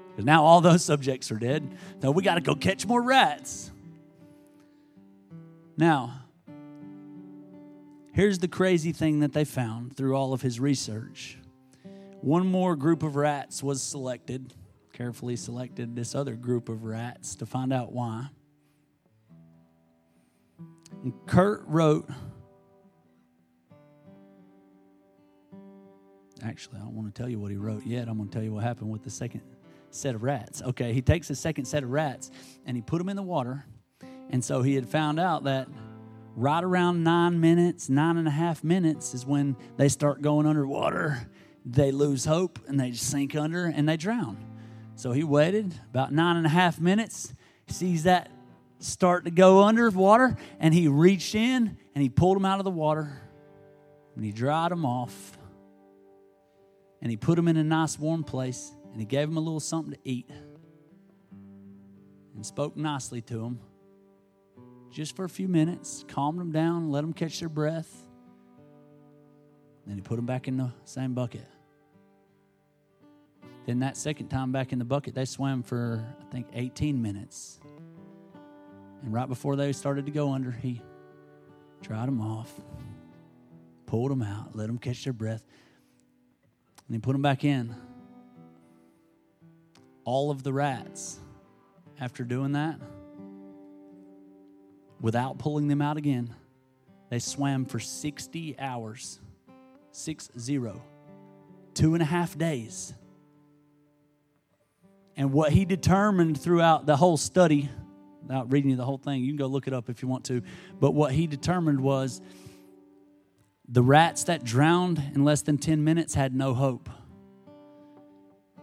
Because 0.10 0.24
now 0.24 0.46
all 0.46 0.62
those 0.62 0.86
subjects 0.86 1.34
are 1.34 1.36
dead. 1.36 1.78
So 2.02 2.12
we 2.12 2.24
got 2.24 2.36
to 2.36 2.42
go 2.42 2.56
catch 2.56 2.86
more 2.86 3.02
rats. 3.02 3.72
Now, 5.76 6.14
here's 8.14 8.40
the 8.40 8.48
crazy 8.48 8.94
thing 8.94 9.20
that 9.20 9.34
they 9.34 9.44
found 9.44 9.98
through 9.98 10.16
all 10.16 10.32
of 10.32 10.42
his 10.42 10.62
research. 10.62 11.38
One 12.22 12.48
more 12.48 12.78
group 12.78 13.04
of 13.04 13.18
rats 13.18 13.62
was 13.62 13.82
selected, 13.82 14.54
carefully 14.94 15.36
selected 15.36 15.94
this 15.94 16.16
other 16.16 16.36
group 16.36 16.70
of 16.70 16.86
rats 16.86 17.36
to 17.36 17.46
find 17.46 17.74
out 17.74 17.92
why. 17.92 18.30
And 21.06 21.14
Kurt 21.28 21.64
wrote, 21.68 22.10
actually, 26.44 26.78
I 26.78 26.80
don't 26.80 26.96
want 26.96 27.14
to 27.14 27.22
tell 27.22 27.30
you 27.30 27.38
what 27.38 27.52
he 27.52 27.58
wrote 27.58 27.86
yet. 27.86 28.08
I'm 28.08 28.18
going 28.18 28.28
to 28.28 28.34
tell 28.34 28.44
you 28.44 28.52
what 28.52 28.64
happened 28.64 28.90
with 28.90 29.04
the 29.04 29.12
second 29.12 29.42
set 29.92 30.16
of 30.16 30.24
rats. 30.24 30.64
Okay, 30.64 30.94
he 30.94 31.04
takes 31.04 31.28
the 31.28 31.36
second 31.36 31.66
set 31.66 31.84
of 31.84 31.92
rats 31.92 32.32
and 32.66 32.76
he 32.76 32.82
put 32.82 32.98
them 32.98 33.08
in 33.08 33.16
the 33.16 33.22
water. 33.22 33.68
And 34.32 34.44
so 34.44 34.64
he 34.64 34.74
had 34.74 34.90
found 34.90 35.20
out 35.20 35.44
that 35.44 35.68
right 36.36 36.64
around 36.64 37.04
nine 37.04 37.40
minutes, 37.40 37.88
nine 37.88 38.18
and 38.18 38.28
a 38.28 38.32
half 38.32 38.64
minutes 38.64 39.14
is 39.14 39.28
when 39.28 39.56
they 39.78 39.90
start 39.90 40.24
going 40.24 40.48
underwater. 40.48 41.30
They 41.64 41.92
lose 41.92 42.26
hope 42.26 42.58
and 42.68 42.80
they 42.80 42.90
just 42.90 43.12
sink 43.12 43.36
under 43.36 43.66
and 43.66 43.88
they 43.88 43.96
drown. 43.96 44.44
So 44.96 45.12
he 45.12 45.24
waited 45.24 45.72
about 45.92 46.12
nine 46.12 46.36
and 46.36 46.48
a 46.48 46.50
half 46.50 46.80
minutes, 46.82 47.32
sees 47.68 48.06
that 48.06 48.32
start 48.86 49.26
to 49.26 49.32
go 49.32 49.64
under 49.64 49.90
water, 49.90 50.38
and 50.60 50.74
he 50.74 50.88
reached 50.88 51.36
in 51.36 51.78
and 51.94 52.02
he 52.02 52.10
pulled 52.10 52.38
them 52.38 52.46
out 52.46 52.60
of 52.60 52.66
the 52.66 52.72
water 52.72 53.22
and 54.16 54.24
he 54.24 54.32
dried 54.32 54.72
them 54.72 54.86
off 54.86 55.38
and 57.02 57.12
he 57.12 57.18
put 57.18 57.36
them 57.36 57.48
in 57.48 57.58
a 57.58 57.64
nice 57.64 58.00
warm 58.00 58.24
place 58.24 58.74
and 58.92 59.00
he 59.00 59.06
gave 59.06 59.28
them 59.28 59.38
a 59.38 59.40
little 59.40 59.60
something 59.60 59.94
to 59.94 60.00
eat 60.04 60.30
and 62.36 62.46
spoke 62.46 62.78
nicely 62.78 63.22
to 63.22 63.38
them 63.38 63.60
just 64.92 65.16
for 65.16 65.26
a 65.26 65.30
few 65.30 65.50
minutes, 65.50 66.06
calmed 66.08 66.40
them 66.40 66.52
down, 66.52 66.90
let 66.90 67.02
them 67.02 67.12
catch 67.12 67.42
their 67.42 67.50
breath. 67.50 68.08
Then 69.86 69.98
he 69.98 70.02
put 70.02 70.16
them 70.16 70.26
back 70.26 70.48
in 70.48 70.56
the 70.56 70.72
same 70.86 71.14
bucket. 71.14 71.46
Then 73.66 73.80
that 73.80 73.98
second 73.98 74.30
time 74.30 74.54
back 74.54 74.72
in 74.72 74.80
the 74.80 74.86
bucket, 74.86 75.14
they 75.14 75.26
swam 75.26 75.64
for, 75.64 76.06
I 76.22 76.32
think, 76.32 76.48
18 76.54 77.02
minutes. 77.02 77.60
And 79.06 79.14
right 79.14 79.30
before 79.30 79.56
they 79.56 79.72
started 79.72 80.08
to 80.08 80.12
go 80.12 80.34
under, 80.34 80.50
he 80.50 80.82
dried 81.82 82.08
them 82.08 82.20
off, 82.20 82.52
pulled 83.86 84.10
them 84.10 84.24
out, 84.24 84.56
let 84.56 84.66
them 84.66 84.80
catch 84.80 85.04
their 85.04 85.14
breath, 85.14 85.46
and 86.88 86.96
he 86.96 87.00
put 87.00 87.12
them 87.12 87.22
back 87.22 87.44
in. 87.44 87.76
All 90.06 90.32
of 90.32 90.42
the 90.42 90.52
rats, 90.52 91.20
after 92.00 92.24
doing 92.24 92.54
that, 92.54 92.80
without 95.00 95.38
pulling 95.38 95.68
them 95.68 95.84
out 95.84 95.98
again, 95.98 96.34
they 97.10 97.20
swam 97.20 97.66
for 97.66 97.80
60 97.80 98.60
hours. 98.60 99.20
Six 99.92 100.30
zero. 100.38 100.82
Two 101.76 101.94
and 101.94 102.02
a 102.02 102.06
half 102.06 102.38
days. 102.38 102.94
And 105.16 105.32
what 105.32 105.54
he 105.54 105.64
determined 105.64 106.42
throughout 106.42 106.86
the 106.86 106.98
whole 106.98 107.16
study, 107.16 107.70
without 108.28 108.52
reading 108.52 108.72
you 108.72 108.76
the 108.76 108.86
whole 108.86 108.98
thing, 108.98 109.22
you 109.22 109.28
can 109.28 109.38
go 109.38 109.48
look 109.48 109.68
it 109.68 109.74
up 109.74 109.90
if 109.90 110.02
you 110.02 110.08
want 110.08 110.26
to. 110.26 110.42
But 110.80 110.92
what 110.92 111.12
he 111.12 111.28
determined 111.28 111.82
was 111.82 112.22
the 113.68 113.82
rats 113.82 114.24
that 114.26 114.44
drowned 114.44 115.02
in 115.14 115.24
less 115.24 115.42
than 115.42 115.58
10 115.58 115.84
minutes 115.84 116.16
had 116.16 116.36
no 116.36 116.54
hope. 116.54 116.90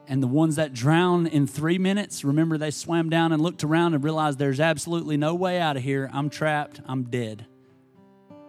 And 0.09 0.23
the 0.23 0.29
ones 0.29 0.57
that 0.57 0.73
drowned 0.73 1.29
in 1.29 1.47
three 1.47 1.79
minutes, 1.79 2.25
remember 2.25 2.59
they 2.59 2.73
swam 2.73 3.09
down 3.09 3.33
and 3.33 3.41
looked 3.41 3.63
around 3.63 3.95
and 3.95 4.03
realized 4.03 4.39
there's 4.39 4.61
absolutely 4.61 5.17
no 5.17 5.35
way 5.35 5.61
out 5.61 5.77
of 5.77 5.83
here. 5.83 6.11
I'm 6.13 6.29
trapped. 6.29 6.81
I'm 6.87 7.05
dead. 7.05 7.47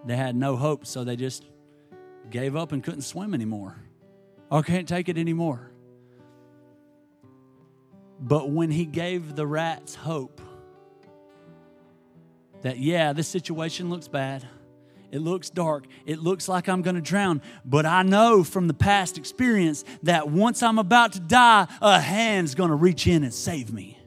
They 0.06 0.16
had 0.16 0.36
no 0.36 0.56
hope, 0.56 0.86
so 0.86 1.04
they 1.04 1.16
just 1.16 1.46
gave 2.30 2.56
up 2.56 2.72
and 2.72 2.84
couldn't 2.84 3.04
swim 3.04 3.34
anymore. 3.34 3.76
I 4.52 4.62
can't 4.62 4.88
take 4.88 5.10
it 5.10 5.18
anymore. 5.18 5.72
But 8.20 8.50
when 8.50 8.72
he 8.72 8.86
gave 8.86 9.36
the 9.36 9.46
rats 9.46 9.96
hope 9.96 10.42
that, 12.64 12.80
yeah, 12.80 13.14
this 13.14 13.28
situation 13.28 13.90
looks 13.90 14.08
bad, 14.08 14.46
it 15.14 15.22
looks 15.22 15.52
dark. 15.52 15.86
It 16.08 16.18
looks 16.18 16.50
like 16.50 16.68
I'm 16.68 16.82
going 16.82 16.96
to 16.96 17.02
drown. 17.02 17.44
But 17.64 17.86
I 17.86 18.02
know 18.02 18.44
from 18.44 18.68
the 18.68 18.74
past 18.74 19.20
experience 19.20 19.86
that 20.02 20.28
once 20.28 20.64
I'm 20.64 20.80
about 20.80 21.14
to 21.14 21.20
die, 21.20 21.68
a 21.84 22.00
hand's 22.00 22.56
going 22.56 22.72
to 22.72 22.76
reach 22.76 23.06
in 23.06 23.24
and 23.24 23.32
save 23.32 23.72
me. 23.72 24.00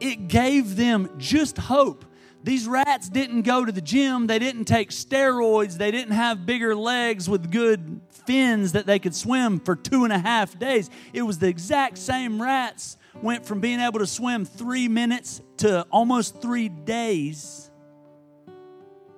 It 0.00 0.28
gave 0.28 0.76
them 0.76 1.10
just 1.18 1.58
hope. 1.58 2.06
These 2.44 2.66
rats 2.66 3.10
didn't 3.10 3.42
go 3.42 3.62
to 3.62 3.72
the 3.72 3.82
gym. 3.82 4.26
They 4.26 4.38
didn't 4.38 4.64
take 4.64 4.88
steroids. 4.88 5.76
They 5.76 5.90
didn't 5.90 6.14
have 6.14 6.46
bigger 6.46 6.74
legs 6.74 7.28
with 7.28 7.50
good 7.50 8.00
fins 8.08 8.72
that 8.72 8.86
they 8.86 8.98
could 8.98 9.14
swim 9.14 9.60
for 9.60 9.76
two 9.76 10.04
and 10.04 10.12
a 10.14 10.18
half 10.18 10.58
days. 10.58 10.88
It 11.12 11.22
was 11.22 11.40
the 11.40 11.48
exact 11.48 11.98
same 11.98 12.40
rats 12.40 12.96
went 13.22 13.46
from 13.46 13.60
being 13.60 13.80
able 13.80 13.98
to 13.98 14.06
swim 14.06 14.44
three 14.44 14.88
minutes 14.88 15.40
to 15.58 15.82
almost 15.90 16.40
three 16.40 16.68
days 16.68 17.70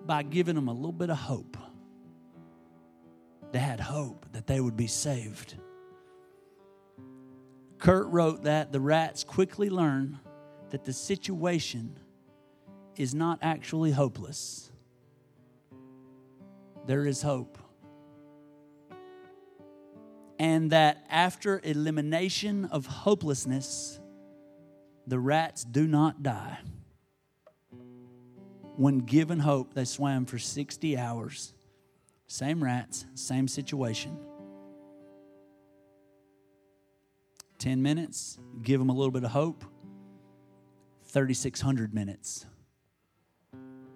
by 0.07 0.23
giving 0.23 0.55
them 0.55 0.69
a 0.69 0.73
little 0.73 0.93
bit 0.93 1.11
of 1.11 1.17
hope. 1.17 1.57
They 3.53 3.59
had 3.59 3.81
hope 3.81 4.27
that 4.33 4.47
they 4.47 4.61
would 4.61 4.77
be 4.77 4.87
saved. 4.87 5.57
Kurt 7.79 8.07
wrote 8.09 8.43
that 8.45 8.73
the 8.73 8.81
rats 8.81 9.25
quickly 9.25 9.71
learn 9.71 10.19
that 10.71 10.85
the 10.85 10.93
situation 10.93 11.99
is 12.97 13.15
not 13.15 13.39
actually 13.43 13.93
hopeless. 13.93 14.71
There 16.87 17.07
is 17.07 17.23
hope. 17.23 17.59
And 20.39 20.71
that 20.71 21.05
after 21.11 21.61
elimination 21.65 22.67
of 22.67 22.87
hopelessness, 22.87 23.99
the 25.07 25.19
rats 25.19 25.65
do 25.65 25.87
not 25.87 26.23
die 26.23 26.59
when 28.79 28.99
given 28.99 29.41
hope, 29.41 29.75
they 29.75 29.85
swam 29.85 30.25
for 30.25 30.39
60 30.39 30.97
hours. 30.97 31.53
Same 32.29 32.63
rats, 32.63 33.07
same 33.15 33.49
situation. 33.49 34.17
10 37.59 37.83
minutes, 37.83 38.39
give 38.63 38.79
them 38.79 38.89
a 38.89 38.93
little 38.93 39.11
bit 39.11 39.25
of 39.25 39.33
hope. 39.33 39.65
3,600 41.07 41.93
minutes, 41.93 42.47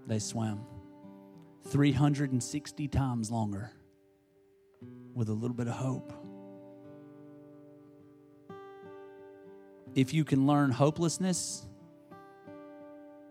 they 0.09 0.19
swam. 0.19 0.67
360 1.69 2.89
times 2.89 3.31
longer 3.31 3.71
with 5.15 5.29
a 5.29 5.33
little 5.33 5.55
bit 5.55 5.69
of 5.69 5.75
hope. 5.75 6.13
If 9.95 10.15
you 10.15 10.25
can 10.25 10.47
learn 10.47 10.71
hopelessness, 10.71 11.67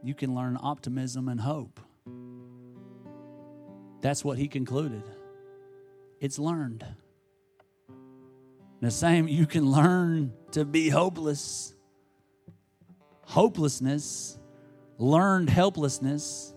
you 0.03 0.14
can 0.14 0.36
learn 0.36 0.57
optimism 0.62 1.28
and 1.28 1.39
hope. 1.39 1.80
That's 4.01 4.24
what 4.24 4.38
he 4.38 4.47
concluded. 4.47 5.03
It's 6.20 6.38
learned. 6.38 6.86
The 8.80 8.91
same, 8.91 9.28
you 9.28 9.45
can 9.47 9.70
learn 9.72 10.34
to 10.51 10.66
be 10.66 10.89
hopeless. 10.89 11.74
Hopelessness, 13.26 14.39
learned 14.97 15.49
helplessness. 15.49 16.53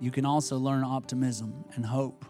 You 0.00 0.10
can 0.10 0.26
also 0.26 0.58
learn 0.58 0.84
optimism 0.84 1.64
and 1.74 1.84
hope. 1.84 2.24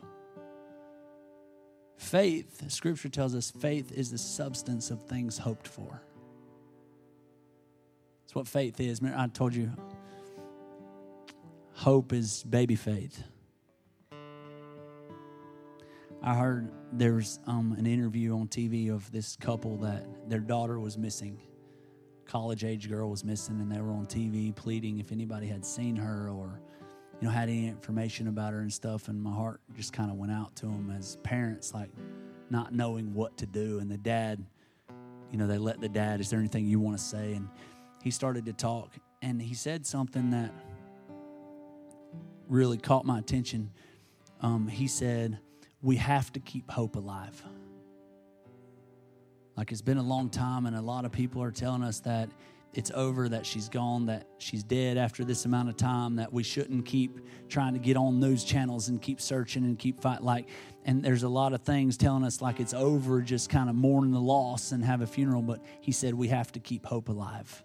Faith, 1.97 2.70
scripture 2.70 3.09
tells 3.09 3.34
us 3.34 3.51
faith 3.51 3.90
is 3.92 4.11
the 4.11 4.18
substance 4.18 4.90
of 4.90 5.03
things 5.03 5.38
hoped 5.38 5.66
for 5.66 6.03
It's 8.24 8.34
what 8.34 8.47
faith 8.47 8.80
is. 8.80 9.01
I 9.03 9.28
told 9.28 9.55
you, 9.55 9.72
hope 11.72 12.12
is 12.12 12.42
baby 12.44 12.76
faith. 12.76 13.22
I 16.22 16.34
heard 16.34 16.70
there 16.92 17.14
was 17.14 17.38
um, 17.47 17.72
an 17.78 17.86
interview 17.86 18.34
on 18.34 18.49
TV 18.49 18.92
of 18.92 19.11
this 19.12 19.36
couple 19.36 19.76
that 19.78 20.28
their 20.28 20.40
daughter 20.40 20.80
was 20.80 20.99
missing. 20.99 21.40
College 22.26 22.64
age 22.64 22.88
girl 22.88 23.09
was 23.09 23.24
missing, 23.24 23.61
and 23.61 23.70
they 23.70 23.80
were 23.80 23.92
on 23.92 24.07
TV 24.07 24.55
pleading 24.55 24.99
if 24.99 25.12
anybody 25.12 25.47
had 25.47 25.64
seen 25.64 25.94
her 25.97 26.28
or 26.28 26.61
you 27.21 27.29
know 27.29 27.31
had 27.31 27.49
any 27.49 27.69
information 27.69 28.29
about 28.29 28.53
her 28.53 28.61
and 28.61 28.73
stuff. 28.73 29.09
And 29.09 29.21
my 29.23 29.33
heart 29.33 29.61
just 29.75 29.93
kind 29.93 30.11
of 30.11 30.17
went 30.17 30.33
out 30.33 30.55
to 30.57 30.67
them 30.67 30.95
as 30.97 31.17
parents, 31.23 31.73
like 31.75 31.91
not 32.51 32.73
knowing 32.73 33.14
what 33.14 33.37
to 33.39 33.47
do. 33.47 33.79
And 33.79 33.91
the 33.91 33.97
dad, 33.97 34.45
you 35.31 35.39
know, 35.39 35.47
they 35.47 35.59
let 35.59 35.81
the 35.81 35.89
dad, 35.89 36.21
"Is 36.21 36.31
there 36.31 36.39
anything 36.39 36.67
you 36.67 36.81
want 36.81 36.99
to 36.99 37.03
say?" 37.03 37.35
And 37.35 37.49
he 38.03 38.11
started 38.11 38.47
to 38.47 38.53
talk 38.53 38.91
and 39.23 39.41
he 39.41 39.55
said 39.55 39.87
something 39.87 40.31
that 40.31 40.53
really 42.49 42.79
caught 42.79 43.05
my 43.05 43.19
attention. 43.19 43.71
Um, 44.41 44.69
he 44.69 44.87
said, 44.87 45.39
We 45.83 45.97
have 45.97 46.33
to 46.35 46.41
keep 46.41 46.71
hope 46.71 46.97
alive. 46.97 47.43
Like 49.57 49.73
it's 49.73 49.83
been 49.83 49.99
a 49.99 50.03
long 50.03 50.29
time, 50.29 50.67
and 50.67 50.77
a 50.77 50.83
lot 50.83 51.05
of 51.05 51.12
people 51.12 51.43
are 51.43 51.51
telling 51.51 51.83
us 51.83 52.01
that 52.01 52.29
it's 52.77 52.91
over, 52.95 53.29
that 53.29 53.47
she's 53.47 53.68
gone, 53.68 54.07
that 54.07 54.29
she's 54.39 54.62
dead 54.62 54.99
after 54.99 55.24
this 55.24 55.47
amount 55.47 55.68
of 55.68 55.77
time, 55.77 56.16
that 56.16 56.33
we 56.33 56.43
shouldn't 56.43 56.85
keep 56.85 57.20
trying 57.49 57.72
to 57.72 57.81
get 57.81 57.97
on 57.97 58.20
those 58.20 58.45
channels 58.45 58.89
and 58.89 59.01
keep 59.01 59.20
searching 59.20 59.64
and 59.64 59.79
keep 59.79 60.01
fight 60.01 60.22
like 60.22 60.49
and 60.85 61.03
there's 61.03 61.24
a 61.24 61.29
lot 61.29 61.53
of 61.53 61.62
things 61.62 61.97
telling 61.97 62.22
us 62.22 62.41
like 62.41 62.61
it's 62.61 62.72
over, 62.72 63.20
just 63.20 63.51
kind 63.51 63.68
of 63.68 63.74
mourn 63.74 64.12
the 64.12 64.20
loss 64.20 64.70
and 64.70 64.85
have 64.85 65.01
a 65.01 65.07
funeral, 65.07 65.43
but 65.43 65.61
he 65.81 65.91
said 65.91 66.14
we 66.14 66.29
have 66.29 66.53
to 66.53 66.61
keep 66.61 66.87
hope 66.87 67.09
alive 67.09 67.64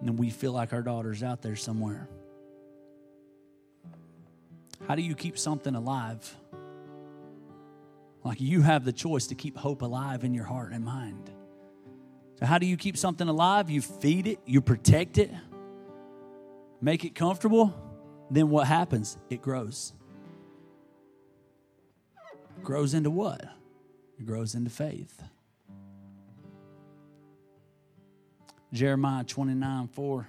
and 0.00 0.18
we 0.18 0.30
feel 0.30 0.52
like 0.52 0.72
our 0.72 0.82
daughter's 0.82 1.22
out 1.22 1.42
there 1.42 1.56
somewhere. 1.56 2.08
How 4.86 4.94
do 4.94 5.02
you 5.02 5.14
keep 5.14 5.38
something 5.38 5.74
alive? 5.74 6.36
Like 8.24 8.40
you 8.40 8.62
have 8.62 8.84
the 8.84 8.92
choice 8.92 9.26
to 9.28 9.34
keep 9.34 9.56
hope 9.56 9.82
alive 9.82 10.24
in 10.24 10.34
your 10.34 10.44
heart 10.44 10.72
and 10.72 10.84
mind. 10.84 11.30
So, 12.38 12.46
how 12.46 12.58
do 12.58 12.66
you 12.66 12.76
keep 12.76 12.96
something 12.96 13.28
alive? 13.28 13.68
You 13.68 13.82
feed 13.82 14.28
it, 14.28 14.38
you 14.46 14.60
protect 14.60 15.18
it, 15.18 15.32
make 16.80 17.04
it 17.04 17.16
comfortable. 17.16 17.74
Then 18.30 18.48
what 18.48 18.68
happens? 18.68 19.18
It 19.28 19.42
grows. 19.42 19.92
Grows 22.62 22.94
into 22.94 23.10
what? 23.10 23.42
It 24.20 24.26
grows 24.26 24.54
into 24.54 24.70
faith. 24.70 25.20
Jeremiah 28.72 29.24
29 29.24 29.88
4. 29.88 30.28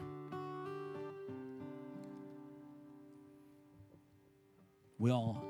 We 4.98 5.12
all, 5.12 5.44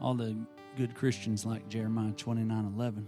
all 0.00 0.14
the 0.14 0.36
good 0.76 0.96
Christians 0.96 1.46
like 1.46 1.68
Jeremiah 1.68 2.12
29 2.12 2.72
11. 2.76 3.06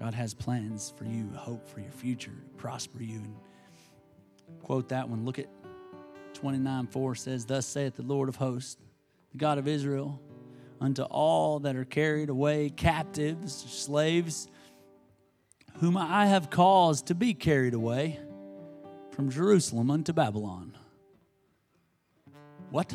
God 0.00 0.14
has 0.14 0.32
plans 0.32 0.94
for 0.96 1.04
you, 1.04 1.30
hope 1.36 1.68
for 1.68 1.80
your 1.80 1.92
future, 1.92 2.32
prosper 2.56 3.02
you. 3.02 3.22
And 4.48 4.62
quote 4.62 4.88
that 4.88 5.08
one. 5.08 5.26
Look 5.26 5.38
at 5.38 5.46
29 6.34 6.86
4 6.86 7.14
says, 7.14 7.44
Thus 7.44 7.66
saith 7.66 7.96
the 7.96 8.02
Lord 8.02 8.30
of 8.30 8.36
hosts, 8.36 8.78
the 9.32 9.38
God 9.38 9.58
of 9.58 9.68
Israel, 9.68 10.18
unto 10.80 11.02
all 11.02 11.60
that 11.60 11.76
are 11.76 11.84
carried 11.84 12.30
away 12.30 12.70
captives, 12.70 13.54
slaves, 13.54 14.48
whom 15.80 15.98
I 15.98 16.26
have 16.26 16.48
caused 16.48 17.06
to 17.06 17.14
be 17.14 17.34
carried 17.34 17.74
away 17.74 18.18
from 19.10 19.30
Jerusalem 19.30 19.90
unto 19.90 20.14
Babylon. 20.14 20.78
What? 22.70 22.94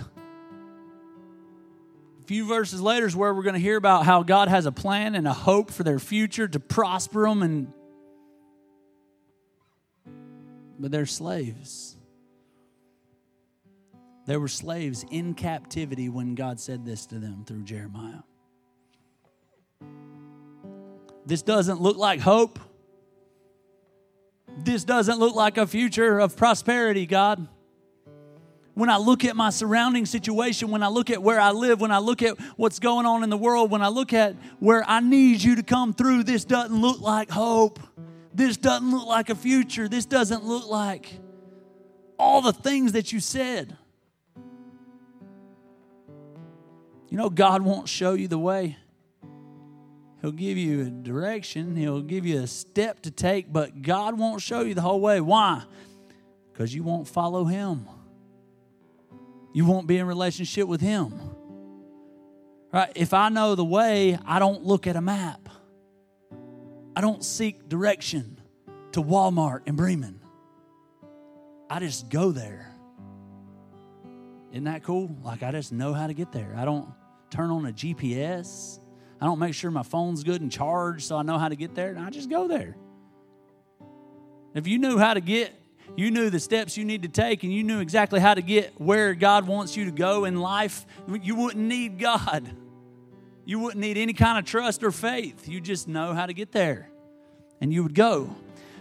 Few 2.25 2.47
verses 2.47 2.81
later 2.81 3.05
is 3.05 3.15
where 3.15 3.33
we're 3.33 3.43
going 3.43 3.53
to 3.53 3.59
hear 3.59 3.77
about 3.77 4.05
how 4.05 4.23
God 4.23 4.47
has 4.47 4.65
a 4.65 4.71
plan 4.71 5.13
and 5.13 5.27
a 5.27 5.33
hope 5.33 5.69
for 5.69 5.83
their 5.83 5.99
future 5.99 6.47
to 6.47 6.59
prosper 6.59 7.27
them 7.27 7.43
and 7.43 7.73
but 10.77 10.91
they're 10.91 11.05
slaves. 11.05 11.95
They 14.25 14.37
were 14.37 14.47
slaves 14.47 15.05
in 15.09 15.35
captivity 15.35 16.09
when 16.09 16.35
God 16.35 16.59
said 16.59 16.85
this 16.85 17.05
to 17.07 17.19
them 17.19 17.45
through 17.45 17.63
Jeremiah. 17.63 18.23
This 21.25 21.41
doesn't 21.41 21.79
look 21.79 21.97
like 21.97 22.19
hope. 22.19 22.59
This 24.57 24.83
doesn't 24.83 25.19
look 25.19 25.35
like 25.35 25.57
a 25.57 25.67
future 25.67 26.19
of 26.19 26.35
prosperity, 26.35 27.05
God. 27.05 27.47
When 28.75 28.89
I 28.89 28.97
look 28.97 29.23
at 29.25 29.35
my 29.37 29.49
surrounding 29.49 30.05
situation, 30.05 30.69
when 30.69 30.83
I 30.83 30.89
look 30.89 31.09
at 31.09 31.23
where 31.23 31.39
I 31.39 31.51
live, 31.51 31.79
when 31.79 31.91
I 31.91 31.99
look 31.99 32.21
at 32.21 32.37
what's 32.57 32.77
going 32.79 33.05
on 33.05 33.23
in 33.23 33.29
the 33.29 33.37
world, 33.37 33.71
when 33.71 33.81
I 33.81 33.87
look 33.87 34.11
at 34.13 34.35
where 34.59 34.83
I 34.85 34.99
need 34.99 35.41
you 35.41 35.55
to 35.55 35.63
come 35.63 35.93
through, 35.93 36.25
this 36.25 36.43
doesn't 36.43 36.79
look 36.79 36.99
like 36.99 37.29
hope. 37.29 37.79
This 38.33 38.57
doesn't 38.57 38.91
look 38.91 39.07
like 39.07 39.29
a 39.29 39.35
future. 39.35 39.87
This 39.87 40.05
doesn't 40.05 40.43
look 40.43 40.67
like 40.67 41.19
all 42.19 42.41
the 42.41 42.51
things 42.51 42.91
that 42.91 43.13
you 43.13 43.21
said. 43.21 43.77
You 47.09 47.17
know, 47.17 47.29
God 47.29 47.61
won't 47.61 47.87
show 47.87 48.13
you 48.13 48.27
the 48.27 48.37
way. 48.37 48.77
He'll 50.21 50.33
give 50.33 50.57
you 50.57 50.81
a 50.81 50.89
direction, 50.89 51.77
He'll 51.77 52.01
give 52.01 52.25
you 52.25 52.41
a 52.41 52.47
step 52.47 53.01
to 53.03 53.11
take, 53.11 53.53
but 53.53 53.81
God 53.81 54.17
won't 54.17 54.41
show 54.41 54.61
you 54.61 54.73
the 54.73 54.81
whole 54.81 54.99
way. 54.99 55.21
Why? 55.21 55.63
Because 56.51 56.73
you 56.75 56.83
won't 56.83 57.07
follow 57.07 57.45
Him. 57.45 57.87
You 59.55 59.63
won't 59.63 59.87
be 59.87 59.97
in 59.99 60.05
relationship 60.05 60.67
with 60.67 60.81
Him. 60.81 61.17
Right? 62.73 62.91
If 62.93 63.13
I 63.13 63.29
know 63.29 63.55
the 63.55 63.63
way, 63.63 64.19
I 64.25 64.37
don't 64.37 64.65
look 64.65 64.85
at 64.85 64.97
a 64.97 65.01
map. 65.01 65.47
I 66.93 66.99
don't 66.99 67.23
seek 67.23 67.69
direction 67.69 68.41
to 68.91 69.01
Walmart 69.01 69.61
in 69.65 69.77
Bremen. 69.77 70.19
I 71.69 71.79
just 71.79 72.09
go 72.09 72.33
there. 72.33 72.69
Isn't 74.51 74.65
that 74.65 74.83
cool? 74.83 75.15
Like 75.23 75.41
I 75.41 75.53
just 75.53 75.71
know 75.71 75.93
how 75.93 76.07
to 76.07 76.13
get 76.13 76.33
there. 76.33 76.53
I 76.57 76.65
don't 76.65 76.89
turn 77.29 77.49
on 77.49 77.65
a 77.65 77.71
GPS. 77.71 78.81
I 79.21 79.25
don't 79.25 79.39
make 79.39 79.53
sure 79.53 79.71
my 79.71 79.83
phone's 79.83 80.25
good 80.25 80.41
and 80.41 80.51
charged 80.51 81.03
so 81.05 81.15
I 81.15 81.23
know 81.23 81.37
how 81.37 81.47
to 81.47 81.55
get 81.55 81.75
there. 81.75 81.95
I 81.97 82.09
just 82.09 82.29
go 82.29 82.49
there. 82.49 82.75
If 84.53 84.67
you 84.67 84.79
knew 84.79 84.97
how 84.97 85.13
to 85.13 85.21
get, 85.21 85.53
you 85.95 86.11
knew 86.11 86.29
the 86.29 86.39
steps 86.39 86.77
you 86.77 86.85
need 86.85 87.03
to 87.03 87.07
take, 87.07 87.43
and 87.43 87.53
you 87.53 87.63
knew 87.63 87.79
exactly 87.79 88.19
how 88.19 88.33
to 88.33 88.41
get 88.41 88.79
where 88.79 89.13
God 89.13 89.47
wants 89.47 89.77
you 89.77 89.85
to 89.85 89.91
go 89.91 90.25
in 90.25 90.35
life, 90.35 90.85
you 91.21 91.35
wouldn't 91.35 91.63
need 91.63 91.99
God. 91.99 92.49
You 93.45 93.59
wouldn't 93.59 93.79
need 93.79 93.97
any 93.97 94.13
kind 94.13 94.39
of 94.39 94.45
trust 94.45 94.83
or 94.83 94.91
faith. 94.91 95.47
You 95.47 95.61
just 95.61 95.87
know 95.87 96.13
how 96.13 96.25
to 96.25 96.33
get 96.33 96.51
there, 96.51 96.89
and 97.61 97.71
you 97.71 97.83
would 97.83 97.95
go. 97.95 98.35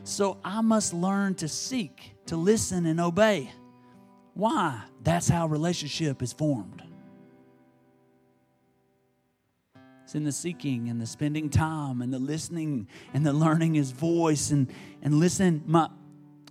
So 0.05 0.39
I 0.45 0.61
must 0.61 0.95
learn 0.95 1.35
to 1.37 1.49
seek, 1.49 2.15
to 2.27 2.37
listen, 2.37 2.87
and 2.87 3.01
obey. 3.01 3.53
Why? 4.35 4.83
That's 5.03 5.29
how 5.29 5.47
relationship 5.47 6.23
is 6.23 6.33
formed. 6.33 6.83
It's 10.05 10.15
in 10.15 10.25
the 10.25 10.33
seeking 10.33 10.89
and 10.89 11.01
the 11.01 11.07
spending 11.07 11.49
time 11.49 12.03
and 12.03 12.13
the 12.13 12.19
listening 12.19 12.89
and 13.15 13.25
the 13.25 13.33
learning 13.33 13.75
his 13.75 13.91
voice 13.91 14.51
and, 14.51 14.71
and 15.03 15.15
listen. 15.15 15.63
My, 15.67 15.89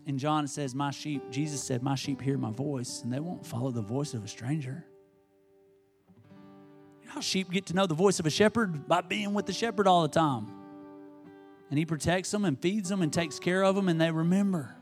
and 0.05 0.19
John 0.19 0.47
says, 0.47 0.75
My 0.75 0.91
sheep, 0.91 1.23
Jesus 1.31 1.63
said, 1.63 1.81
My 1.81 1.95
sheep 1.95 2.21
hear 2.21 2.37
my 2.37 2.51
voice, 2.51 3.01
and 3.03 3.11
they 3.11 3.19
won't 3.19 3.45
follow 3.45 3.71
the 3.71 3.81
voice 3.81 4.13
of 4.13 4.23
a 4.23 4.27
stranger. 4.27 4.85
You 7.01 7.07
know 7.07 7.13
how 7.13 7.21
sheep 7.21 7.49
get 7.51 7.67
to 7.67 7.73
know 7.73 7.87
the 7.87 7.93
voice 7.93 8.19
of 8.19 8.25
a 8.25 8.29
shepherd? 8.29 8.87
By 8.87 9.01
being 9.01 9.33
with 9.33 9.45
the 9.45 9.53
shepherd 9.53 9.87
all 9.87 10.01
the 10.01 10.09
time. 10.09 10.47
And 11.69 11.79
he 11.79 11.85
protects 11.85 12.31
them 12.31 12.45
and 12.45 12.59
feeds 12.59 12.89
them 12.89 13.01
and 13.01 13.11
takes 13.11 13.39
care 13.39 13.63
of 13.63 13.75
them, 13.75 13.87
and 13.87 13.99
they 13.99 14.11
remember. 14.11 14.75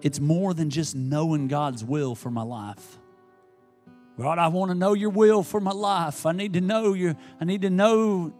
It's 0.00 0.20
more 0.20 0.54
than 0.54 0.70
just 0.70 0.94
knowing 0.94 1.48
God's 1.48 1.82
will 1.82 2.14
for 2.14 2.30
my 2.30 2.42
life. 2.42 2.98
God, 4.18 4.38
I 4.38 4.48
want 4.48 4.70
to 4.70 4.74
know 4.74 4.94
your 4.94 5.10
will 5.10 5.42
for 5.42 5.60
my 5.60 5.72
life. 5.72 6.24
I 6.24 6.32
need 6.32 6.54
to 6.54 6.60
know 6.60 6.94
your, 6.94 7.16
I 7.40 7.44
need 7.44 7.62
to 7.62 7.70
know 7.70 8.32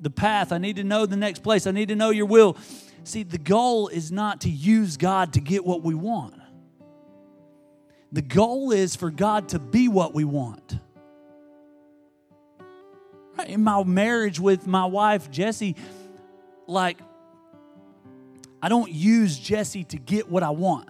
the 0.00 0.10
path. 0.10 0.52
I 0.52 0.58
need 0.58 0.76
to 0.76 0.84
know 0.84 1.06
the 1.06 1.16
next 1.16 1.42
place. 1.42 1.66
I 1.66 1.70
need 1.70 1.88
to 1.88 1.96
know 1.96 2.10
your 2.10 2.26
will. 2.26 2.56
See, 3.04 3.22
the 3.22 3.38
goal 3.38 3.88
is 3.88 4.10
not 4.10 4.42
to 4.42 4.50
use 4.50 4.96
God 4.96 5.34
to 5.34 5.40
get 5.40 5.64
what 5.64 5.82
we 5.82 5.94
want. 5.94 6.34
The 8.12 8.22
goal 8.22 8.72
is 8.72 8.96
for 8.96 9.10
God 9.10 9.50
to 9.50 9.58
be 9.58 9.88
what 9.88 10.14
we 10.14 10.24
want. 10.24 10.78
In 13.46 13.62
my 13.62 13.84
marriage 13.84 14.40
with 14.40 14.66
my 14.66 14.86
wife, 14.86 15.30
Jesse, 15.30 15.76
like, 16.66 16.98
I 18.62 18.68
don't 18.68 18.90
use 18.90 19.38
Jesse 19.38 19.84
to 19.84 19.98
get 19.98 20.28
what 20.28 20.42
I 20.42 20.50
want 20.50 20.88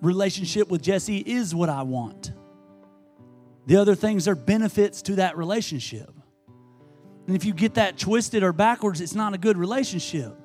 relationship 0.00 0.68
with 0.68 0.82
Jesse 0.82 1.18
is 1.18 1.54
what 1.54 1.68
I 1.68 1.82
want. 1.82 2.32
The 3.66 3.76
other 3.76 3.94
things 3.94 4.26
are 4.26 4.34
benefits 4.34 5.02
to 5.02 5.16
that 5.16 5.36
relationship. 5.36 6.10
And 7.30 7.36
if 7.36 7.44
you 7.44 7.54
get 7.54 7.74
that 7.74 7.96
twisted 7.96 8.42
or 8.42 8.52
backwards, 8.52 9.00
it's 9.00 9.14
not 9.14 9.34
a 9.34 9.38
good 9.38 9.56
relationship. 9.56 10.36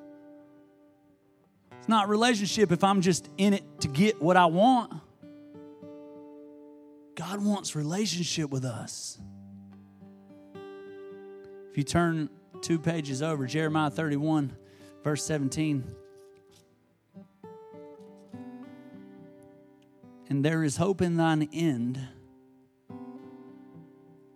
It's 1.79 1.89
not 1.89 2.09
relationship 2.09 2.71
if 2.71 2.83
I'm 2.83 3.01
just 3.01 3.27
in 3.39 3.55
it 3.55 3.63
to 3.81 3.87
get 3.87 4.21
what 4.21 4.37
I 4.37 4.45
want. 4.45 4.93
God 7.15 7.43
wants 7.43 7.75
relationship 7.75 8.51
with 8.51 8.65
us. 8.65 9.17
If 11.71 11.75
you 11.75 11.83
turn 11.83 12.29
two 12.61 12.77
pages 12.77 13.23
over, 13.23 13.47
Jeremiah 13.47 13.89
31, 13.89 14.55
verse 15.03 15.23
17. 15.23 15.83
And 20.29 20.45
there 20.45 20.63
is 20.63 20.77
hope 20.77 21.01
in 21.01 21.17
thine 21.17 21.49
end, 21.51 21.99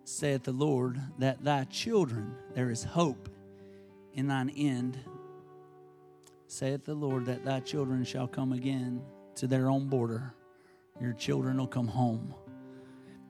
saith 0.10 0.44
the 0.44 0.52
Lord, 0.52 1.00
that 1.20 1.44
thy 1.44 1.66
children, 1.66 2.36
there 2.56 2.72
is 2.72 2.84
hope 2.84 3.30
in 4.14 4.28
thine 4.28 4.50
end, 4.50 4.98
saith 6.48 6.84
the 6.84 6.96
Lord, 6.96 7.28
that 7.28 7.46
thy 7.46 7.60
children 7.60 8.04
shall 8.04 8.28
come 8.28 8.52
again 8.52 9.02
to 9.36 9.46
their 9.46 9.70
own 9.70 9.88
border. 9.88 10.34
Your 11.00 11.14
children 11.14 11.58
will 11.58 11.68
come 11.68 11.88
home. 11.88 12.34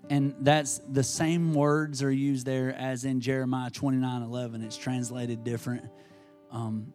And 0.09 0.33
that's 0.39 0.79
the 0.89 1.03
same 1.03 1.53
words 1.53 2.01
are 2.01 2.11
used 2.11 2.45
there 2.45 2.73
as 2.73 3.05
in 3.05 3.19
Jeremiah 3.19 3.69
29 3.69 4.23
11. 4.23 4.63
It's 4.63 4.77
translated 4.77 5.43
different 5.43 5.83
um, 6.49 6.93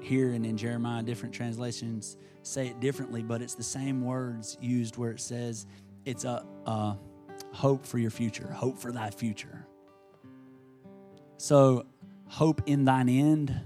here 0.00 0.32
and 0.32 0.44
in 0.44 0.56
Jeremiah, 0.56 1.02
different 1.02 1.34
translations 1.34 2.18
say 2.42 2.68
it 2.68 2.78
differently, 2.78 3.22
but 3.22 3.40
it's 3.40 3.54
the 3.54 3.62
same 3.62 4.04
words 4.04 4.58
used 4.60 4.98
where 4.98 5.10
it 5.10 5.20
says 5.20 5.66
it's 6.04 6.24
a, 6.24 6.44
a 6.66 6.96
hope 7.54 7.86
for 7.86 7.98
your 7.98 8.10
future, 8.10 8.48
hope 8.48 8.78
for 8.78 8.90
thy 8.90 9.10
future. 9.10 9.64
So, 11.36 11.86
hope 12.26 12.62
in 12.66 12.84
thine 12.84 13.08
end, 13.08 13.58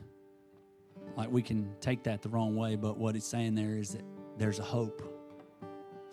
like 1.17 1.31
we 1.31 1.43
can 1.43 1.75
take 1.81 2.03
that 2.05 2.23
the 2.23 2.29
wrong 2.29 2.55
way, 2.55 2.77
but 2.77 2.99
what 2.99 3.17
it's 3.17 3.27
saying 3.27 3.55
there 3.55 3.77
is 3.77 3.91
that 3.91 4.05
there's 4.37 4.59
a 4.59 4.65
hope 4.65 5.03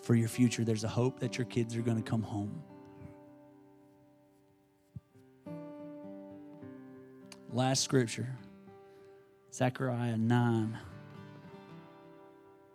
for 0.01 0.15
your 0.15 0.30
future. 0.30 0.63
There's 0.63 0.84
a 0.84 0.89
hope 0.89 1.19
that 1.19 1.38
your 1.38 1.45
kids 1.45 1.76
are 1.76 1.82
going 1.82 2.01
to 2.01 2.09
come 2.09 2.23
home. 2.23 2.63
Last 7.51 7.84
scripture 7.84 8.36
Zechariah 9.53 10.17
9. 10.17 10.78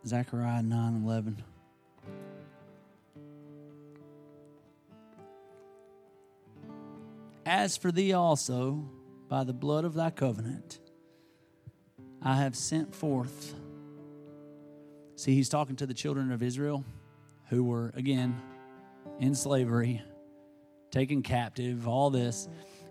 Zechariah 0.06 0.62
9 0.62 1.02
11. 1.04 1.42
As 7.46 7.76
for 7.76 7.90
thee 7.90 8.12
also, 8.12 8.88
by 9.28 9.44
the 9.44 9.52
blood 9.52 9.84
of 9.84 9.94
thy 9.94 10.10
covenant, 10.10 10.78
I 12.22 12.36
have 12.36 12.54
sent 12.54 12.94
forth. 12.94 13.54
See, 15.16 15.34
he's 15.34 15.48
talking 15.48 15.76
to 15.76 15.86
the 15.86 15.94
children 15.94 16.32
of 16.32 16.42
Israel 16.42 16.84
who 17.48 17.64
were, 17.64 17.92
again, 17.94 18.40
in 19.18 19.34
slavery, 19.34 20.02
taken 20.90 21.22
captive, 21.22 21.88
all 21.88 22.10
this. 22.10 22.48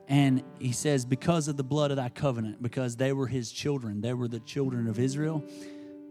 And 0.08 0.44
he 0.60 0.72
says, 0.72 1.06
Because 1.06 1.48
of 1.48 1.58
the 1.58 1.64
blood 1.64 1.92
of 1.92 1.98
thy 1.98 2.10
covenant, 2.10 2.62
because 2.62 2.96
they 2.96 3.14
were 3.14 3.28
his 3.28 3.52
children, 3.52 4.02
they 4.02 4.14
were 4.14 4.28
the 4.28 4.40
children 4.40 4.88
of 4.88 5.00
Israel. 5.00 5.44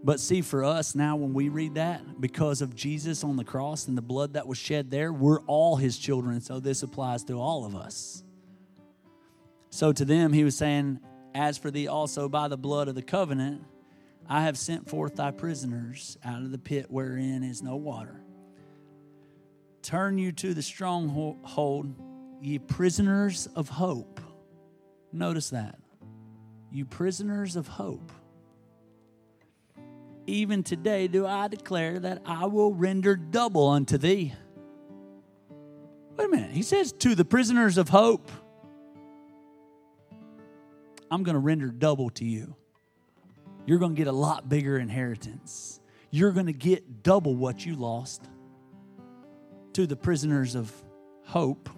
But 0.05 0.21
see, 0.21 0.43
for 0.43 0.63
us 0.65 0.95
now, 0.95 1.17
when 1.17 1.35
we 1.35 1.49
read 1.49 1.75
that, 1.75 2.21
because 2.21 2.63
of 2.63 2.77
Jesus 2.77 3.25
on 3.25 3.37
the 3.37 3.45
cross 3.45 3.89
and 3.89 3.99
the 3.99 4.03
blood 4.03 4.35
that 4.35 4.47
was 4.47 4.57
shed 4.57 4.91
there, 4.93 5.13
we're 5.13 5.41
all 5.43 5.75
his 5.75 5.99
children. 5.99 6.41
So 6.41 6.61
this 6.61 6.85
applies 6.85 7.25
to 7.25 7.35
all 7.35 7.65
of 7.65 7.75
us. 7.75 8.23
So 9.71 9.93
to 9.93 10.05
them, 10.05 10.33
he 10.33 10.45
was 10.45 10.57
saying, 10.57 11.01
As 11.35 11.59
for 11.59 11.71
thee 11.71 11.89
also 11.89 12.29
by 12.29 12.49
the 12.49 12.57
blood 12.57 12.89
of 12.89 12.95
the 12.95 13.03
covenant, 13.03 13.65
I 14.29 14.43
have 14.43 14.59
sent 14.59 14.89
forth 14.89 15.17
thy 15.17 15.31
prisoners 15.31 16.19
out 16.25 16.43
of 16.43 16.51
the 16.51 16.59
pit 16.59 16.87
wherein 16.89 17.43
is 17.43 17.63
no 17.63 17.77
water. 17.77 18.21
Turn 19.83 20.19
you 20.19 20.33
to 20.33 20.53
the 20.53 20.63
stronghold 20.63 21.95
ye 22.43 22.59
prisoners 22.59 23.49
of 23.55 23.69
hope. 23.69 24.21
Notice 25.13 25.51
that. 25.51 25.79
You 26.71 26.85
prisoners 26.85 27.57
of 27.57 27.67
hope. 27.69 28.13
Even 30.27 30.63
today 30.63 31.09
do 31.09 31.27
I 31.27 31.49
declare 31.49 31.99
that 32.01 32.21
I 32.27 32.45
will 32.47 32.75
render 32.75 33.17
double 33.17 33.69
unto 33.69 33.97
thee. 33.97 34.35
Wait 36.17 36.25
a 36.27 36.29
minute. 36.29 36.51
He 36.51 36.63
says, 36.63 36.93
To 36.93 37.15
the 37.15 37.25
prisoners 37.25 37.79
of 37.79 37.89
hope, 37.89 38.31
I'm 41.11 41.23
going 41.23 41.35
to 41.35 41.41
render 41.41 41.69
double 41.69 42.11
to 42.11 42.25
you. 42.25 42.55
You're 43.67 43.79
going 43.79 43.95
to 43.95 43.99
get 43.99 44.09
a 44.09 44.13
lot 44.13 44.49
bigger 44.49 44.79
inheritance. 44.79 45.81
You're 46.11 46.33
going 46.33 46.47
to 46.47 46.53
get 46.53 47.03
double 47.03 47.35
what 47.35 47.65
you 47.65 47.75
lost. 47.75 48.23
To 49.75 49.87
the 49.87 49.97
prisoners 49.97 50.55
of 50.57 50.73
hope, 51.25 51.69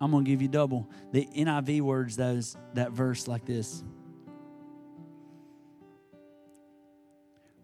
I'm 0.00 0.10
going 0.10 0.24
to 0.24 0.30
give 0.30 0.42
you 0.42 0.48
double. 0.48 0.90
The 1.12 1.26
NIV 1.26 1.80
words 1.82 2.16
those, 2.16 2.56
that 2.74 2.92
verse 2.92 3.28
like 3.28 3.44
this 3.44 3.84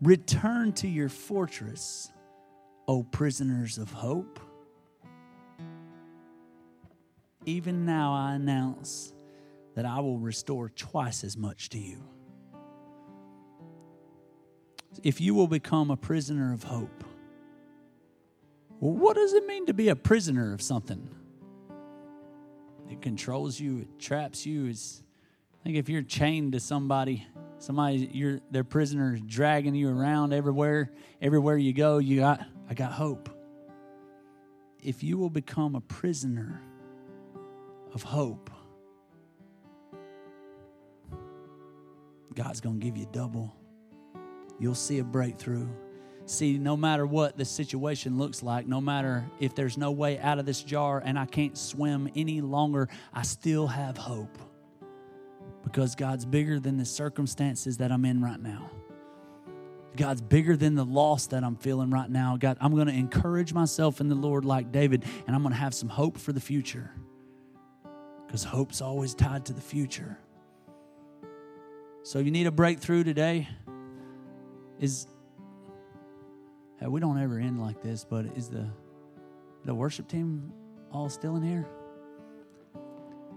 Return 0.00 0.72
to 0.74 0.88
your 0.88 1.08
fortress, 1.08 2.10
O 2.88 3.02
prisoners 3.02 3.78
of 3.78 3.90
hope. 3.90 4.40
Even 7.44 7.84
now 7.84 8.12
I 8.12 8.34
announce 8.34 9.12
that 9.74 9.84
I 9.84 10.00
will 10.00 10.18
restore 10.18 10.68
twice 10.68 11.24
as 11.24 11.36
much 11.36 11.70
to 11.70 11.78
you. 11.78 12.02
If 15.02 15.20
you 15.20 15.34
will 15.34 15.48
become 15.48 15.90
a 15.90 15.96
prisoner 15.96 16.52
of 16.52 16.64
hope, 16.64 17.04
well, 18.80 18.92
what 18.92 19.16
does 19.16 19.32
it 19.32 19.46
mean 19.46 19.66
to 19.66 19.74
be 19.74 19.88
a 19.88 19.96
prisoner 19.96 20.52
of 20.52 20.60
something? 20.60 21.08
It 22.90 23.00
controls 23.00 23.58
you, 23.58 23.78
it 23.78 23.98
traps 23.98 24.44
you. 24.44 24.66
It's, 24.66 25.02
I 25.54 25.64
think 25.64 25.76
if 25.76 25.88
you're 25.88 26.02
chained 26.02 26.52
to 26.52 26.60
somebody, 26.60 27.26
somebody 27.58 28.10
you're 28.12 28.40
their 28.50 28.64
prisoner 28.64 29.14
is 29.14 29.20
dragging 29.22 29.74
you 29.74 29.88
around 29.88 30.34
everywhere, 30.34 30.90
everywhere 31.22 31.56
you 31.56 31.72
go, 31.72 31.98
you 31.98 32.20
got 32.20 32.44
I 32.68 32.74
got 32.74 32.92
hope. 32.92 33.28
If 34.82 35.02
you 35.02 35.16
will 35.16 35.30
become 35.30 35.74
a 35.74 35.80
prisoner 35.80 36.60
of 37.94 38.02
hope, 38.02 38.50
God's 42.34 42.60
going 42.60 42.80
to 42.80 42.84
give 42.84 42.96
you 42.96 43.06
double. 43.12 43.54
You'll 44.58 44.74
see 44.74 44.98
a 44.98 45.04
breakthrough. 45.04 45.68
See, 46.26 46.56
no 46.56 46.76
matter 46.76 47.04
what 47.04 47.36
the 47.36 47.44
situation 47.44 48.16
looks 48.16 48.42
like, 48.42 48.66
no 48.66 48.80
matter 48.80 49.24
if 49.40 49.54
there's 49.54 49.76
no 49.76 49.90
way 49.90 50.18
out 50.18 50.38
of 50.38 50.46
this 50.46 50.62
jar 50.62 51.02
and 51.04 51.18
I 51.18 51.26
can't 51.26 51.58
swim 51.58 52.08
any 52.14 52.40
longer, 52.40 52.88
I 53.12 53.22
still 53.22 53.66
have 53.66 53.96
hope 53.96 54.38
because 55.64 55.94
God's 55.94 56.24
bigger 56.24 56.60
than 56.60 56.76
the 56.76 56.84
circumstances 56.84 57.78
that 57.78 57.90
I'm 57.90 58.04
in 58.04 58.22
right 58.22 58.40
now. 58.40 58.70
God's 59.96 60.22
bigger 60.22 60.56
than 60.56 60.74
the 60.74 60.84
loss 60.84 61.26
that 61.28 61.44
I'm 61.44 61.56
feeling 61.56 61.90
right 61.90 62.08
now. 62.08 62.36
God, 62.36 62.56
I'm 62.60 62.74
going 62.74 62.86
to 62.86 62.94
encourage 62.94 63.52
myself 63.52 64.00
in 64.00 64.08
the 64.08 64.14
Lord 64.14 64.44
like 64.44 64.72
David, 64.72 65.04
and 65.26 65.36
I'm 65.36 65.42
going 65.42 65.52
to 65.52 65.60
have 65.60 65.74
some 65.74 65.88
hope 65.88 66.16
for 66.16 66.32
the 66.32 66.40
future 66.40 66.90
because 68.26 68.44
hope's 68.44 68.80
always 68.80 69.14
tied 69.14 69.44
to 69.46 69.52
the 69.52 69.60
future. 69.60 70.18
So, 72.04 72.18
you 72.18 72.30
need 72.30 72.46
a 72.46 72.52
breakthrough 72.52 73.04
today. 73.04 73.48
Is 74.80 75.06
we 76.80 77.00
don't 77.00 77.18
ever 77.18 77.38
end 77.38 77.60
like 77.60 77.80
this, 77.82 78.04
but 78.04 78.26
is 78.36 78.48
the 78.48 78.68
the 79.64 79.74
worship 79.74 80.08
team 80.08 80.52
all 80.90 81.08
still 81.08 81.36
in 81.36 81.42
here? 81.42 81.66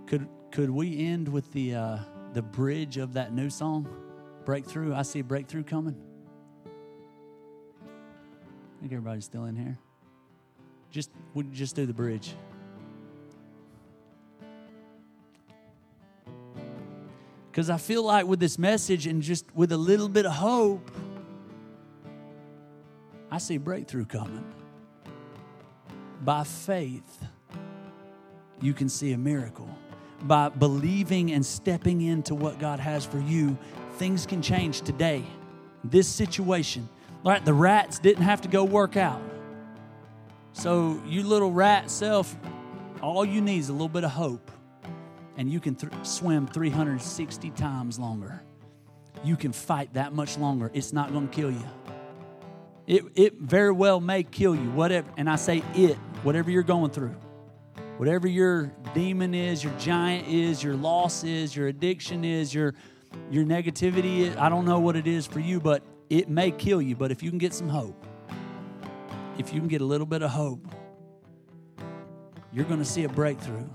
Could 0.08 0.28
could 0.52 0.70
we 0.70 1.06
end 1.06 1.28
with 1.28 1.52
the 1.52 1.76
uh, 1.76 1.98
the 2.34 2.42
bridge 2.42 2.98
of 2.98 3.14
that 3.14 3.34
new 3.34 3.50
song, 3.50 3.88
breakthrough? 4.46 4.96
I 4.96 5.04
see 5.04 5.20
a 5.20 5.24
breakthrough 5.24 5.64
coming. 5.64 5.96
I 7.86 8.82
think 8.82 8.92
everybody's 8.92 9.26
still 9.26 9.46
in 9.46 9.56
here. 9.56 9.78
Just 10.90 11.12
we 11.34 11.44
just 11.44 11.76
do 11.76 11.86
the 11.86 11.94
bridge. 11.94 12.34
Because 17.56 17.70
I 17.70 17.78
feel 17.78 18.04
like 18.04 18.28
with 18.28 18.42
this 18.42 18.60
message 18.60 19.08
and 19.08 19.22
just 19.22 19.46
with 19.56 19.72
a 19.72 19.78
little 19.78 20.10
bit 20.10 20.26
of 20.26 20.34
hope, 20.34 20.92
I 23.32 23.38
see 23.38 23.58
breakthrough 23.58 24.04
coming. 24.04 24.44
By 26.22 26.44
faith, 26.44 27.24
you 28.60 28.74
can 28.74 28.90
see 28.90 29.14
a 29.14 29.18
miracle. 29.18 29.70
By 30.24 30.50
believing 30.50 31.32
and 31.32 31.46
stepping 31.46 32.02
into 32.02 32.36
what 32.36 32.60
God 32.60 32.82
has 32.82 33.06
for 33.06 33.20
you, 33.20 33.58
things 33.94 34.26
can 34.26 34.42
change 34.42 34.82
today. 34.82 35.24
This 35.86 36.10
situation, 36.10 36.90
right? 37.24 37.46
The 37.46 37.54
rats 37.54 38.00
didn't 38.00 38.24
have 38.24 38.42
to 38.42 38.50
go 38.50 38.66
work 38.66 38.98
out. 38.98 39.22
So, 40.52 41.02
you 41.08 41.24
little 41.24 41.54
rat 41.54 41.90
self, 41.90 42.36
all 43.02 43.24
you 43.24 43.40
need 43.40 43.60
is 43.60 43.70
a 43.70 43.72
little 43.72 43.88
bit 43.88 44.04
of 44.04 44.12
hope 44.12 44.52
and 45.38 45.52
you 45.52 45.60
can 45.60 45.76
th- 45.76 45.92
swim 46.04 46.48
360 46.48 47.50
times 47.52 48.00
longer. 48.00 48.42
You 49.24 49.36
can 49.36 49.52
fight 49.52 49.94
that 49.94 50.14
much 50.14 50.38
longer. 50.38 50.72
It's 50.74 50.94
not 50.94 51.12
going 51.12 51.28
to 51.28 51.34
kill 51.34 51.52
you. 51.52 51.66
It, 52.88 53.04
it 53.16 53.34
very 53.36 53.72
well 53.72 54.00
may 54.00 54.24
kill 54.24 54.56
you, 54.56 54.70
whatever. 54.72 55.10
And 55.18 55.30
I 55.30 55.36
say 55.36 55.64
it, 55.74 55.96
whatever 56.24 56.52
you're 56.52 56.64
going 56.64 56.92
through, 56.92 57.16
whatever 57.98 58.28
your 58.28 58.72
demon 58.94 59.34
is, 59.34 59.64
your 59.64 59.74
giant 59.80 60.28
is, 60.28 60.64
your 60.64 60.76
loss 60.76 61.24
is, 61.24 61.56
your 61.56 61.68
addiction 61.68 62.24
is, 62.24 62.54
your 62.54 62.76
your 63.32 63.46
negativity 63.46 64.20
is. 64.20 64.36
I 64.36 64.50
don't 64.50 64.66
know 64.66 64.80
what 64.80 64.96
it 64.96 65.08
is 65.08 65.26
for 65.26 65.40
you, 65.40 65.60
but 65.60 65.84
it 66.10 66.30
may 66.30 66.52
kill 66.52 66.82
you. 66.82 66.96
But 66.96 67.12
if 67.12 67.24
you 67.24 67.30
can 67.30 67.40
get 67.40 67.54
some 67.54 67.70
hope, 67.70 68.06
if 69.38 69.54
you 69.54 69.60
can 69.60 69.70
get 69.70 69.82
a 69.82 69.86
little 69.86 70.06
bit 70.06 70.22
of 70.22 70.32
hope, 70.32 70.68
you're 72.52 72.66
going 72.66 72.80
to 72.80 72.86
see 72.86 73.04
a 73.04 73.10
breakthrough 73.10 73.68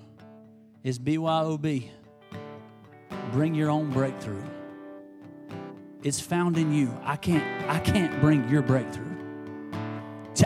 is 0.82 0.98
BYOB. 0.98 1.88
Bring 3.32 3.54
your 3.54 3.70
own 3.70 3.90
breakthrough. 3.90 4.42
It's 6.02 6.20
found 6.20 6.56
in 6.56 6.72
you. 6.72 6.90
I 7.02 7.16
can't 7.16 7.44
I 7.70 7.78
can't 7.78 8.20
bring 8.20 8.48
your 8.48 8.62
breakthrough. 8.62 9.06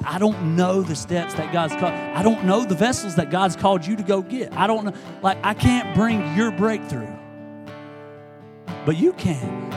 I 0.04 0.18
don't 0.18 0.56
know 0.56 0.82
the 0.82 0.96
steps 0.96 1.34
that 1.34 1.52
God's 1.52 1.74
called. 1.74 1.92
I 1.92 2.22
don't 2.22 2.44
know 2.44 2.64
the 2.64 2.74
vessels 2.74 3.14
that 3.14 3.30
God's 3.30 3.54
called 3.54 3.86
you 3.86 3.94
to 3.94 4.02
go 4.02 4.22
get. 4.22 4.52
I 4.54 4.66
don't 4.66 4.84
know 4.86 4.94
like 5.22 5.38
I 5.44 5.54
can't 5.54 5.94
bring 5.94 6.36
your 6.36 6.50
breakthrough. 6.50 7.12
But 8.84 8.96
you 8.96 9.12
can. 9.12 9.70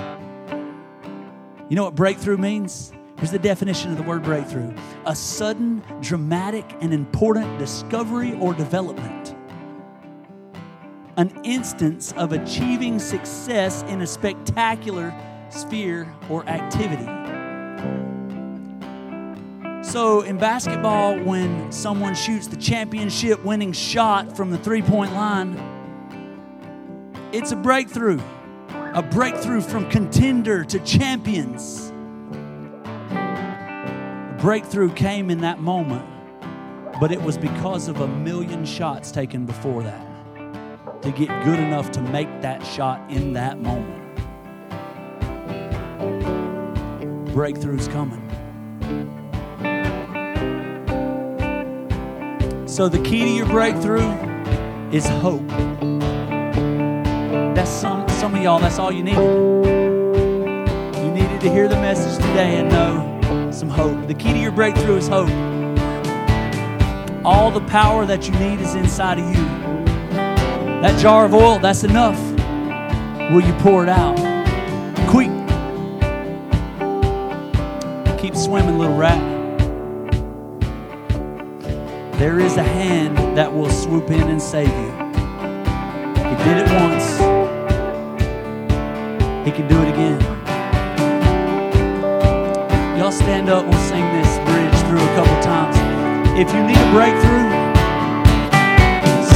You 1.70 1.76
know 1.76 1.84
what 1.84 1.96
breakthrough 1.96 2.38
means? 2.38 2.92
Here's 3.18 3.32
the 3.32 3.40
definition 3.40 3.92
of 3.92 3.98
the 3.98 4.04
word 4.04 4.24
breakthrough 4.24 4.74
a 5.06 5.16
sudden, 5.16 5.84
dramatic, 6.02 6.66
and 6.82 6.94
important 6.94 7.60
discovery 7.60 8.34
or 8.40 8.54
development 8.54 9.17
an 11.18 11.34
instance 11.44 12.14
of 12.14 12.32
achieving 12.32 13.00
success 13.00 13.82
in 13.88 14.02
a 14.02 14.08
spectacular 14.08 15.12
sphere 15.50 16.14
or 16.30 16.48
activity. 16.48 17.06
So 19.82 20.22
in 20.22 20.38
basketball, 20.38 21.18
when 21.20 21.72
someone 21.72 22.14
shoots 22.14 22.46
the 22.46 22.56
championship 22.56 23.44
winning 23.44 23.72
shot 23.72 24.38
from 24.38 24.52
the 24.52 24.60
three 24.60 24.84
point 24.84 25.14
line, 25.14 25.58
it's 27.34 27.52
a 27.52 27.56
breakthrough. 27.56 28.22
A 28.94 29.02
breakthrough 29.02 29.62
from 29.62 29.90
contender 29.90 30.64
to 30.66 30.80
champions. 30.80 31.92
A 33.10 34.38
breakthrough 34.40 34.94
came 34.94 35.32
in 35.32 35.40
that 35.42 35.60
moment, 35.60 36.06
but 37.00 37.12
it 37.12 37.22
was 37.22 37.40
because 37.40 37.88
of 37.88 38.02
a 38.02 38.08
million 38.08 38.66
shots 38.66 39.12
taken 39.12 39.48
before 39.48 39.82
that 39.84 40.07
to 41.02 41.12
get 41.12 41.28
good 41.44 41.60
enough 41.60 41.92
to 41.92 42.02
make 42.02 42.42
that 42.42 42.66
shot 42.66 43.10
in 43.10 43.34
that 43.34 43.60
moment. 43.60 44.04
Breakthrough's 47.28 47.88
coming. 47.88 48.24
So, 52.68 52.90
the 52.90 53.02
key 53.02 53.24
to 53.24 53.30
your 53.30 53.46
breakthrough 53.48 54.12
is 54.92 55.08
hope. 55.08 55.48
That's 57.56 57.72
some, 57.72 58.08
some 58.10 58.36
of 58.36 58.42
y'all, 58.42 58.60
that's 58.60 58.80
all 58.80 58.92
you 58.92 59.04
needed. 59.04 59.20
You 60.96 61.12
needed 61.12 61.42
to 61.42 61.50
hear 61.50 61.68
the 61.68 61.76
message 61.76 62.16
today 62.18 62.58
and 62.58 62.70
know 62.70 63.52
some 63.52 63.70
hope. 63.70 64.08
The 64.08 64.14
key 64.14 64.34
to 64.34 64.40
your 64.40 64.52
breakthrough 64.52 64.98
is 64.98 65.08
hope. 65.08 65.30
All 67.26 67.52
the 67.52 67.66
power 67.68 68.06
that 68.06 68.28
you 68.28 68.34
need 68.36 68.62
is 68.62 68.76
inside 68.76 69.20
of 69.20 69.36
you. 69.36 69.67
That 70.82 71.00
jar 71.00 71.26
of 71.26 71.34
oil, 71.34 71.58
that's 71.58 71.84
enough. 71.84 72.20
Will 73.32 73.42
you 73.42 73.54
pour 73.54 73.82
it 73.82 73.90
out? 73.90 74.16
Quick. 75.10 75.32
Keep 78.20 78.36
swimming, 78.36 78.78
little 78.78 78.96
rat. 78.96 79.18
There 82.20 82.40
is 82.40 82.58
a 82.58 82.64
hand 82.64 83.18
that 83.36 83.52
will 83.52 83.72
swoop 83.72 84.12
in 84.12 84.30
and 84.30 84.40
save 84.40 84.70
you. 84.70 84.92
He 86.14 86.36
did 86.46 86.58
it 86.62 86.70
once, 86.80 87.18
He 89.46 89.52
can 89.52 89.68
do 89.68 89.82
it 89.82 89.90
again. 89.90 90.22
Y'all 93.00 93.12
stand 93.12 93.50
up, 93.50 93.66
we'll 93.66 93.80
sing 93.80 94.06
this 94.14 94.38
bridge 94.46 94.80
through 94.88 95.02
a 95.02 95.16
couple 95.16 95.42
times. 95.42 95.76
If 96.40 96.54
you 96.54 96.64
need 96.64 96.78
a 96.78 96.92
breakthrough, 96.92 97.50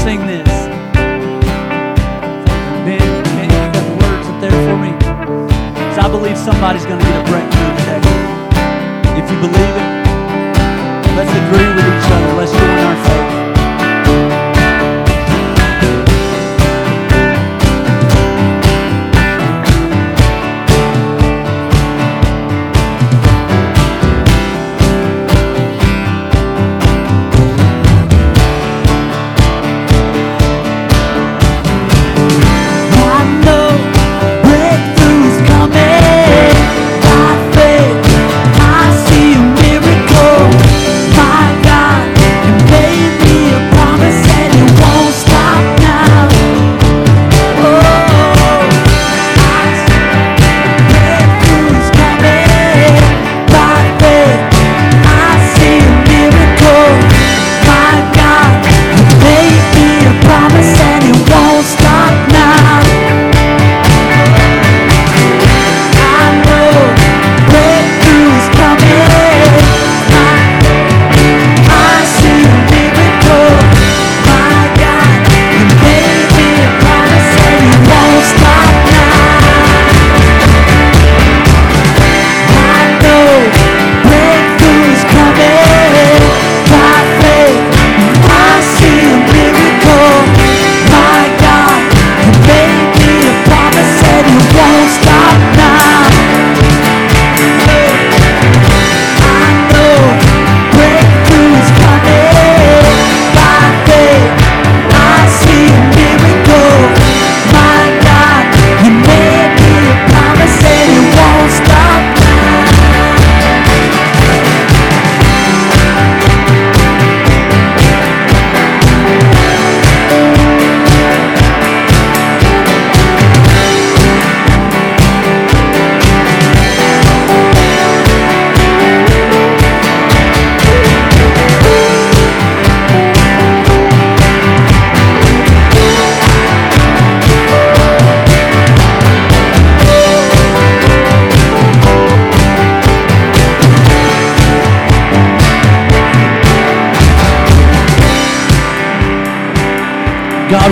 sing 0.04 0.26
this. 0.28 0.61
I 6.04 6.10
believe 6.10 6.38
somebody's 6.38 6.86
going 6.86 6.99
to 6.99 7.06
get 7.06 7.22
a 7.22 7.26
breakthrough 7.30 7.74
today. 7.78 8.02
If 9.22 9.30
you 9.30 9.38
believe 9.39 9.76
it, 9.78 10.02
Let's 11.16 11.30
agree 11.30 11.68
with 11.76 11.86
each 11.86 12.12
other. 12.12 12.34
Let's 12.34 12.52
join 12.52 12.80
our 12.80 13.06
faith. 13.06 13.31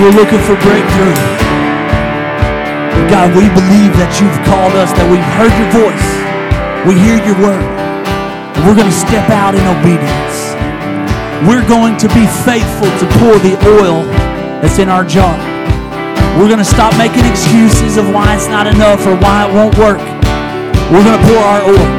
We're 0.10 0.26
looking 0.26 0.42
for 0.42 0.58
breakthrough. 0.66 1.14
God, 3.14 3.30
we 3.38 3.46
believe 3.54 3.94
that 4.02 4.10
you've 4.18 4.42
called 4.50 4.74
us, 4.74 4.90
that 4.98 5.06
we've 5.06 5.22
heard 5.38 5.54
your 5.54 5.70
voice. 5.70 6.10
We 6.82 6.98
hear 6.98 7.22
your 7.22 7.38
word. 7.38 7.62
And 7.62 8.62
we're 8.66 8.74
going 8.74 8.90
to 8.90 9.00
step 9.06 9.30
out 9.30 9.54
in 9.54 9.62
obedience. 9.70 10.58
We're 11.46 11.66
going 11.70 11.94
to 12.02 12.10
be 12.18 12.26
faithful 12.42 12.90
to 12.90 13.06
pour 13.22 13.38
the 13.38 13.54
oil 13.78 14.02
that's 14.66 14.82
in 14.82 14.90
our 14.90 15.06
jar. 15.06 15.38
We're 16.42 16.50
going 16.50 16.64
to 16.64 16.66
stop 16.66 16.90
making 16.98 17.30
excuses 17.30 18.02
of 18.02 18.10
why 18.10 18.34
it's 18.34 18.50
not 18.50 18.66
enough 18.66 19.06
or 19.06 19.14
why 19.22 19.46
it 19.46 19.54
won't 19.54 19.78
work. 19.78 20.02
We're 20.90 21.06
going 21.06 21.22
to 21.22 21.26
pour 21.30 21.42
our 21.46 21.62
oil. 21.70 21.90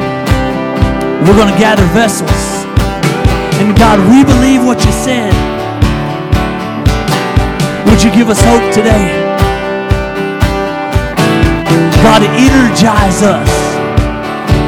We're 1.23 1.39
going 1.39 1.51
to 1.51 1.59
gather 1.59 1.87
vessels. 1.95 2.67
And 3.63 3.71
God, 3.79 4.03
we 4.11 4.27
believe 4.27 4.67
what 4.67 4.83
you 4.83 4.91
said 4.91 5.31
would 7.87 8.03
you 8.03 8.11
give 8.11 8.29
us 8.29 8.41
hope 8.41 8.65
today? 8.73 9.13
God, 12.01 12.25
energize 12.33 13.21
us 13.21 13.51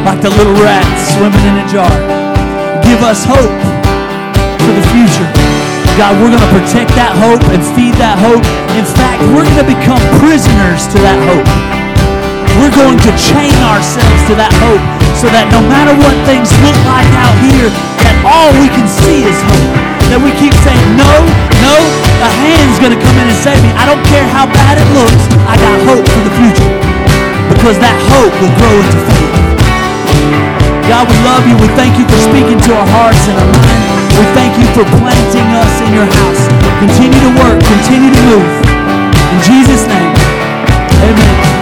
like 0.06 0.22
the 0.22 0.30
little 0.30 0.54
rats 0.62 1.18
swimming 1.18 1.46
in 1.50 1.56
a 1.62 1.68
jar. 1.68 1.94
Give 2.86 3.02
us 3.02 3.26
hope 3.26 3.58
for 4.62 4.74
the 4.74 4.86
future. 4.94 5.30
God, 5.98 6.18
we're 6.22 6.34
going 6.34 6.42
to 6.42 6.54
protect 6.54 6.94
that 6.98 7.14
hope 7.18 7.42
and 7.54 7.62
feed 7.78 7.94
that 8.02 8.18
hope. 8.18 8.42
In 8.74 8.86
fact, 8.86 9.22
we're 9.34 9.46
going 9.46 9.62
to 9.62 9.70
become 9.70 10.02
prisoners 10.22 10.90
to 10.94 10.98
that 11.02 11.20
hope. 11.30 11.50
We're 12.62 12.74
going 12.74 13.02
to 13.02 13.12
chain 13.18 13.54
ourselves 13.66 14.22
to 14.30 14.38
that 14.38 14.54
hope 14.62 14.84
so 15.18 15.26
that 15.34 15.50
no 15.50 15.62
matter 15.66 15.94
what 15.98 16.14
things 16.30 16.54
look 16.62 16.78
like 16.86 17.10
out 17.18 17.34
here, 17.42 17.70
that 18.06 18.16
all 18.26 18.54
we 18.62 18.70
can 18.70 18.86
see 18.86 19.26
is 19.26 19.38
hope 19.50 19.74
that 20.14 20.22
we 20.22 20.30
keep 20.38 20.54
saying, 20.62 20.86
no, 20.94 21.12
no, 21.66 22.13
a 22.24 22.32
hand's 22.32 22.80
going 22.80 22.96
to 22.96 23.02
come 23.04 23.16
in 23.20 23.28
and 23.28 23.40
save 23.44 23.60
me. 23.60 23.70
I 23.76 23.84
don't 23.84 24.02
care 24.08 24.24
how 24.24 24.48
bad 24.48 24.80
it 24.80 24.88
looks. 24.96 25.24
I 25.44 25.60
got 25.60 25.76
hope 25.84 26.06
for 26.08 26.22
the 26.24 26.34
future 26.40 26.72
because 27.52 27.76
that 27.84 27.96
hope 28.16 28.32
will 28.40 28.56
grow 28.56 28.76
into 28.80 29.00
faith. 29.12 29.36
God, 30.88 31.08
we 31.08 31.16
love 31.28 31.44
you. 31.48 31.56
We 31.60 31.68
thank 31.76 32.00
you 32.00 32.08
for 32.08 32.20
speaking 32.24 32.60
to 32.64 32.72
our 32.76 32.88
hearts 32.96 33.24
and 33.28 33.36
our 33.36 33.50
mind. 33.52 33.84
We 34.16 34.26
thank 34.36 34.56
you 34.56 34.68
for 34.72 34.88
planting 35.00 35.48
us 35.52 35.74
in 35.84 35.92
your 35.92 36.08
house. 36.08 36.42
Continue 36.80 37.20
to 37.20 37.32
work, 37.44 37.60
continue 37.60 38.12
to 38.12 38.22
move. 38.32 38.50
In 39.32 39.40
Jesus' 39.44 39.84
name. 39.88 41.53